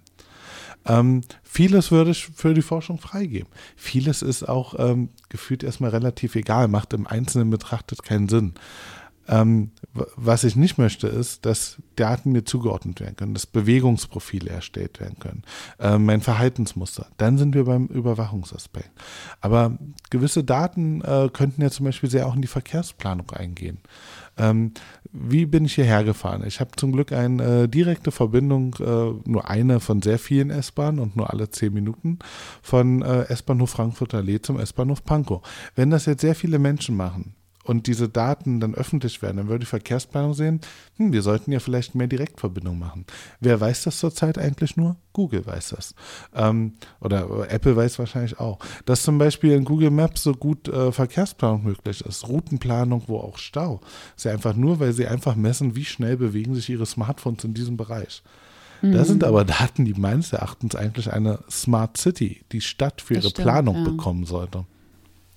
Ähm, 0.88 1.22
vieles 1.44 1.92
würde 1.92 2.12
ich 2.12 2.28
für 2.28 2.54
die 2.54 2.62
Forschung 2.62 3.00
freigeben. 3.00 3.50
Vieles 3.76 4.22
ist 4.22 4.48
auch 4.48 4.76
ähm, 4.78 5.10
gefühlt 5.30 5.64
erstmal 5.64 5.90
relativ 5.92 6.36
egal, 6.36 6.68
macht 6.68 6.94
im 6.94 7.08
Einzelnen 7.08 7.50
betrachtet 7.50 8.04
keinen 8.04 8.30
Sinn. 8.30 8.54
Ähm, 9.28 9.72
was 9.94 10.44
ich 10.44 10.56
nicht 10.56 10.78
möchte, 10.78 11.08
ist, 11.08 11.46
dass 11.46 11.78
Daten 11.96 12.32
mir 12.32 12.44
zugeordnet 12.44 13.00
werden 13.00 13.16
können, 13.16 13.34
dass 13.34 13.46
Bewegungsprofile 13.46 14.50
erstellt 14.50 15.00
werden 15.00 15.18
können, 15.20 15.44
äh, 15.80 15.98
mein 15.98 16.22
Verhaltensmuster. 16.22 17.08
Dann 17.18 17.38
sind 17.38 17.56
wir 17.56 17.66
beim 17.66 17.88
Überwachungsaspekt. 17.88 18.92
Aber 19.42 19.78
gewisse 20.10 20.44
Daten 20.44 21.02
äh, 21.02 21.30
könnten 21.32 21.62
ja 21.62 21.70
zum 21.70 21.86
Beispiel 21.86 22.10
sehr 22.10 22.28
auch 22.28 22.36
in 22.36 22.42
die 22.42 22.48
Verkehrsplanung 22.48 23.32
eingehen. 23.32 23.80
Ähm, 24.38 24.74
wie 25.12 25.46
bin 25.46 25.66
ich 25.66 25.76
hierher 25.76 26.04
gefahren? 26.04 26.44
Ich 26.46 26.60
habe 26.60 26.72
zum 26.76 26.92
Glück 26.92 27.14
eine 27.14 27.64
äh, 27.64 27.68
direkte 27.68 28.12
Verbindung, 28.12 28.76
äh, 28.80 29.30
nur 29.30 29.50
eine 29.50 29.80
von 29.80 30.02
sehr 30.02 30.20
vielen 30.20 30.50
S-Bahnen 30.50 31.00
und 31.00 31.16
nur 31.16 31.32
alle 31.32 31.50
zehn 31.50 31.74
Minuten 31.74 32.20
von 32.62 33.02
äh, 33.02 33.24
S-Bahnhof 33.30 33.70
Frankfurt 33.70 34.14
Allee 34.14 34.42
zum 34.42 34.60
S-Bahnhof 34.60 35.06
Pankow. 35.06 35.42
Wenn 35.76 35.90
das 35.90 36.06
jetzt 36.06 36.22
sehr 36.22 36.36
viele 36.36 36.60
Menschen 36.60 36.98
machen, 36.98 37.34
und 37.66 37.88
diese 37.88 38.08
Daten 38.08 38.60
dann 38.60 38.76
öffentlich 38.76 39.22
werden, 39.22 39.38
dann 39.38 39.48
würde 39.48 39.62
die 39.62 39.66
Verkehrsplanung 39.66 40.34
sehen, 40.34 40.62
hm, 40.98 41.12
wir 41.12 41.22
sollten 41.22 41.52
ja 41.52 41.60
vielleicht 41.60 41.96
mehr 41.96 42.08
Direktverbindung 42.08 42.78
machen. 42.78 43.06
Wer 43.40 43.60
weiß 43.60 43.84
das 43.84 43.98
zurzeit 44.00 44.38
eigentlich 44.38 44.78
nur? 44.78 44.96
Google 45.14 45.46
weiß 45.46 45.70
das. 45.70 45.96
Ähm, 46.36 46.74
oder 47.02 47.50
Apple 47.50 47.76
weiß 47.76 47.98
wahrscheinlich 48.00 48.40
auch. 48.40 48.60
Dass 48.86 49.04
zum 49.04 49.18
Beispiel 49.18 49.54
in 49.54 49.66
Google 49.66 49.92
Maps 49.92 50.24
so 50.24 50.34
gut 50.34 50.68
äh, 50.68 50.92
Verkehrsplanung 50.92 51.64
möglich 51.64 52.06
ist, 52.06 52.28
Routenplanung, 52.28 53.04
wo 53.08 53.18
auch 53.18 53.38
Stau. 53.38 53.82
Ist 54.16 54.26
ja 54.26 54.32
einfach 54.32 54.56
nur, 54.56 54.80
weil 54.80 54.94
sie 54.94 55.08
einfach 55.08 55.36
messen, 55.36 55.76
wie 55.76 55.86
schnell 55.86 56.18
bewegen 56.18 56.54
sich 56.54 56.70
ihre 56.70 56.86
Smartphones 56.86 57.44
in 57.44 57.54
diesem 57.54 57.78
Bereich. 57.78 58.22
Das 58.82 59.08
sind 59.08 59.24
aber 59.24 59.46
Daten, 59.46 59.86
die 59.86 59.94
meines 59.94 60.32
Erachtens 60.32 60.76
eigentlich 60.76 61.12
eine 61.12 61.40
Smart 61.50 61.98
City, 61.98 62.44
die 62.52 62.62
Stadt 62.62 63.02
für 63.02 63.16
Das 63.16 63.24
ihre 63.24 63.32
stimmt, 63.32 63.48
Planung 63.48 63.78
ja. 63.78 63.84
bekommen 63.84 64.26
sollte. 64.26 64.66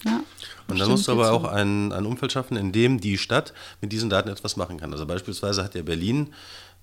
Ja, 0.04 0.22
Und 0.68 0.78
dann 0.78 0.90
musst 0.90 1.08
du 1.08 1.12
aber 1.12 1.32
auch 1.32 1.44
ein, 1.44 1.92
ein 1.92 2.06
Umfeld 2.06 2.32
schaffen, 2.32 2.56
in 2.56 2.72
dem 2.72 3.00
die 3.00 3.18
Stadt 3.18 3.52
mit 3.80 3.92
diesen 3.92 4.10
Daten 4.10 4.28
etwas 4.28 4.56
machen 4.56 4.78
kann. 4.78 4.92
Also 4.92 5.06
beispielsweise 5.06 5.64
hat 5.64 5.74
ja 5.74 5.82
Berlin 5.82 6.32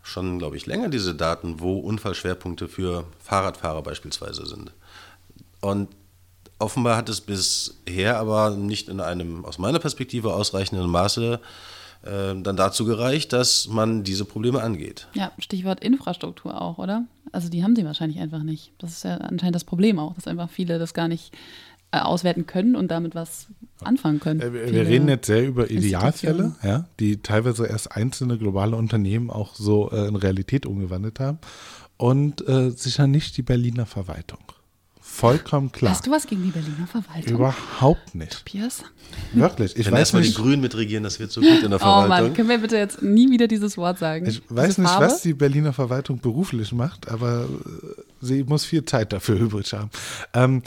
schon, 0.04 0.38
glaube 0.38 0.58
ich, 0.58 0.66
länger 0.66 0.90
diese 0.90 1.16
Daten, 1.16 1.60
wo 1.60 1.80
Unfallschwerpunkte 1.80 2.68
für 2.68 3.06
Fahrradfahrer 3.20 3.82
beispielsweise 3.82 4.46
sind. 4.46 4.72
Und 5.62 5.90
offenbar 6.60 6.98
hat 6.98 7.10
es 7.10 7.22
bisher 7.22 8.18
aber 8.20 8.52
nicht 8.52 8.90
in 8.90 9.00
einem 9.00 9.46
aus 9.46 9.58
meiner 9.58 9.80
Perspektive 9.80 10.34
ausreichenden 10.34 10.90
Maße 10.90 11.40
äh, 12.04 12.36
dann 12.42 12.56
dazu 12.56 12.86
gereicht, 12.86 13.34
dass 13.34 13.68
man 13.68 14.04
diese 14.04 14.26
Probleme 14.26 14.62
angeht. 14.62 15.08
Ja, 15.14 15.32
Stichwort 15.40 15.84
Infrastruktur 15.84 16.62
auch, 16.62 16.78
oder? 16.78 17.06
Also 17.32 17.50
die 17.50 17.64
haben 17.64 17.76
sie 17.76 17.86
wahrscheinlich 17.86 18.20
einfach 18.20 18.44
nicht. 18.44 18.72
Das 18.78 18.92
ist 18.92 19.04
ja 19.04 19.18
anscheinend 19.18 19.56
das 19.56 19.64
Problem 19.64 20.00
auch, 20.00 20.14
dass 20.14 20.28
einfach 20.28 20.50
viele 20.50 20.78
das 20.78 20.94
gar 20.94 21.08
nicht 21.08 21.34
auswerten 21.92 22.46
können 22.46 22.76
und 22.76 22.90
damit 22.90 23.16
was 23.16 23.48
anfangen 23.82 24.20
können. 24.20 24.42
Äh, 24.42 24.54
Wir, 24.54 24.72
wir 24.74 24.86
reden 24.88 25.08
jetzt 25.08 25.28
sehr 25.28 25.46
über 25.48 25.70
Idealfälle, 25.70 26.56
ja, 26.64 26.88
die 27.00 27.18
teilweise 27.22 27.66
erst 27.68 27.92
einzelne 27.92 28.38
globale 28.38 28.76
Unternehmen 28.76 29.30
auch 29.30 29.56
so 29.56 29.92
äh, 29.92 30.08
in 30.08 30.16
Realität 30.16 30.66
umgewandelt 30.66 31.20
haben. 31.20 31.40
Und 31.98 32.46
äh, 32.48 32.72
sicher 32.72 33.08
nicht 33.08 33.38
die 33.38 33.42
Berliner 33.42 33.86
Verwaltung. 33.86 34.40
Vollkommen 35.00 35.72
klar. 35.72 35.92
Hast 35.94 36.06
du 36.08 36.12
was 36.12 36.28
gegen 36.28 36.44
die 36.44 36.50
Berliner 36.50 36.88
Verwaltung? 36.88 37.32
Überhaupt 37.36 38.16
nicht. 38.16 38.44
Piers? 38.44 38.84
Wirklich. 39.32 39.78
Ich 39.78 39.86
Wenn 39.86 39.94
weiß 39.94 40.00
erstmal 40.00 40.24
die 40.24 40.28
nicht, 40.30 40.38
Grünen 40.38 40.62
mitregieren, 40.62 41.06
das 41.06 41.20
wird 41.22 41.32
so 41.32 41.40
gut 41.40 41.64
in 41.64 41.70
der 41.72 41.80
Oh 41.82 41.86
Mann, 41.86 42.02
Verwaltung. 42.08 42.34
können 42.34 42.50
wir 42.50 42.58
bitte 42.58 42.76
jetzt 42.76 43.02
nie 43.02 43.30
wieder 43.32 43.48
dieses 43.48 43.78
Wort 43.78 43.98
sagen? 43.98 44.26
ich 44.26 44.42
weiß 44.50 44.68
Diese 44.76 44.82
nicht 44.82 44.90
Farbe? 44.90 45.06
was 45.06 45.22
die 45.22 45.34
Berliner 45.34 45.72
Verwaltung 45.72 46.20
beruflich 46.20 46.74
macht, 46.74 47.08
aber 47.10 47.44
äh, 47.46 48.02
sie 48.20 48.44
muss 48.44 48.66
viel 48.66 48.84
Zeit 48.84 49.14
dafür 49.14 49.36
übrig 49.40 49.72
haben. 49.72 49.90
Ähm, 50.34 50.64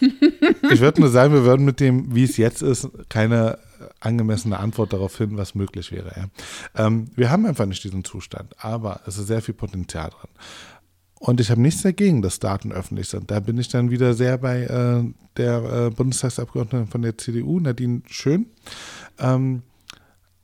ich 0.70 0.80
würde 0.80 1.00
nur 1.00 1.10
sagen, 1.10 1.32
wir 1.32 1.44
würden 1.44 1.64
mit 1.64 1.80
dem, 1.80 2.14
wie 2.14 2.24
es 2.24 2.36
jetzt 2.36 2.62
ist, 2.62 2.88
keine 3.08 3.58
angemessene 4.00 4.58
Antwort 4.58 4.92
darauf 4.92 5.12
finden, 5.12 5.36
was 5.36 5.54
möglich 5.54 5.92
wäre. 5.92 6.12
Ja. 6.16 6.86
Ähm, 6.86 7.06
wir 7.16 7.30
haben 7.30 7.46
einfach 7.46 7.66
nicht 7.66 7.84
diesen 7.84 8.04
Zustand, 8.04 8.54
aber 8.58 9.00
es 9.06 9.18
ist 9.18 9.26
sehr 9.26 9.42
viel 9.42 9.54
Potenzial 9.54 10.10
dran. 10.10 10.30
Und 11.18 11.38
ich 11.40 11.50
habe 11.50 11.60
nichts 11.60 11.82
dagegen, 11.82 12.22
dass 12.22 12.38
Daten 12.38 12.72
öffentlich 12.72 13.08
sind. 13.08 13.30
Da 13.30 13.40
bin 13.40 13.58
ich 13.58 13.68
dann 13.68 13.90
wieder 13.90 14.14
sehr 14.14 14.38
bei 14.38 14.62
äh, 14.62 15.04
der 15.36 15.86
äh, 15.86 15.90
Bundestagsabgeordneten 15.90 16.88
von 16.88 17.02
der 17.02 17.18
CDU, 17.18 17.60
Nadine 17.60 18.02
Schön. 18.06 18.46
Ähm, 19.18 19.62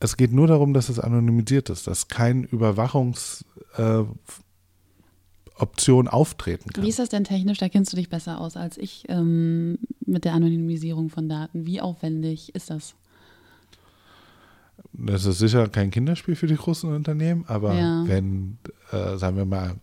es 0.00 0.18
geht 0.18 0.32
nur 0.32 0.46
darum, 0.46 0.74
dass 0.74 0.90
es 0.90 1.00
anonymisiert 1.00 1.70
ist, 1.70 1.86
dass 1.86 2.08
kein 2.08 2.44
Überwachungsoption 2.44 3.46
äh, 3.78 4.04
Option 5.58 6.06
auftreten 6.08 6.70
kann. 6.70 6.84
Wie 6.84 6.88
ist 6.88 6.98
das 6.98 7.08
denn 7.08 7.24
technisch? 7.24 7.58
Da 7.58 7.68
kennst 7.68 7.92
du 7.92 7.96
dich 7.96 8.08
besser 8.08 8.40
aus 8.40 8.56
als 8.56 8.76
ich 8.76 9.04
ähm, 9.08 9.78
mit 10.04 10.24
der 10.24 10.34
Anonymisierung 10.34 11.08
von 11.08 11.28
Daten. 11.28 11.64
Wie 11.66 11.80
aufwendig 11.80 12.54
ist 12.54 12.70
das? 12.70 12.94
Das 14.92 15.24
ist 15.24 15.38
sicher 15.38 15.68
kein 15.68 15.90
Kinderspiel 15.90 16.36
für 16.36 16.46
die 16.46 16.56
großen 16.56 16.92
Unternehmen, 16.92 17.44
aber 17.48 17.74
Ja. 17.74 18.04
wenn, 18.06 18.58
äh, 18.92 19.16
sagen 19.16 19.36
wir 19.36 19.44
mal, 19.44 19.76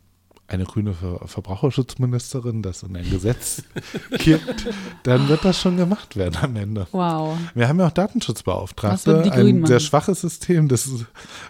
eine 0.48 0.66
grüne 0.66 0.94
Ver 0.94 1.20
Verbraucherschutzministerin 1.26 2.62
das 2.62 2.84
in 2.84 2.96
ein 2.96 3.10
Gesetz 3.10 3.64
gibt, 4.20 4.68
dann 5.04 5.28
wird 5.30 5.46
das 5.46 5.60
schon 5.60 5.78
gemacht 5.78 6.16
werden 6.16 6.38
am 6.42 6.56
Ende. 6.56 6.88
Wow. 6.92 7.38
Wir 7.56 7.68
haben 7.68 7.80
ja 7.80 7.88
auch 7.88 7.92
Datenschutzbeauftragte, 7.92 9.32
ein 9.32 9.66
sehr 9.66 9.80
schwaches 9.80 10.22
System. 10.22 10.68
Das 10.68 10.86
ist, 10.86 11.06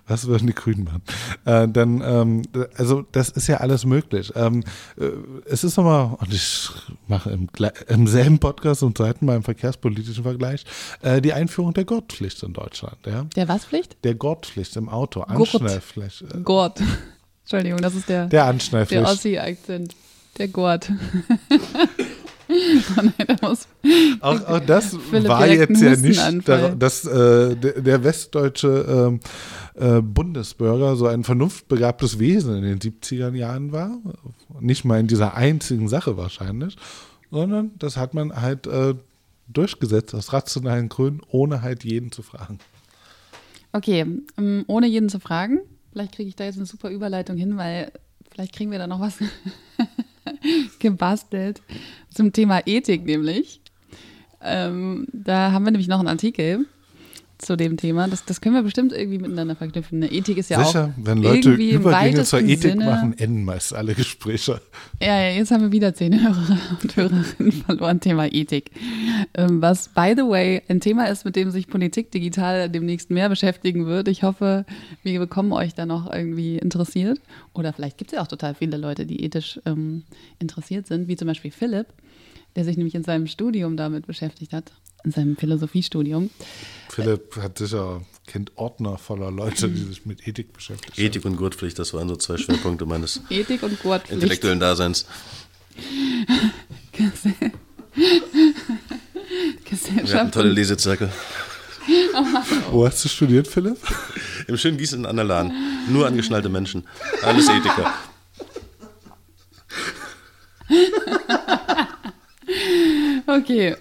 was 0.08 0.28
würden 0.28 0.48
die 0.48 0.54
Grünen 0.54 0.84
machen? 0.86 1.02
Äh, 1.46 1.68
dann, 1.68 2.02
ähm, 2.02 2.42
also 2.78 3.04
das 3.12 3.30
ist 3.30 3.48
ja 3.48 3.58
alles 3.58 3.86
möglich. 3.86 4.32
Ähm, 4.36 4.64
äh, 4.98 5.10
es 5.46 5.64
ist 5.64 5.78
nochmal, 5.78 6.16
und 6.20 6.34
ich 6.34 6.70
mache 7.08 7.32
im, 7.32 7.50
im 7.88 8.08
selben 8.08 8.40
Podcast 8.40 8.84
und 8.84 8.98
zweiten 8.98 9.26
Mal 9.26 9.38
im 9.38 9.44
verkehrspolitischen 9.44 10.24
Vergleich, 10.24 10.66
äh, 11.02 11.22
die 11.22 11.34
Einführung 11.34 11.74
der 11.74 11.86
Gurtpflicht 11.86 12.44
in 12.44 12.54
Deutschland. 12.54 12.98
Ja? 13.06 13.26
Der 13.36 13.48
was 13.48 13.66
Pflicht? 13.66 13.98
Der 14.04 14.16
Gurtpflicht 14.16 14.76
im 14.76 14.88
Auto, 14.88 15.22
Gurt. 15.22 15.56
Anschnallpflicht. 15.56 16.22
Äh, 16.22 16.42
Gurt. 16.44 16.82
Entschuldigung, 17.44 17.82
das 17.82 17.96
ist 17.96 18.10
der, 18.10 18.28
der, 18.28 18.54
der. 18.54 19.04
Ossi-Akzent. 19.04 19.96
Der 20.38 20.48
Gurt. 20.48 20.90
oh 22.50 23.02
nein, 23.02 23.14
da 23.28 23.48
muss. 23.48 23.68
Auch, 24.20 24.46
auch 24.48 24.60
das 24.60 24.98
Philipp 25.10 25.28
war 25.28 25.48
jetzt 25.48 25.82
ja 25.82 25.96
nicht, 25.96 26.48
dass 26.48 27.06
äh, 27.06 27.56
der, 27.56 27.82
der 27.82 28.04
westdeutsche 28.04 29.12
ähm, 29.12 29.20
äh, 29.76 30.02
Bundesbürger 30.02 30.96
so 30.96 31.08
ein 31.08 31.24
vernunftbegabtes 31.24 32.18
Wesen 32.18 32.56
in 32.56 32.64
den 32.64 32.80
70er 32.80 33.34
Jahren 33.36 33.72
war. 33.72 33.98
Nicht 34.60 34.86
mal 34.86 35.00
in 35.00 35.08
dieser 35.08 35.36
einzigen 35.36 35.88
Sache 35.88 36.18
wahrscheinlich, 36.18 36.78
sondern 37.30 37.72
das 37.78 37.98
hat 37.98 38.14
man 38.14 38.42
halt 38.42 38.66
äh, 38.66 38.96
durchgesetzt 39.48 40.16
aus 40.16 40.34
rationalen 40.34 40.90
Gründen, 40.90 41.22
ohne 41.28 41.62
halt 41.62 41.84
jeden 41.84 42.12
zu 42.12 42.24
fragen. 42.24 42.60
Okay, 43.72 44.06
ähm, 44.38 44.64
ohne 44.68 44.88
jeden 44.88 45.10
zu 45.10 45.20
fragen. 45.20 45.62
Vielleicht 45.94 46.16
kriege 46.16 46.28
ich 46.28 46.36
da 46.36 46.44
jetzt 46.44 46.58
eine 46.58 46.66
super 46.66 46.90
Überleitung 46.90 47.38
hin, 47.38 47.56
weil 47.56 47.92
vielleicht 48.32 48.54
kriegen 48.56 48.72
wir 48.72 48.80
da 48.80 48.88
noch 48.88 49.00
was 49.00 49.20
gebastelt 50.80 51.62
zum 52.10 52.34
Thema 52.34 52.62
Ethik 52.66 53.06
nämlich. 53.06 53.62
Ähm, 54.42 55.06
da 55.14 55.52
haben 55.52 55.66
wir 55.66 55.72
nämlich 55.72 55.88
noch 55.88 56.00
einen 56.00 56.08
Artikel 56.08 56.66
zu 57.46 57.56
dem 57.56 57.78
Thema. 57.78 58.08
Das, 58.08 58.26
das 58.26 58.42
können 58.42 58.56
wir 58.56 58.64
bestimmt 58.64 58.94
irgendwie 58.94 59.20
miteinander 59.20 59.56
verknüpfen. 59.56 60.02
Eine 60.02 60.12
Ethik 60.12 60.38
ist 60.38 60.50
ja 60.50 60.64
Sicher, 60.64 60.94
auch 60.98 61.06
wenn 61.06 61.20
Leute 61.20 61.50
irgendwie 61.50 61.72
Übergänge 61.72 62.24
zur 62.24 62.40
Ethik 62.40 62.72
Sinne, 62.72 62.86
machen, 62.86 63.18
enden 63.18 63.46
meist 63.46 63.74
alle 63.74 63.94
Gespräche. 63.94 64.62
Ja, 65.02 65.22
ja, 65.22 65.30
jetzt 65.36 65.52
haben 65.52 65.62
wir 65.62 65.72
wieder 65.72 65.94
zehn 65.94 66.22
Hörer 66.22 66.58
und 66.82 66.96
Hörerinnen 66.96 67.52
verloren. 67.52 68.00
Thema 68.00 68.26
Ethik. 68.32 68.72
Ähm, 69.34 69.62
was, 69.62 69.90
by 69.90 70.14
the 70.16 70.24
way, 70.24 70.62
ein 70.68 70.80
Thema 70.80 71.06
ist, 71.06 71.26
mit 71.26 71.36
dem 71.36 71.52
sich 71.52 71.68
Politik 71.68 72.12
digital 72.12 72.70
demnächst 72.70 73.10
mehr 73.10 73.30
beschäftigen 73.30 73.86
wird. 73.86 74.08
Ich 74.08 74.24
hoffe, 74.24 74.66
wir 75.04 75.20
bekommen 75.20 75.52
euch 75.52 75.74
da 75.74 75.86
noch 75.86 76.12
irgendwie 76.12 76.58
interessiert. 76.58 77.20
Oder 77.54 77.74
vielleicht 77.74 77.98
gibt 77.98 78.12
es 78.12 78.16
ja 78.16 78.24
auch 78.24 78.28
total 78.28 78.56
viele 78.56 78.78
Leute, 78.78 79.06
die 79.06 79.24
ethisch 79.24 79.60
ähm, 79.66 80.04
interessiert 80.40 80.88
sind, 80.88 81.08
wie 81.08 81.16
zum 81.16 81.28
Beispiel 81.28 81.52
Philipp, 81.52 81.88
der 82.56 82.64
sich 82.66 82.78
nämlich 82.78 82.96
in 82.96 83.04
seinem 83.04 83.28
Studium 83.28 83.78
damit 83.78 84.08
beschäftigt 84.08 84.54
hat, 84.54 84.72
in 85.04 85.12
seinem 85.12 85.36
Philosophiestudium. 85.38 86.30
Philipp 86.90 87.36
hat 87.38 87.58
sicher, 87.58 88.02
kennt 88.28 88.52
Ordner 88.56 88.98
voller 88.98 89.32
Leute, 89.32 89.70
die 89.70 89.84
sich 89.84 90.06
mit 90.06 90.28
Ethik 90.28 90.54
beschäftigen. 90.54 90.94
Ethik 91.00 91.26
und 91.26 91.36
Gurtpflicht, 91.38 91.78
das 91.80 91.94
waren 91.94 92.08
so 92.08 92.16
zwei 92.16 92.38
Schwerpunkte 92.38 92.86
meines 92.86 93.22
Ethik 93.30 93.64
und 93.64 93.80
Gurtpflicht. 93.82 94.14
intellektuellen 94.14 94.60
Daseins. 94.60 95.06
Wir 96.96 97.08
hatten 97.08 97.40
Gesellschaft 99.66 100.34
tolle 100.34 100.50
und 100.50 100.56
Lesezirkel. 100.56 101.10
Wo 102.72 102.86
hast 102.88 103.04
du 103.04 103.10
studiert, 103.10 103.48
Philipp? 103.48 103.78
Im 104.48 104.58
schönen 104.58 104.78
Gießen 104.78 105.06
an 105.06 105.16
der 105.16 105.26
Lahn. 105.26 105.52
Nur 105.90 106.08
angeschnallte 106.08 106.50
Menschen. 106.50 106.84
Alles 107.24 107.50
Ethiker. 107.50 107.94
Okay. 113.36 113.76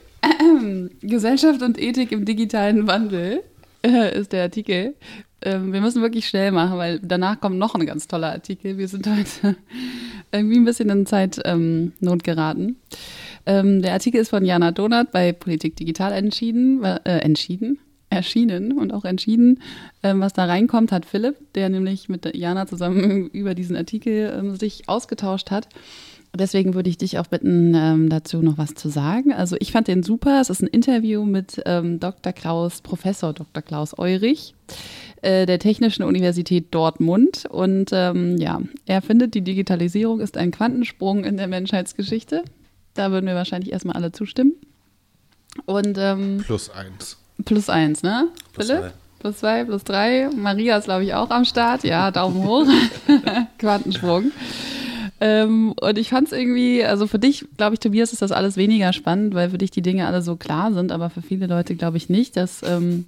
Gesellschaft 1.03 1.63
und 1.63 1.79
Ethik 1.79 2.13
im 2.13 2.25
digitalen 2.25 2.87
Wandel 2.87 3.43
äh, 3.85 4.19
ist 4.19 4.33
der 4.33 4.45
Artikel. 4.45 4.95
Ähm, 5.43 5.73
wir 5.73 5.81
müssen 5.81 6.01
wirklich 6.01 6.29
schnell 6.29 6.53
machen, 6.53 6.79
weil 6.79 7.01
danach 7.01 7.41
kommt 7.41 7.59
noch 7.59 7.75
ein 7.75 7.85
ganz 7.85 8.07
toller 8.07 8.31
Artikel. 8.33 8.79
Wir 8.79 8.89
sind 8.89 9.07
heute 9.07 9.57
irgendwie 10.33 10.57
ein 10.57 10.65
bisschen 10.65 10.89
in 10.89 11.05
Zeitnot 11.05 11.45
ähm, 11.45 11.93
geraten. 12.23 12.77
Ähm, 13.45 13.83
der 13.83 13.93
Artikel 13.93 14.21
ist 14.21 14.31
von 14.31 14.45
Jana 14.45 14.71
Donat 14.71 15.13
bei 15.13 15.33
Politik 15.33 15.77
Digital 15.77 16.13
entschieden, 16.13 16.83
äh, 16.85 17.19
entschieden, 17.19 17.79
erschienen 18.09 18.79
und 18.79 18.93
auch 18.93 19.05
entschieden. 19.05 19.61
Ähm, 20.03 20.21
was 20.21 20.33
da 20.33 20.47
reinkommt, 20.47 20.93
hat 20.93 21.05
Philipp, 21.05 21.37
der 21.55 21.69
nämlich 21.69 22.09
mit 22.09 22.35
Jana 22.35 22.67
zusammen 22.67 23.29
über 23.33 23.55
diesen 23.55 23.77
Artikel 23.77 24.33
ähm, 24.39 24.57
sich 24.57 24.89
ausgetauscht 24.89 25.51
hat. 25.51 25.69
Deswegen 26.35 26.73
würde 26.73 26.89
ich 26.89 26.97
dich 26.97 27.19
auch 27.19 27.27
bitten, 27.27 27.75
ähm, 27.75 28.09
dazu 28.09 28.41
noch 28.41 28.57
was 28.57 28.75
zu 28.75 28.89
sagen. 28.89 29.35
Also 29.35 29.57
ich 29.61 29.71
fand 29.71 29.87
den 29.87 30.03
super. 30.03 30.41
Es 30.41 30.49
ist 30.49 30.63
ein 30.63 30.67
Interview 30.67 31.25
mit 31.25 31.61
ähm, 31.67 32.01
Dr. 32.01 32.33
Klaus, 32.33 32.81
Professor 32.81 33.35
Dr. 33.35 33.63
Klaus 33.63 33.99
Eurich 33.99 34.55
äh, 35.21 35.45
der 35.45 35.59
Technischen 35.59 36.05
Universität 36.05 36.67
Dortmund. 36.71 37.45
Und 37.51 37.91
ähm, 37.93 38.39
ja, 38.39 38.63
er 38.87 39.03
findet, 39.03 39.35
die 39.35 39.43
Digitalisierung 39.43 40.21
ist 40.21 40.39
ein 40.39 40.53
Quantensprung 40.53 41.25
in 41.25 41.37
der 41.37 41.49
Menschheitsgeschichte. 41.49 42.45
Da 42.95 43.11
würden 43.11 43.27
wir 43.27 43.35
wahrscheinlich 43.35 43.73
erstmal 43.73 43.97
alle 43.97 44.13
zustimmen. 44.13 44.55
Und 45.67 45.99
ähm, 45.99 46.43
plus 46.47 46.71
eins. 46.71 47.19
Plus 47.45 47.69
eins, 47.69 48.03
ne? 48.03 48.29
Plus 48.55 48.69
Philipp? 48.69 48.81
zwei. 48.81 48.93
Plus 49.19 49.37
zwei, 49.37 49.65
plus 49.65 49.85
drei. 49.85 50.31
Maria 50.35 50.79
ist, 50.79 50.85
glaube 50.85 51.05
ich, 51.05 51.15
auch 51.15 51.31
am 51.31 51.45
Start. 51.45 51.85
Ja, 51.85 52.11
Daumen 52.11 52.43
hoch. 52.43 52.67
Quantensprung. 53.59 54.33
Ähm, 55.25 55.73
und 55.81 55.99
ich 55.99 56.09
fand 56.09 56.27
es 56.27 56.33
irgendwie, 56.33 56.85
also 56.85 57.07
für 57.07 57.21
dich, 57.21 57.47
glaube 57.57 57.75
ich, 57.75 57.81
Tobias, 57.81 58.13
ist 58.13 58.23
das 58.23 58.33
alles 58.33 58.57
weniger 58.57 58.93
spannend, 58.93 59.35
weil 59.35 59.51
für 59.51 59.59
dich 59.59 59.71
die 59.71 59.81
Dinge 59.81 60.09
alle 60.09 60.21
so 60.21 60.35
klar 60.35 60.73
sind, 60.73 60.91
aber 60.91 61.11
für 61.11 61.23
viele 61.23 61.47
Leute 61.47 61.77
glaube 61.77 61.97
ich 61.97 62.09
nicht, 62.09 62.37
dass. 62.37 62.63
Ähm, 62.65 63.07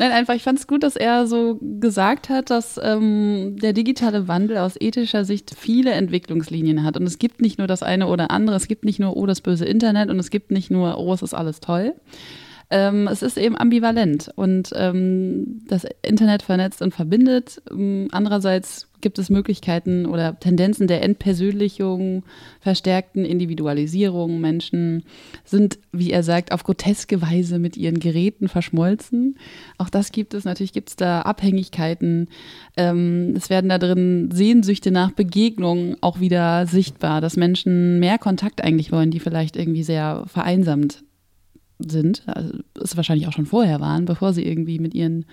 Nein, 0.00 0.12
einfach, 0.12 0.34
ich 0.34 0.42
fand 0.42 0.58
es 0.58 0.66
gut, 0.66 0.82
dass 0.82 0.96
er 0.96 1.26
so 1.26 1.58
gesagt 1.60 2.30
hat, 2.30 2.48
dass 2.48 2.80
ähm, 2.82 3.58
der 3.60 3.74
digitale 3.74 4.28
Wandel 4.28 4.56
aus 4.56 4.80
ethischer 4.80 5.26
Sicht 5.26 5.54
viele 5.54 5.90
Entwicklungslinien 5.90 6.84
hat. 6.84 6.96
Und 6.96 7.02
es 7.02 7.18
gibt 7.18 7.42
nicht 7.42 7.58
nur 7.58 7.66
das 7.66 7.82
eine 7.82 8.06
oder 8.06 8.30
andere, 8.30 8.56
es 8.56 8.66
gibt 8.66 8.86
nicht 8.86 8.98
nur, 8.98 9.14
oh, 9.14 9.26
das 9.26 9.42
böse 9.42 9.66
Internet 9.66 10.08
und 10.08 10.18
es 10.18 10.30
gibt 10.30 10.52
nicht 10.52 10.70
nur, 10.70 10.96
oh, 10.96 11.12
es 11.12 11.20
ist 11.20 11.34
alles 11.34 11.60
toll. 11.60 11.92
Ähm, 12.72 13.08
es 13.08 13.22
ist 13.22 13.36
eben 13.36 13.56
ambivalent 13.56 14.30
und 14.36 14.70
ähm, 14.76 15.60
das 15.66 15.84
Internet 16.02 16.42
vernetzt 16.42 16.82
und 16.82 16.94
verbindet. 16.94 17.60
Ähm, 17.68 18.06
andererseits 18.12 18.88
gibt 19.00 19.18
es 19.18 19.28
Möglichkeiten 19.28 20.06
oder 20.06 20.38
Tendenzen 20.38 20.86
der 20.86 21.02
Entpersönlichung, 21.02 22.22
verstärkten 22.60 23.24
Individualisierung. 23.24 24.40
Menschen 24.40 25.02
sind, 25.44 25.80
wie 25.90 26.12
er 26.12 26.22
sagt, 26.22 26.52
auf 26.52 26.62
groteske 26.62 27.20
Weise 27.20 27.58
mit 27.58 27.76
ihren 27.76 27.98
Geräten 27.98 28.46
verschmolzen. 28.46 29.36
Auch 29.78 29.90
das 29.90 30.12
gibt 30.12 30.34
es. 30.34 30.44
Natürlich 30.44 30.72
gibt 30.72 30.90
es 30.90 30.96
da 30.96 31.22
Abhängigkeiten. 31.22 32.28
Ähm, 32.76 33.34
es 33.36 33.50
werden 33.50 33.70
da 33.70 33.78
drin 33.78 34.30
Sehnsüchte 34.32 34.92
nach 34.92 35.10
Begegnungen 35.10 35.96
auch 36.02 36.20
wieder 36.20 36.66
sichtbar, 36.66 37.20
dass 37.20 37.36
Menschen 37.36 37.98
mehr 37.98 38.18
Kontakt 38.18 38.62
eigentlich 38.62 38.92
wollen, 38.92 39.10
die 39.10 39.20
vielleicht 39.20 39.56
irgendwie 39.56 39.82
sehr 39.82 40.22
vereinsamt 40.26 41.02
sind, 41.88 42.22
also 42.26 42.58
es 42.82 42.96
wahrscheinlich 42.96 43.26
auch 43.28 43.32
schon 43.32 43.46
vorher 43.46 43.80
waren, 43.80 44.04
bevor 44.04 44.32
sie 44.32 44.46
irgendwie 44.46 44.78
mit 44.78 44.94
ihren 44.94 45.26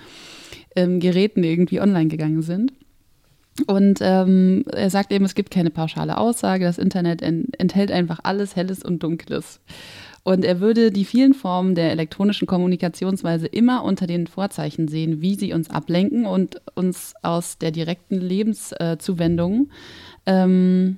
ähm, 0.75 0.99
Geräten 0.99 1.43
irgendwie 1.43 1.81
online 1.81 2.07
gegangen 2.07 2.41
sind. 2.41 2.73
Und 3.65 3.99
ähm, 4.01 4.65
er 4.71 4.89
sagt 4.89 5.11
eben, 5.11 5.25
es 5.25 5.33
gibt 5.33 5.49
keine 5.49 5.71
pauschale 5.71 6.17
Aussage, 6.17 6.65
das 6.65 6.77
Internet 6.77 7.21
en 7.21 7.47
enthält 7.57 7.91
einfach 7.91 8.19
alles 8.23 8.55
Helles 8.55 8.83
und 8.83 9.01
Dunkles. 9.01 9.59
Und 10.23 10.43
er 10.43 10.59
würde 10.59 10.91
die 10.91 11.05
vielen 11.05 11.33
Formen 11.33 11.73
der 11.73 11.89
elektronischen 11.89 12.47
Kommunikationsweise 12.47 13.47
immer 13.47 13.83
unter 13.83 14.07
den 14.07 14.27
Vorzeichen 14.27 14.89
sehen, 14.89 15.21
wie 15.21 15.35
sie 15.35 15.53
uns 15.53 15.69
ablenken 15.69 16.25
und 16.25 16.61
uns 16.75 17.13
aus 17.23 17.57
der 17.57 17.71
direkten 17.71 18.19
Lebenszuwendung 18.19 19.69
ähm, 20.25 20.97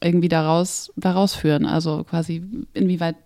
irgendwie 0.00 0.28
daraus, 0.28 0.92
daraus 0.96 1.34
führen. 1.34 1.66
Also 1.66 2.04
quasi, 2.04 2.44
inwieweit 2.72 3.16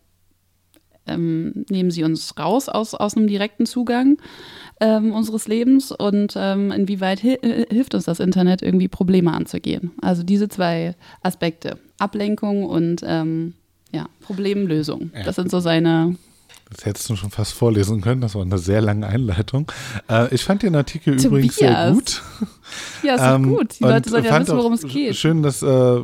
ähm, 1.07 1.65
nehmen 1.71 1.91
sie 1.91 2.05
uns 2.05 2.39
raus 2.39 2.69
aus, 2.69 2.95
aus 2.95 3.17
einem 3.17 3.27
direkten 3.27 3.67
Zugang 3.67 4.19
ähm, 4.81 5.13
unseres 5.13 5.49
Lebens 5.49 5.93
und 5.93 6.35
ähm, 6.37 6.73
inwieweit 6.73 7.23
hi 7.23 7.39
hilft 7.71 7.95
uns 7.95 8.05
das 8.05 8.21
Internet, 8.21 8.63
irgendwie 8.63 8.89
Probleme 8.89 9.33
anzugehen. 9.33 9.93
Also 10.01 10.23
diese 10.23 10.49
zwei 10.49 10.95
Aspekte, 11.23 11.79
Ablenkung 11.99 12.65
und 12.65 13.03
ähm, 13.05 13.55
ja, 13.93 14.07
Problemlösung. 14.21 15.11
Ja. 15.15 15.23
Das 15.25 15.37
sind 15.37 15.51
so 15.51 15.61
seine 15.61 16.17
Das 16.75 16.87
hättest 16.87 17.09
du 17.09 17.17
schon 17.17 17.31
fast 17.31 17.53
vorlesen 17.53 18.01
können. 18.01 18.21
Das 18.21 18.35
war 18.35 18.43
eine 18.43 18.59
sehr 18.59 18.81
lange 18.81 19.07
Einleitung. 19.07 19.71
Äh, 20.11 20.35
ich 20.35 20.43
fand 20.45 20.63
den 20.63 20.75
Artikel 20.75 21.15
Tobias. 21.17 21.25
übrigens 21.25 21.57
sehr 21.57 21.93
gut. 21.93 22.23
Ja, 23.03 23.15
ist 23.15 23.23
Ähm, 23.23 23.49
gut. 23.55 23.79
Die 23.79 23.85
Leute 23.85 24.11
sollen 24.11 24.25
ja 24.25 24.41
wissen, 24.41 24.57
worum 24.57 24.73
es 24.73 24.83
geht. 24.83 25.15
Schön, 25.15 25.43
dass, 25.43 25.63
äh, 25.63 26.01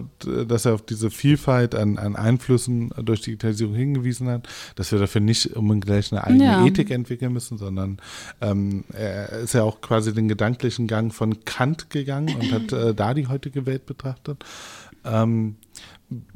dass 0.46 0.66
er 0.66 0.74
auf 0.74 0.82
diese 0.82 1.10
Vielfalt 1.10 1.74
an, 1.74 1.98
an 1.98 2.14
Einflüssen 2.14 2.90
durch 3.02 3.22
Digitalisierung 3.22 3.74
hingewiesen 3.74 4.28
hat, 4.28 4.48
dass 4.76 4.92
wir 4.92 4.98
dafür 5.00 5.20
nicht 5.20 5.56
unbedingt 5.56 5.86
gleich 5.86 6.12
eine 6.12 6.22
eigene 6.24 6.44
Ja. 6.44 6.64
Ethik 6.64 6.90
entwickeln 6.90 7.32
müssen, 7.32 7.58
sondern 7.58 7.98
ähm, 8.40 8.84
er 8.92 9.30
ist 9.40 9.54
ja 9.54 9.64
auch 9.64 9.80
quasi 9.80 10.14
den 10.14 10.28
gedanklichen 10.28 10.86
Gang 10.86 11.12
von 11.12 11.44
Kant 11.44 11.90
gegangen 11.90 12.34
und 12.38 12.52
hat 12.52 12.72
äh, 12.72 12.94
da 12.94 13.14
die 13.14 13.26
heutige 13.26 13.66
Welt 13.66 13.86
betrachtet. 13.86 14.44
Ähm, 15.04 15.56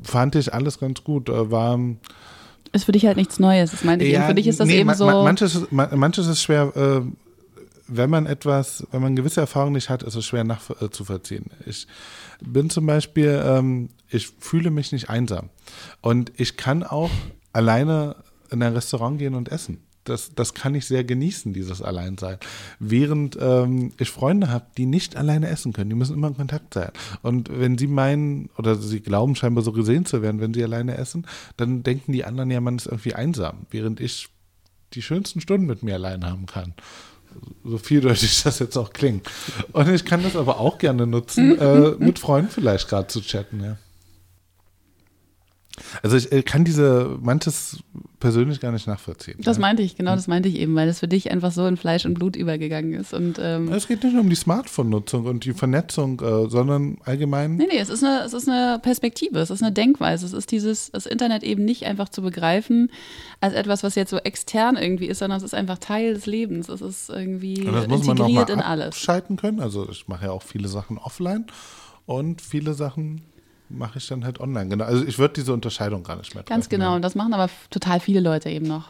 fand 0.02 0.34
ich 0.36 0.52
alles 0.54 0.78
ganz 0.78 1.04
gut. 1.04 1.28
Äh, 1.28 1.50
war 1.50 1.78
Ist 2.74 2.84
für 2.84 2.92
dich 2.92 3.06
halt 3.06 3.16
nichts 3.16 3.38
Neues. 3.38 3.70
Das 3.70 3.84
meinte 3.84 4.04
ich. 4.04 4.14
eben. 4.14 4.24
für 4.24 4.34
dich 4.34 4.46
ist 4.48 4.60
das 4.60 4.66
nee, 4.66 4.78
eben 4.80 4.86
ma- 4.86 4.94
so. 4.94 5.06
ma- 5.06 5.22
manches, 5.22 5.66
manches 5.70 6.26
ist 6.26 6.42
schwer, 6.42 6.72
äh, 6.76 7.00
wenn 7.86 8.10
man 8.10 8.26
etwas, 8.26 8.86
wenn 8.90 9.00
man 9.00 9.14
gewisse 9.14 9.40
Erfahrungen 9.40 9.74
nicht 9.74 9.88
hat, 9.90 10.02
ist 10.02 10.14
es 10.14 10.24
schwer 10.26 10.42
nachzuvollziehen. 10.44 11.46
Ich 11.66 11.86
bin 12.40 12.70
zum 12.70 12.86
Beispiel, 12.86 13.42
ähm, 13.44 13.90
ich 14.08 14.32
fühle 14.40 14.70
mich 14.70 14.90
nicht 14.92 15.08
einsam. 15.08 15.50
Und 16.00 16.32
ich 16.36 16.56
kann 16.56 16.82
auch 16.82 17.10
alleine 17.52 18.16
in 18.50 18.62
ein 18.62 18.72
Restaurant 18.72 19.18
gehen 19.18 19.34
und 19.34 19.50
essen. 19.50 19.78
Das, 20.04 20.34
das 20.34 20.54
kann 20.54 20.74
ich 20.74 20.86
sehr 20.86 21.02
genießen, 21.02 21.52
dieses 21.52 21.80
Alleinsein. 21.82 22.38
Während 22.78 23.38
ähm, 23.40 23.92
ich 23.98 24.10
Freunde 24.10 24.50
habe, 24.50 24.66
die 24.76 24.86
nicht 24.86 25.16
alleine 25.16 25.48
essen 25.48 25.72
können, 25.72 25.90
die 25.90 25.96
müssen 25.96 26.14
immer 26.14 26.28
in 26.28 26.36
Kontakt 26.36 26.74
sein. 26.74 26.90
Und 27.22 27.48
wenn 27.50 27.78
sie 27.78 27.86
meinen, 27.86 28.50
oder 28.58 28.76
sie 28.76 29.00
glauben 29.00 29.34
scheinbar 29.34 29.64
so 29.64 29.72
gesehen 29.72 30.04
zu 30.04 30.20
werden, 30.22 30.40
wenn 30.40 30.54
sie 30.54 30.62
alleine 30.62 30.96
essen, 30.96 31.26
dann 31.56 31.82
denken 31.82 32.12
die 32.12 32.24
anderen 32.24 32.50
ja, 32.50 32.60
man 32.60 32.76
ist 32.76 32.86
irgendwie 32.86 33.14
einsam, 33.14 33.66
während 33.70 34.00
ich 34.00 34.28
die 34.92 35.02
schönsten 35.02 35.40
Stunden 35.40 35.66
mit 35.66 35.82
mir 35.82 35.94
allein 35.94 36.24
haben 36.24 36.46
kann. 36.46 36.74
So 37.64 37.78
vieldeutig 37.78 38.42
das 38.42 38.58
jetzt 38.58 38.76
auch 38.76 38.92
klingt. 38.92 39.28
Und 39.72 39.88
ich 39.88 40.04
kann 40.04 40.22
das 40.22 40.36
aber 40.36 40.60
auch 40.60 40.78
gerne 40.78 41.06
nutzen, 41.06 41.58
äh, 41.58 41.92
mit 41.98 42.18
Freunden 42.18 42.50
vielleicht 42.50 42.88
gerade 42.88 43.08
zu 43.08 43.20
chatten, 43.20 43.62
ja. 43.62 43.76
Also 46.02 46.16
ich 46.16 46.30
äh, 46.30 46.42
kann 46.42 46.64
diese 46.64 47.18
manches 47.20 47.78
persönlich 48.20 48.60
gar 48.60 48.70
nicht 48.72 48.86
nachvollziehen. 48.86 49.36
das 49.40 49.56
ja. 49.56 49.60
meinte 49.60 49.82
ich, 49.82 49.96
genau 49.96 50.14
das 50.14 50.28
meinte 50.28 50.48
ich 50.48 50.56
eben, 50.56 50.74
weil 50.76 50.88
es 50.88 51.00
für 51.00 51.08
dich 51.08 51.30
einfach 51.30 51.50
so 51.52 51.66
in 51.66 51.76
Fleisch 51.76 52.06
und 52.06 52.14
Blut 52.14 52.36
übergegangen 52.36 52.94
ist. 52.94 53.12
Und 53.12 53.38
ähm, 53.40 53.70
Es 53.72 53.88
geht 53.88 54.02
nicht 54.04 54.12
nur 54.12 54.22
um 54.22 54.30
die 54.30 54.36
Smartphone-Nutzung 54.36 55.26
und 55.26 55.44
die 55.44 55.52
Vernetzung, 55.52 56.20
äh, 56.20 56.48
sondern 56.48 56.98
allgemein. 57.04 57.56
Nee, 57.56 57.66
nee, 57.70 57.78
es 57.78 57.90
ist, 57.90 58.04
eine, 58.04 58.22
es 58.24 58.32
ist 58.32 58.48
eine 58.48 58.78
Perspektive, 58.78 59.40
es 59.40 59.50
ist 59.50 59.62
eine 59.62 59.72
Denkweise. 59.72 60.24
Es 60.26 60.32
ist 60.32 60.52
dieses, 60.52 60.92
das 60.92 61.06
Internet 61.06 61.42
eben 61.42 61.64
nicht 61.64 61.84
einfach 61.86 62.08
zu 62.08 62.22
begreifen 62.22 62.90
als 63.40 63.54
etwas, 63.54 63.82
was 63.82 63.94
jetzt 63.96 64.10
so 64.10 64.18
extern 64.18 64.76
irgendwie 64.76 65.06
ist, 65.06 65.18
sondern 65.18 65.38
es 65.38 65.42
ist 65.42 65.54
einfach 65.54 65.78
Teil 65.78 66.14
des 66.14 66.26
Lebens. 66.26 66.68
Es 66.68 66.80
ist 66.80 67.10
irgendwie 67.10 67.66
Und 67.66 67.74
das 67.74 67.88
muss 67.88 68.06
man 68.06 68.16
noch 68.16 68.28
integriert 68.28 68.50
in 68.50 68.60
alles. 68.60 68.86
abschalten 68.88 69.36
können. 69.36 69.60
Also 69.60 69.88
ich 69.90 70.06
mache 70.08 70.26
ja 70.26 70.30
auch 70.30 70.42
viele 70.42 70.68
Sachen 70.68 70.98
offline 70.98 71.46
und 72.06 72.40
viele 72.40 72.74
Sachen 72.74 73.22
mache 73.76 73.98
ich 73.98 74.06
dann 74.08 74.24
halt 74.24 74.40
online. 74.40 74.68
Genau. 74.68 74.84
Also 74.84 75.04
ich 75.04 75.18
würde 75.18 75.34
diese 75.34 75.52
Unterscheidung 75.52 76.02
gar 76.02 76.16
nicht 76.16 76.34
mehr 76.34 76.44
Ganz 76.44 76.68
treffen, 76.68 76.80
genau. 76.80 76.90
ja. 76.90 76.96
Und 76.96 77.02
das 77.02 77.14
machen 77.14 77.34
aber 77.34 77.48
total 77.70 78.00
viele 78.00 78.20
Leute 78.20 78.48
eben 78.50 78.66
noch. 78.66 78.88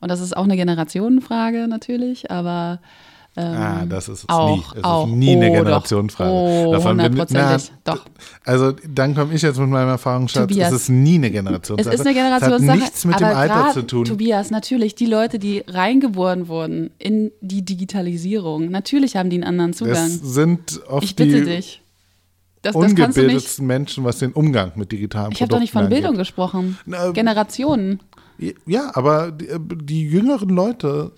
Und 0.00 0.08
das 0.10 0.20
ist 0.20 0.36
auch 0.36 0.44
eine 0.44 0.56
Generationenfrage 0.56 1.66
natürlich, 1.68 2.30
aber 2.30 2.80
ähm, 3.36 3.56
Ah, 3.56 3.84
das 3.86 4.08
ist 4.08 4.20
es 4.20 4.28
auch, 4.28 4.56
nie. 4.56 4.62
Es 4.78 4.84
auch. 4.84 5.06
ist 5.08 5.12
nie 5.14 5.32
eine 5.32 5.46
Oh, 5.46 5.48
doch. 5.50 5.56
Generationsfrage. 5.58 6.30
Oh, 6.30 6.72
Davon 6.72 6.96
bin- 6.98 7.26
na, 7.30 7.56
Doch. 7.82 8.04
Also 8.44 8.72
dann 8.88 9.14
komme 9.16 9.34
ich 9.34 9.42
jetzt 9.42 9.58
mit 9.58 9.68
meinem 9.70 9.88
Erfahrungsschatz. 9.88 10.48
Tobias. 10.48 10.72
Es 10.72 10.82
ist 10.82 10.88
nie 10.90 11.16
eine 11.16 11.26
Es 11.28 11.32
Generationssache. 11.32 11.94
ist 11.94 12.00
eine 12.02 12.10
Es 12.10 12.14
Generationssache. 12.16 12.70
hat 12.72 12.78
nichts 12.78 13.04
mit 13.04 13.18
dem 13.18 13.26
Alter 13.26 13.72
zu 13.72 13.82
tun. 13.82 14.04
Tobias, 14.04 14.50
natürlich, 14.52 14.94
die 14.94 15.06
Leute, 15.06 15.38
die 15.40 15.64
reingeboren 15.66 16.46
wurden 16.46 16.90
in 16.98 17.32
die 17.40 17.62
Digitalisierung, 17.64 18.70
natürlich 18.70 19.16
haben 19.16 19.30
die 19.30 19.36
einen 19.36 19.44
anderen 19.44 19.72
Zugang. 19.72 19.94
Das 19.94 20.12
sind 20.20 20.80
oft 20.86 21.04
Ich 21.04 21.16
bitte 21.16 21.40
die 21.40 21.44
dich. 21.56 21.80
Das, 22.64 22.74
ungebildetsten 22.74 23.66
Menschen, 23.66 24.04
was 24.04 24.18
den 24.18 24.32
Umgang 24.32 24.72
mit 24.76 24.90
digitalen 24.92 25.32
Ich 25.32 25.40
habe 25.40 25.50
doch 25.50 25.60
nicht 25.60 25.70
von 25.72 25.82
Produkten 25.82 25.94
Bildung 25.94 26.10
angeht. 26.12 26.20
gesprochen. 26.26 26.78
Na, 26.86 27.10
Generationen. 27.12 28.00
Ja, 28.66 28.90
aber 28.94 29.30
die, 29.30 29.46
die 29.84 30.02
jüngeren 30.08 30.48
Leute 30.48 31.12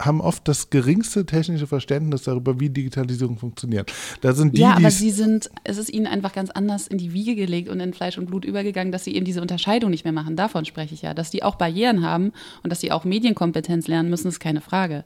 haben 0.00 0.20
oft 0.20 0.46
das 0.48 0.68
geringste 0.68 1.24
technische 1.24 1.66
Verständnis 1.66 2.24
darüber, 2.24 2.60
wie 2.60 2.68
Digitalisierung 2.68 3.38
funktioniert. 3.38 3.90
Da 4.20 4.34
sind 4.34 4.54
die, 4.54 4.60
ja, 4.60 4.72
aber 4.74 4.88
es- 4.88 4.98
sie 4.98 5.10
sind, 5.10 5.50
es 5.64 5.78
ist 5.78 5.88
ihnen 5.90 6.06
einfach 6.06 6.34
ganz 6.34 6.50
anders 6.50 6.86
in 6.86 6.98
die 6.98 7.14
Wiege 7.14 7.34
gelegt 7.34 7.70
und 7.70 7.80
in 7.80 7.94
Fleisch 7.94 8.18
und 8.18 8.26
Blut 8.26 8.44
übergegangen, 8.44 8.92
dass 8.92 9.04
sie 9.04 9.14
eben 9.14 9.24
diese 9.24 9.40
Unterscheidung 9.40 9.90
nicht 9.90 10.04
mehr 10.04 10.12
machen. 10.12 10.36
Davon 10.36 10.66
spreche 10.66 10.92
ich 10.92 11.00
ja. 11.00 11.14
Dass 11.14 11.30
die 11.30 11.42
auch 11.42 11.54
Barrieren 11.54 12.04
haben 12.04 12.32
und 12.62 12.70
dass 12.70 12.80
sie 12.82 12.92
auch 12.92 13.04
Medienkompetenz 13.04 13.88
lernen 13.88 14.10
müssen, 14.10 14.28
ist 14.28 14.40
keine 14.40 14.60
Frage. 14.60 15.04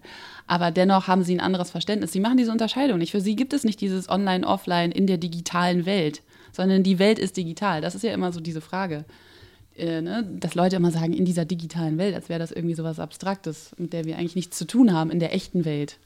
Aber 0.50 0.72
dennoch 0.72 1.06
haben 1.06 1.22
sie 1.22 1.32
ein 1.32 1.40
anderes 1.40 1.70
Verständnis. 1.70 2.10
Sie 2.10 2.18
machen 2.18 2.36
diese 2.36 2.50
Unterscheidung 2.50 2.98
nicht. 2.98 3.12
Für 3.12 3.20
sie 3.20 3.36
gibt 3.36 3.52
es 3.52 3.62
nicht 3.62 3.80
dieses 3.80 4.08
Online, 4.08 4.44
Offline 4.44 4.90
in 4.90 5.06
der 5.06 5.16
digitalen 5.16 5.86
Welt, 5.86 6.22
sondern 6.50 6.82
die 6.82 6.98
Welt 6.98 7.20
ist 7.20 7.36
digital. 7.36 7.80
Das 7.80 7.94
ist 7.94 8.02
ja 8.02 8.12
immer 8.12 8.32
so 8.32 8.40
diese 8.40 8.60
Frage. 8.60 9.04
Äh, 9.76 10.02
ne? 10.02 10.28
Dass 10.28 10.56
Leute 10.56 10.74
immer 10.74 10.90
sagen, 10.90 11.12
in 11.12 11.24
dieser 11.24 11.44
digitalen 11.44 11.98
Welt, 11.98 12.16
als 12.16 12.28
wäre 12.28 12.40
das 12.40 12.50
irgendwie 12.50 12.74
so 12.74 12.82
was 12.82 12.98
Abstraktes, 12.98 13.70
mit 13.78 13.92
der 13.92 14.06
wir 14.06 14.18
eigentlich 14.18 14.34
nichts 14.34 14.58
zu 14.58 14.66
tun 14.66 14.92
haben, 14.92 15.12
in 15.12 15.20
der 15.20 15.32
echten 15.32 15.64
Welt. 15.64 15.98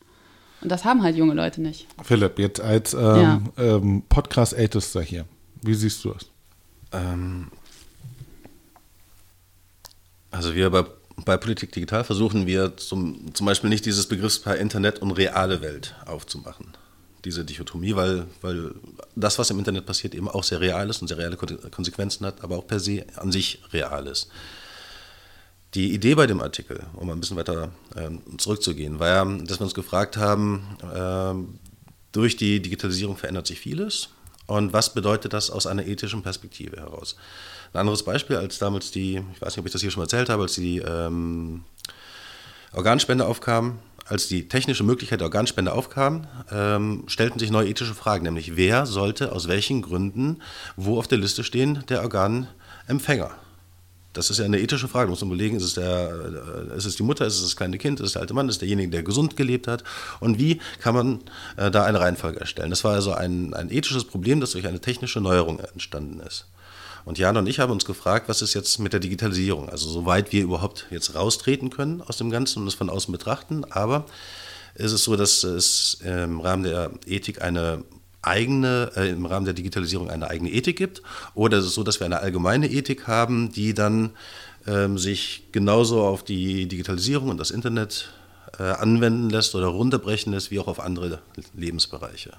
Und 0.61 0.71
das 0.71 0.85
haben 0.85 1.03
halt 1.03 1.17
junge 1.17 1.33
Leute 1.33 1.63
nicht. 1.63 1.87
Philipp, 2.03 2.39
jetzt 2.39 2.61
als 2.61 2.93
ähm, 2.93 3.45
ähm, 3.57 4.03
Podcast-Ältester 4.11 5.01
hier, 5.01 5.25
wie 5.63 5.73
siehst 5.73 6.05
du 6.05 6.11
das? 6.11 6.27
Ähm, 6.93 7.51
also 10.31 10.55
wir 10.55 10.69
bei, 10.69 10.85
bei 11.17 11.37
Politik 11.37 11.73
Digital 11.73 12.05
versuchen 12.05 12.47
wir 12.47 12.77
zum, 12.77 13.35
zum 13.35 13.47
Beispiel 13.47 13.71
nicht 13.71 13.87
dieses 13.87 14.07
Begriffspaar 14.07 14.57
Internet 14.57 15.01
und 15.01 15.13
reale 15.13 15.63
Welt 15.63 15.95
aufzumachen. 16.07 16.67
Diese 17.25 17.45
Dichotomie, 17.45 17.97
weil, 17.97 18.27
weil 18.43 18.73
das, 19.15 19.39
was 19.39 19.51
im 19.51 19.59
Internet 19.59 19.87
passiert, 19.87 20.15
eben 20.15 20.29
auch 20.29 20.45
sehr 20.45 20.61
real 20.61 20.91
ist 20.91 21.01
und 21.01 21.09
sehr 21.09 21.19
reale 21.19 21.37
Konsequenzen 21.37 22.27
hat, 22.27 22.43
aber 22.43 22.59
auch 22.59 22.67
per 22.67 22.81
se 22.81 23.07
an 23.17 23.33
sich 23.33 23.63
real 23.73 24.07
ist. 24.07 24.29
Die 25.75 25.93
Idee 25.95 26.15
bei 26.15 26.27
dem 26.27 26.41
Artikel, 26.41 26.85
um 26.95 27.11
ein 27.11 27.19
bisschen 27.19 27.37
weiter 27.37 27.73
äh, 27.97 28.11
zurückzugehen, 28.37 28.99
war 28.99 29.09
ja, 29.09 29.25
dass 29.25 29.59
wir 29.59 29.65
uns 29.65 29.75
gefragt 29.75 30.17
haben, 30.17 30.77
äh, 30.83 31.35
durch 32.13 32.37
die 32.37 32.61
Digitalisierung 32.61 33.17
verändert 33.17 33.47
sich 33.47 33.59
vieles 33.59 34.11
und 34.47 34.73
was 34.73 34.93
bedeutet 34.93 35.33
das 35.33 35.51
aus 35.51 35.67
einer 35.67 35.87
ethischen 35.87 36.23
Perspektive 36.23 36.77
heraus? 36.77 37.17
Ein 37.73 37.81
anderes 37.81 38.05
Beispiel, 38.05 38.37
als 38.37 38.59
damals 38.59 38.91
die, 38.91 39.23
ich 39.33 39.41
weiß 39.41 39.57
nicht, 39.57 39.59
ob 39.59 39.67
ich 39.67 39.73
das 39.73 39.81
hier 39.81 39.91
schon 39.91 40.01
mal 40.01 40.05
erzählt 40.05 40.29
habe, 40.29 40.43
als 40.43 40.55
die 40.55 40.79
ähm, 40.79 41.65
Organspende 42.73 43.27
aufkam, 43.27 43.79
als 44.07 44.29
die 44.29 44.49
technische 44.49 44.85
Möglichkeit 44.85 45.21
der 45.21 45.27
Organspende 45.27 45.73
aufkam, 45.73 46.27
ähm, 46.53 47.05
stellten 47.07 47.39
sich 47.39 47.51
neue 47.51 47.69
ethische 47.69 47.95
Fragen, 47.95 48.25
nämlich 48.25 48.57
wer 48.57 48.87
sollte 48.87 49.33
aus 49.33 49.49
welchen 49.49 49.83
Gründen 49.83 50.43
wo 50.77 50.99
auf 50.99 51.09
der 51.09 51.19
Liste 51.19 51.43
stehen, 51.43 51.85
der 51.89 52.03
Organempfänger. 52.03 53.31
Das 54.15 54.31
ist 54.31 54.39
ja 54.39 54.45
eine 54.45 54.61
ethische 54.61 54.89
Frage. 54.89 55.07
Man 55.07 55.11
muss 55.11 55.23
überlegen, 55.23 55.57
ist 55.57 55.65
es, 55.65 55.75
der, 55.75 56.71
äh, 56.73 56.77
ist 56.77 56.87
es 56.87 56.97
die 56.97 57.03
Mutter, 57.03 57.27
ist 57.27 57.35
es 57.35 57.43
das 57.43 57.57
kleine 57.57 57.79
Kind, 57.79 58.01
ist 58.01 58.07
es 58.07 58.13
der 58.13 58.23
alte 58.23 58.33
Mann, 58.33 58.49
ist 58.49 58.55
es 58.55 58.59
derjenige, 58.61 58.89
der 58.89 59.03
gesund 59.03 59.37
gelebt 59.37 59.67
hat? 59.67 59.85
Und 60.21 60.39
wie 60.39 60.61
kann 60.81 60.95
man 60.95 61.21
äh, 61.57 61.71
da 61.71 61.85
eine 61.85 62.01
Reihenfolge 62.01 62.41
erstellen? 62.41 62.71
Das 62.71 62.85
war 62.85 62.95
also 62.95 63.13
ein, 63.13 63.53
ein 63.55 63.71
ethisches 63.71 64.05
Problem, 64.05 64.41
das 64.41 64.53
durch 64.53 64.67
eine 64.67 64.81
technische 64.81 65.21
Neuerung 65.21 65.59
entstanden 65.59 66.21
ist. 66.21 66.47
Und 67.05 67.19
Jan 67.19 67.37
und 67.37 67.49
ich 67.49 67.59
haben 67.59 67.73
uns 67.73 67.85
gefragt, 67.85 68.29
was 68.29 68.41
ist 68.41 68.55
jetzt 68.55 68.79
mit 68.79 68.93
der 68.93 69.01
Digitalisierung? 69.01 69.69
Also 69.69 69.91
soweit 69.91 70.33
wir 70.33 70.43
überhaupt 70.43 70.87
jetzt 70.91 71.15
raustreten 71.15 71.71
können 71.71 72.01
aus 72.01 72.17
dem 72.17 72.31
Ganzen 72.31 72.63
und 72.63 72.69
es 72.69 72.75
von 72.75 72.89
außen 72.89 73.13
betrachten. 73.13 73.65
Aber 73.71 74.07
ist 74.75 74.93
es 74.93 75.05
so, 75.05 75.15
dass 75.17 75.43
es 75.43 75.99
im 76.03 76.41
Rahmen 76.41 76.63
der 76.63 76.93
Ethik 77.07 77.43
eine 77.43 77.85
eigene, 78.27 78.91
äh, 78.97 79.11
im 79.11 79.27
Rahmen 79.27 79.45
der 79.45 79.55
Digitalisierung 79.55 80.11
eine 80.11 80.29
eigene 80.29 80.51
Ethik 80.51 80.77
gibt? 80.77 81.03
Oder 81.35 81.59
ist 81.59 81.67
es 81.67 81.75
so, 81.75 81.83
dass 81.83 82.01
wir 82.01 82.07
eine 82.07 82.21
allgemeine 82.21 82.71
Ethik 82.71 83.07
haben, 83.07 83.53
die 83.53 83.75
dann 83.75 84.11
ähm, 84.67 84.99
sich 84.99 85.45
genauso 85.53 86.03
auf 86.03 86.25
die 86.25 86.67
Digitalisierung 86.67 87.29
und 87.29 87.39
das 87.39 87.51
Internet 87.51 88.11
äh, 88.59 88.63
anwenden 88.63 89.31
lässt 89.31 89.55
oder 89.55 89.67
runterbrechen 89.67 90.33
lässt, 90.33 90.51
wie 90.51 90.61
auch 90.61 90.69
auf 90.69 90.81
andere 90.81 91.21
Lebensbereiche? 91.55 92.33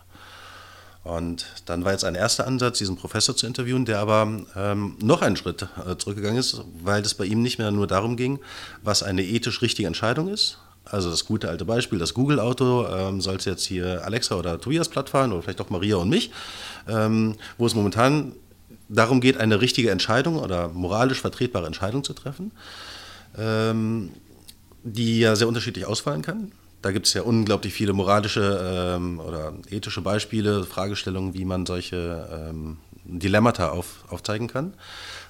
Und 1.05 1.45
dann 1.65 1.85
war 1.85 1.91
jetzt 1.91 2.03
ein 2.03 2.15
erster 2.15 2.47
Ansatz, 2.47 2.79
diesen 2.79 2.95
Professor 2.95 3.35
zu 3.35 3.45
interviewen, 3.45 3.85
der 3.85 3.99
aber 3.99 4.27
ähm, 4.55 4.97
noch 4.99 5.21
einen 5.21 5.35
Schritt 5.35 5.61
äh, 5.61 5.95
zurückgegangen 5.97 6.39
ist, 6.39 6.63
weil 6.83 7.03
es 7.03 7.13
bei 7.13 7.25
ihm 7.25 7.43
nicht 7.43 7.59
mehr 7.59 7.69
nur 7.69 7.85
darum 7.85 8.17
ging, 8.17 8.39
was 8.81 9.03
eine 9.03 9.23
ethisch 9.23 9.61
richtige 9.61 9.87
Entscheidung 9.87 10.29
ist, 10.29 10.57
also 10.85 11.09
das 11.09 11.25
gute 11.25 11.49
alte 11.49 11.65
Beispiel, 11.65 11.99
das 11.99 12.13
Google-Auto, 12.13 12.87
ähm, 12.87 13.21
soll 13.21 13.35
es 13.35 13.45
jetzt 13.45 13.65
hier 13.65 14.03
Alexa 14.05 14.35
oder 14.35 14.59
Tobias 14.59 14.89
platt 14.89 15.09
fahren 15.09 15.31
oder 15.31 15.41
vielleicht 15.41 15.61
auch 15.61 15.69
Maria 15.69 15.97
und 15.97 16.09
mich, 16.09 16.31
ähm, 16.87 17.35
wo 17.57 17.65
es 17.65 17.75
momentan 17.75 18.33
darum 18.87 19.19
geht, 19.19 19.37
eine 19.37 19.61
richtige 19.61 19.91
Entscheidung 19.91 20.37
oder 20.37 20.69
moralisch 20.69 21.21
vertretbare 21.21 21.65
Entscheidung 21.65 22.03
zu 22.03 22.13
treffen, 22.13 22.51
ähm, 23.37 24.11
die 24.83 25.19
ja 25.19 25.35
sehr 25.35 25.47
unterschiedlich 25.47 25.85
ausfallen 25.85 26.21
kann. 26.21 26.51
Da 26.81 26.91
gibt 26.91 27.07
es 27.07 27.13
ja 27.15 27.23
unglaublich 27.23 27.73
viele 27.73 27.93
moralische 27.93 28.95
ähm, 28.95 29.19
oder 29.19 29.53
ethische 29.71 30.01
Beispiele, 30.01 30.65
Fragestellungen, 30.65 31.33
wie 31.33 31.45
man 31.45 31.65
solche 31.65 32.29
ähm, 32.31 32.77
Dilemmata 33.05 33.69
auf, 33.69 34.03
aufzeigen 34.09 34.47
kann 34.47 34.73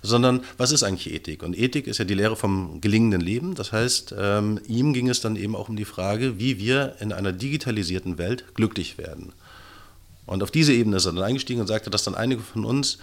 sondern 0.05 0.41
was 0.57 0.71
ist 0.71 0.83
eigentlich 0.83 1.13
Ethik? 1.13 1.43
Und 1.43 1.57
Ethik 1.57 1.87
ist 1.87 1.97
ja 1.97 2.05
die 2.05 2.13
Lehre 2.13 2.35
vom 2.35 2.79
gelingenden 2.81 3.21
Leben. 3.21 3.55
Das 3.55 3.71
heißt, 3.71 4.15
ähm, 4.17 4.59
ihm 4.67 4.93
ging 4.93 5.09
es 5.09 5.21
dann 5.21 5.35
eben 5.35 5.55
auch 5.55 5.69
um 5.69 5.75
die 5.75 5.85
Frage, 5.85 6.39
wie 6.39 6.59
wir 6.59 6.95
in 6.99 7.11
einer 7.11 7.31
digitalisierten 7.31 8.17
Welt 8.17 8.45
glücklich 8.53 8.97
werden. 8.97 9.33
Und 10.25 10.41
auf 10.43 10.51
diese 10.51 10.73
Ebene 10.73 10.97
ist 10.97 11.05
er 11.05 11.13
dann 11.13 11.23
eingestiegen 11.23 11.61
und 11.61 11.67
sagte, 11.67 11.89
dass 11.89 12.03
dann 12.03 12.15
einige 12.15 12.41
von 12.41 12.65
uns 12.65 12.97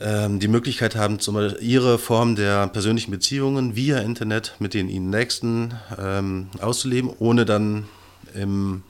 ähm, 0.00 0.38
die 0.40 0.48
Möglichkeit 0.48 0.96
haben, 0.96 1.18
zum 1.18 1.34
Beispiel 1.34 1.62
ihre 1.66 1.98
Form 1.98 2.36
der 2.36 2.66
persönlichen 2.68 3.10
Beziehungen 3.10 3.74
via 3.74 3.98
Internet 3.98 4.54
mit 4.58 4.74
den 4.74 4.88
ihnen 4.88 5.10
Nächsten 5.10 5.74
ähm, 5.98 6.48
auszuleben, 6.60 7.10
ohne 7.18 7.44
dann 7.44 7.84
im 8.34 8.82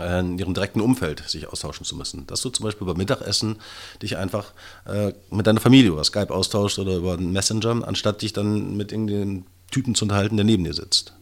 in 0.00 0.38
ihrem 0.38 0.54
direkten 0.54 0.80
Umfeld 0.80 1.22
sich 1.28 1.48
austauschen 1.48 1.84
zu 1.84 1.96
müssen. 1.96 2.26
Dass 2.26 2.40
du 2.40 2.50
zum 2.50 2.64
Beispiel 2.64 2.86
beim 2.86 2.96
Mittagessen 2.96 3.56
dich 4.00 4.16
einfach 4.16 4.52
äh, 4.86 5.12
mit 5.30 5.46
deiner 5.46 5.60
Familie 5.60 5.90
über 5.90 6.04
Skype 6.04 6.32
austauschst 6.32 6.78
oder 6.78 6.96
über 6.96 7.14
einen 7.14 7.32
Messenger, 7.32 7.86
anstatt 7.86 8.22
dich 8.22 8.32
dann 8.32 8.76
mit 8.76 8.92
irgendeinem 8.92 9.44
Typen 9.70 9.94
zu 9.94 10.04
unterhalten, 10.04 10.36
der 10.36 10.44
neben 10.44 10.64
dir 10.64 10.74
sitzt. 10.74 11.14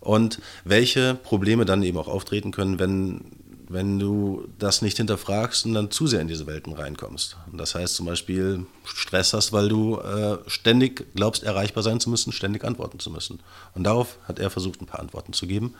Und 0.00 0.40
welche 0.64 1.14
Probleme 1.14 1.64
dann 1.64 1.82
eben 1.82 1.96
auch 1.96 2.08
auftreten 2.08 2.50
können, 2.50 2.78
wenn, 2.78 3.22
wenn 3.68 3.98
du 3.98 4.46
das 4.58 4.82
nicht 4.82 4.98
hinterfragst 4.98 5.64
und 5.64 5.74
dann 5.74 5.90
zu 5.90 6.06
sehr 6.06 6.20
in 6.20 6.28
diese 6.28 6.46
Welten 6.46 6.74
reinkommst. 6.74 7.38
Und 7.50 7.58
das 7.58 7.74
heißt 7.74 7.94
zum 7.94 8.06
Beispiel 8.06 8.66
Stress 8.84 9.32
hast, 9.32 9.52
weil 9.52 9.68
du 9.68 9.98
äh, 9.98 10.38
ständig 10.46 11.06
glaubst, 11.14 11.42
erreichbar 11.42 11.82
sein 11.82 12.00
zu 12.00 12.10
müssen, 12.10 12.32
ständig 12.32 12.64
antworten 12.64 12.98
zu 12.98 13.10
müssen. 13.10 13.40
Und 13.74 13.84
darauf 13.84 14.18
hat 14.28 14.38
er 14.38 14.50
versucht, 14.50 14.82
ein 14.82 14.86
paar 14.86 15.00
Antworten 15.00 15.32
zu 15.32 15.46
geben, 15.46 15.74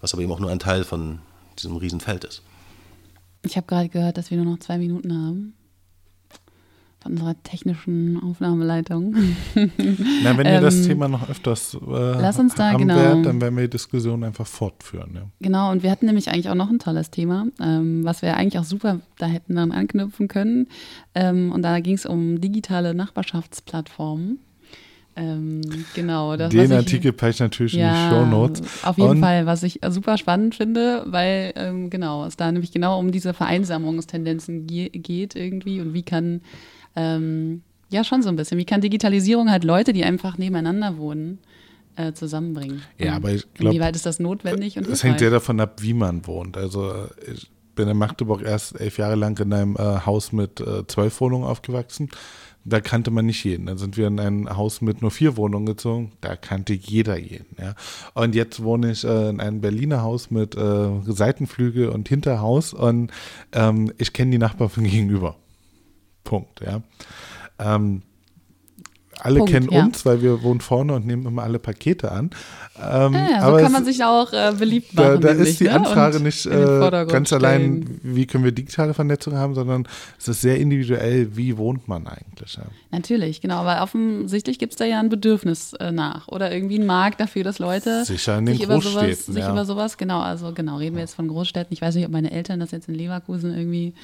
was 0.00 0.12
aber 0.12 0.22
eben 0.22 0.32
auch 0.32 0.40
nur 0.40 0.50
ein 0.50 0.60
Teil 0.60 0.84
von 0.84 1.18
diesem 1.54 1.76
Riesenfeld 1.76 2.24
ist. 2.24 2.42
Ich 3.42 3.56
habe 3.56 3.66
gerade 3.66 3.88
gehört, 3.88 4.16
dass 4.16 4.30
wir 4.30 4.38
nur 4.38 4.46
noch 4.46 4.58
zwei 4.58 4.78
Minuten 4.78 5.12
haben 5.12 5.54
von 7.04 7.12
unserer 7.12 7.40
technischen 7.42 8.20
Aufnahmeleitung. 8.22 9.14
Na, 9.54 10.36
wenn 10.38 10.46
ihr 10.46 10.54
ähm, 10.54 10.62
das 10.62 10.82
Thema 10.82 11.06
noch 11.06 11.28
öfters 11.28 11.74
äh, 11.74 11.78
lass 11.86 12.38
uns 12.38 12.54
da, 12.54 12.70
haben 12.70 12.78
genau. 12.78 12.96
werdet, 12.96 13.26
dann 13.26 13.40
werden 13.40 13.56
wir 13.56 13.64
die 13.64 13.70
Diskussion 13.70 14.24
einfach 14.24 14.46
fortführen. 14.46 15.10
Ja. 15.14 15.22
Genau, 15.40 15.70
und 15.70 15.82
wir 15.82 15.90
hatten 15.90 16.06
nämlich 16.06 16.28
eigentlich 16.30 16.48
auch 16.48 16.54
noch 16.54 16.70
ein 16.70 16.78
tolles 16.78 17.10
Thema, 17.10 17.46
ähm, 17.60 18.04
was 18.04 18.22
wir 18.22 18.36
eigentlich 18.36 18.58
auch 18.58 18.64
super 18.64 19.00
da 19.18 19.26
hätten 19.26 19.54
dann 19.54 19.70
anknüpfen 19.70 20.28
können. 20.28 20.68
Ähm, 21.14 21.52
und 21.52 21.62
da 21.62 21.78
ging 21.80 21.94
es 21.94 22.06
um 22.06 22.40
digitale 22.40 22.94
Nachbarschaftsplattformen. 22.94 24.38
Ähm, 25.16 25.62
genau. 25.94 26.36
Das, 26.36 26.50
Den 26.50 26.72
Artikel 26.72 27.12
packe 27.12 27.30
ich 27.30 27.40
natürlich 27.40 27.74
ja, 27.74 27.88
in 27.88 27.94
die 27.94 28.14
Show 28.14 28.26
Notes. 28.26 28.62
Auf 28.82 28.98
jeden 28.98 29.10
Und 29.10 29.20
Fall, 29.20 29.46
was 29.46 29.62
ich 29.62 29.80
super 29.88 30.18
spannend 30.18 30.54
finde, 30.54 31.04
weil 31.06 31.52
ähm, 31.56 31.90
genau, 31.90 32.24
es 32.24 32.36
da 32.36 32.50
nämlich 32.50 32.72
genau 32.72 32.98
um 32.98 33.12
diese 33.12 33.32
Vereinsamungstendenzen 33.32 34.66
ge 34.66 34.88
geht 34.88 35.36
irgendwie 35.36 35.80
und 35.80 35.94
wie 35.94 36.02
kann, 36.02 36.40
ähm, 36.96 37.62
ja 37.90 38.02
schon 38.02 38.22
so 38.22 38.28
ein 38.28 38.36
bisschen, 38.36 38.58
wie 38.58 38.64
kann 38.64 38.80
Digitalisierung 38.80 39.50
halt 39.50 39.64
Leute, 39.64 39.92
die 39.92 40.04
einfach 40.04 40.36
nebeneinander 40.36 40.98
wohnen, 40.98 41.38
äh, 41.96 42.12
zusammenbringen. 42.12 42.82
Ja, 42.98 43.14
aber 43.14 43.30
ich 43.30 43.52
glaube. 43.54 43.74
Inwieweit 43.74 43.94
ist 43.94 44.06
das 44.06 44.18
notwendig? 44.18 44.76
Und 44.78 44.88
es 44.88 45.04
hängt 45.04 45.20
sehr 45.20 45.30
davon 45.30 45.60
ab, 45.60 45.80
wie 45.80 45.94
man 45.94 46.26
wohnt. 46.26 46.56
Also 46.56 46.92
ich 47.32 47.50
bin 47.74 47.88
in 47.88 47.96
Magdeburg 47.96 48.42
erst 48.42 48.80
elf 48.80 48.98
Jahre 48.98 49.14
lang 49.14 49.38
in 49.38 49.52
einem 49.52 49.76
äh, 49.76 50.00
Haus 50.06 50.32
mit 50.32 50.60
äh, 50.60 50.86
zwölf 50.86 51.20
Wohnungen 51.20 51.44
aufgewachsen 51.44 52.08
da 52.64 52.80
kannte 52.80 53.10
man 53.10 53.26
nicht 53.26 53.44
jeden. 53.44 53.66
Dann 53.66 53.78
sind 53.78 53.96
wir 53.96 54.06
in 54.06 54.18
ein 54.18 54.56
Haus 54.56 54.80
mit 54.80 55.02
nur 55.02 55.10
vier 55.10 55.36
Wohnungen 55.36 55.66
gezogen, 55.66 56.12
da 56.20 56.34
kannte 56.34 56.72
jeder 56.72 57.18
jeden. 57.18 57.56
Ja. 57.60 57.74
Und 58.14 58.34
jetzt 58.34 58.62
wohne 58.62 58.92
ich 58.92 59.04
äh, 59.04 59.28
in 59.28 59.40
einem 59.40 59.60
Berliner 59.60 60.02
Haus 60.02 60.30
mit 60.30 60.56
äh, 60.56 60.88
Seitenflügel 61.04 61.88
und 61.88 62.08
Hinterhaus 62.08 62.72
und 62.72 63.12
ähm, 63.52 63.92
ich 63.98 64.12
kenne 64.12 64.32
die 64.32 64.38
Nachbarn 64.38 64.70
von 64.70 64.84
gegenüber. 64.90 65.36
Punkt, 66.24 66.60
ja. 66.60 66.82
Ähm, 67.58 68.02
alle 69.24 69.38
Punkt, 69.38 69.52
kennen 69.52 69.68
ja. 69.70 69.84
uns, 69.84 70.04
weil 70.04 70.22
wir 70.22 70.42
wohnen 70.42 70.60
vorne 70.60 70.92
und 70.92 71.06
nehmen 71.06 71.26
immer 71.26 71.42
alle 71.42 71.58
Pakete 71.58 72.12
an. 72.12 72.30
Ähm, 72.76 73.14
ja, 73.14 73.40
so 73.40 73.46
aber 73.46 73.62
kann 73.62 73.72
man 73.72 73.84
sich 73.84 74.04
auch 74.04 74.32
äh, 74.32 74.52
beliebt 74.58 74.94
machen. 74.94 75.20
Da, 75.22 75.32
da 75.32 75.42
ist 75.42 75.60
die 75.60 75.64
ne? 75.64 75.72
Anfrage 75.72 76.20
nicht 76.20 76.44
äh, 76.44 77.06
ganz 77.08 77.32
allein, 77.32 78.00
wie 78.02 78.26
können 78.26 78.44
wir 78.44 78.52
digitale 78.52 78.92
Vernetzung 78.92 79.34
haben, 79.34 79.54
sondern 79.54 79.88
es 80.18 80.28
ist 80.28 80.42
sehr 80.42 80.58
individuell, 80.58 81.36
wie 81.36 81.56
wohnt 81.56 81.88
man 81.88 82.06
eigentlich. 82.06 82.56
Ja. 82.56 82.64
Natürlich, 82.90 83.40
genau, 83.40 83.56
aber 83.56 83.82
offensichtlich 83.82 84.58
gibt 84.58 84.74
es 84.74 84.78
da 84.78 84.84
ja 84.84 85.00
ein 85.00 85.08
Bedürfnis 85.08 85.72
äh, 85.74 85.90
nach 85.90 86.28
oder 86.28 86.52
irgendwie 86.52 86.78
ein 86.78 86.86
Markt 86.86 87.20
dafür, 87.20 87.44
dass 87.44 87.58
Leute 87.58 88.04
in 88.06 88.46
den 88.46 88.56
sich, 88.56 88.64
über 88.64 88.80
sowas, 88.82 89.26
sich 89.26 89.48
über 89.48 89.64
sowas, 89.64 89.96
genau, 89.96 90.20
also 90.20 90.52
genau, 90.52 90.76
reden 90.76 90.96
wir 90.96 91.00
jetzt 91.00 91.14
von 91.14 91.28
Großstädten. 91.28 91.72
Ich 91.72 91.80
weiß 91.80 91.94
nicht, 91.94 92.04
ob 92.04 92.12
meine 92.12 92.30
Eltern 92.30 92.60
das 92.60 92.72
jetzt 92.72 92.88
in 92.88 92.94
Leverkusen 92.94 93.56
irgendwie 93.56 93.94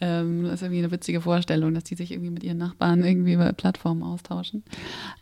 ähm, 0.00 0.44
das 0.44 0.54
ist 0.54 0.62
irgendwie 0.62 0.80
eine 0.80 0.90
witzige 0.90 1.20
Vorstellung, 1.20 1.74
dass 1.74 1.84
die 1.84 1.94
sich 1.94 2.10
irgendwie 2.10 2.30
mit 2.30 2.42
ihren 2.42 2.58
Nachbarn 2.58 3.04
irgendwie 3.04 3.34
über 3.34 3.52
Plattformen 3.52 4.02
austauschen. 4.02 4.64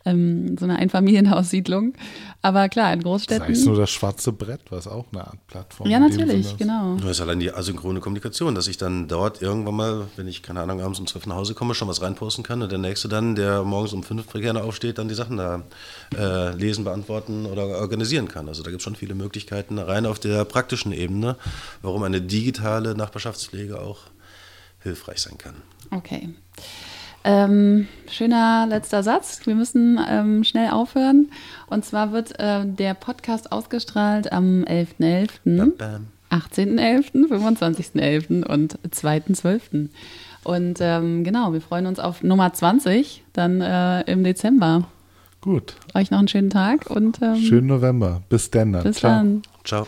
Ähm, 0.05 0.57
so 0.59 0.65
eine 0.65 0.77
Einfamilienhaussiedlung. 0.77 1.95
Aber 2.43 2.69
klar, 2.69 2.93
in 2.93 3.01
Das 3.01 3.05
Großstädten. 3.05 3.53
ist 3.53 3.67
nur 3.67 3.77
das 3.77 3.91
schwarze 3.91 4.33
Brett, 4.33 4.63
was 4.71 4.87
auch 4.87 5.07
eine 5.13 5.27
Art 5.27 5.47
Plattform 5.49 5.89
ja, 5.91 5.99
in 5.99 6.05
dem 6.05 6.11
natürlich, 6.19 6.47
ist. 6.47 6.59
genau. 6.59 6.97
Das 6.97 7.11
ist 7.11 7.21
allein 7.21 7.41
die 7.41 7.53
asynchrone 7.53 8.01
Kommunikation, 8.01 8.55
dass 8.55 8.69
ich 8.69 8.79
dann 8.79 9.07
dort 9.09 9.43
irgendwann 9.43 9.75
mal, 9.75 10.07
wenn 10.17 10.27
ich, 10.29 10.43
keine 10.43 10.61
Ahnung, 10.61 10.81
abends 10.81 10.99
um 10.99 11.07
12 11.07 11.27
nach 11.27 11.37
Hause 11.37 11.55
komme, 11.55 11.75
schon 11.75 11.89
was 11.89 12.01
reinposten 12.01 12.43
kann 12.43 12.63
und 12.63 12.73
der 12.73 12.79
Nächste 12.79 13.09
dann, 13.09 13.35
der 13.35 13.65
morgens 13.65 13.93
um 13.93 14.03
5 14.03 14.33
gerne 14.33 14.63
aufsteht, 14.63 14.99
dann 14.99 15.09
die 15.09 15.15
Sachen 15.15 15.37
da 15.37 15.63
äh, 16.17 16.55
lesen, 16.55 16.85
beantworten 16.85 17.45
oder 17.45 17.67
organisieren 17.67 18.29
kann. 18.29 18.49
Also 18.49 18.63
da 18.63 18.71
gibt 18.71 18.81
es 18.81 18.85
schon 18.85 18.97
viele 18.97 19.15
Möglichkeiten 19.15 19.79
rein 19.79 20.07
auf 20.07 20.19
der 20.19 20.45
praktischen 20.45 20.93
Ebene, 20.93 21.37
warum 21.83 22.03
eine 22.03 22.21
digitale 22.23 22.95
Nachbarschaftspflege 22.95 23.81
auch 23.81 23.99
hilfreich 24.83 25.21
sein 25.21 25.39
kann. 25.39 25.55
Okay. 25.91 26.31
Ähm, 27.23 27.87
schöner 28.11 28.67
letzter 28.67 29.03
Satz. 29.03 29.41
Wir 29.45 29.55
müssen 29.55 30.01
ähm, 30.09 30.43
schnell 30.45 30.71
aufhören. 30.71 31.31
Und 31.67 31.85
zwar 31.85 32.13
wird 32.13 32.39
äh, 32.39 32.65
der 32.65 32.95
Podcast 32.95 33.53
ausgestrahlt 33.53 34.33
am 34.33 34.65
11.11., 34.65 35.29
Bam, 35.45 35.77
bam. 35.77 36.07
18.11., 36.31 37.29
25.11. 37.29 38.45
und 38.47 38.79
2.12. 38.89 39.89
Und 40.45 40.79
ähm, 40.81 41.25
genau, 41.25 41.53
wir 41.53 41.61
freuen 41.61 41.87
uns 41.87 41.99
auf 41.99 42.23
Nummer 42.23 42.53
20 42.53 43.25
dann 43.35 43.61
äh, 43.61 44.01
im 44.11 44.25
Dezember. 44.25 44.89
Gut, 45.43 45.77
Euch 45.95 46.11
noch 46.11 46.19
einen 46.19 46.29
schönen 46.29 46.51
Tag 46.51 46.91
und 46.91 47.21
ähm, 47.23 47.37
schönen 47.37 47.67
November. 47.67 48.23
Bis 48.29 48.51
dann. 48.51 48.73
dann. 48.73 48.83
bis 48.83 48.99
Ciao. 48.99 49.11
dann. 49.11 49.43
Ciao. 49.65 49.87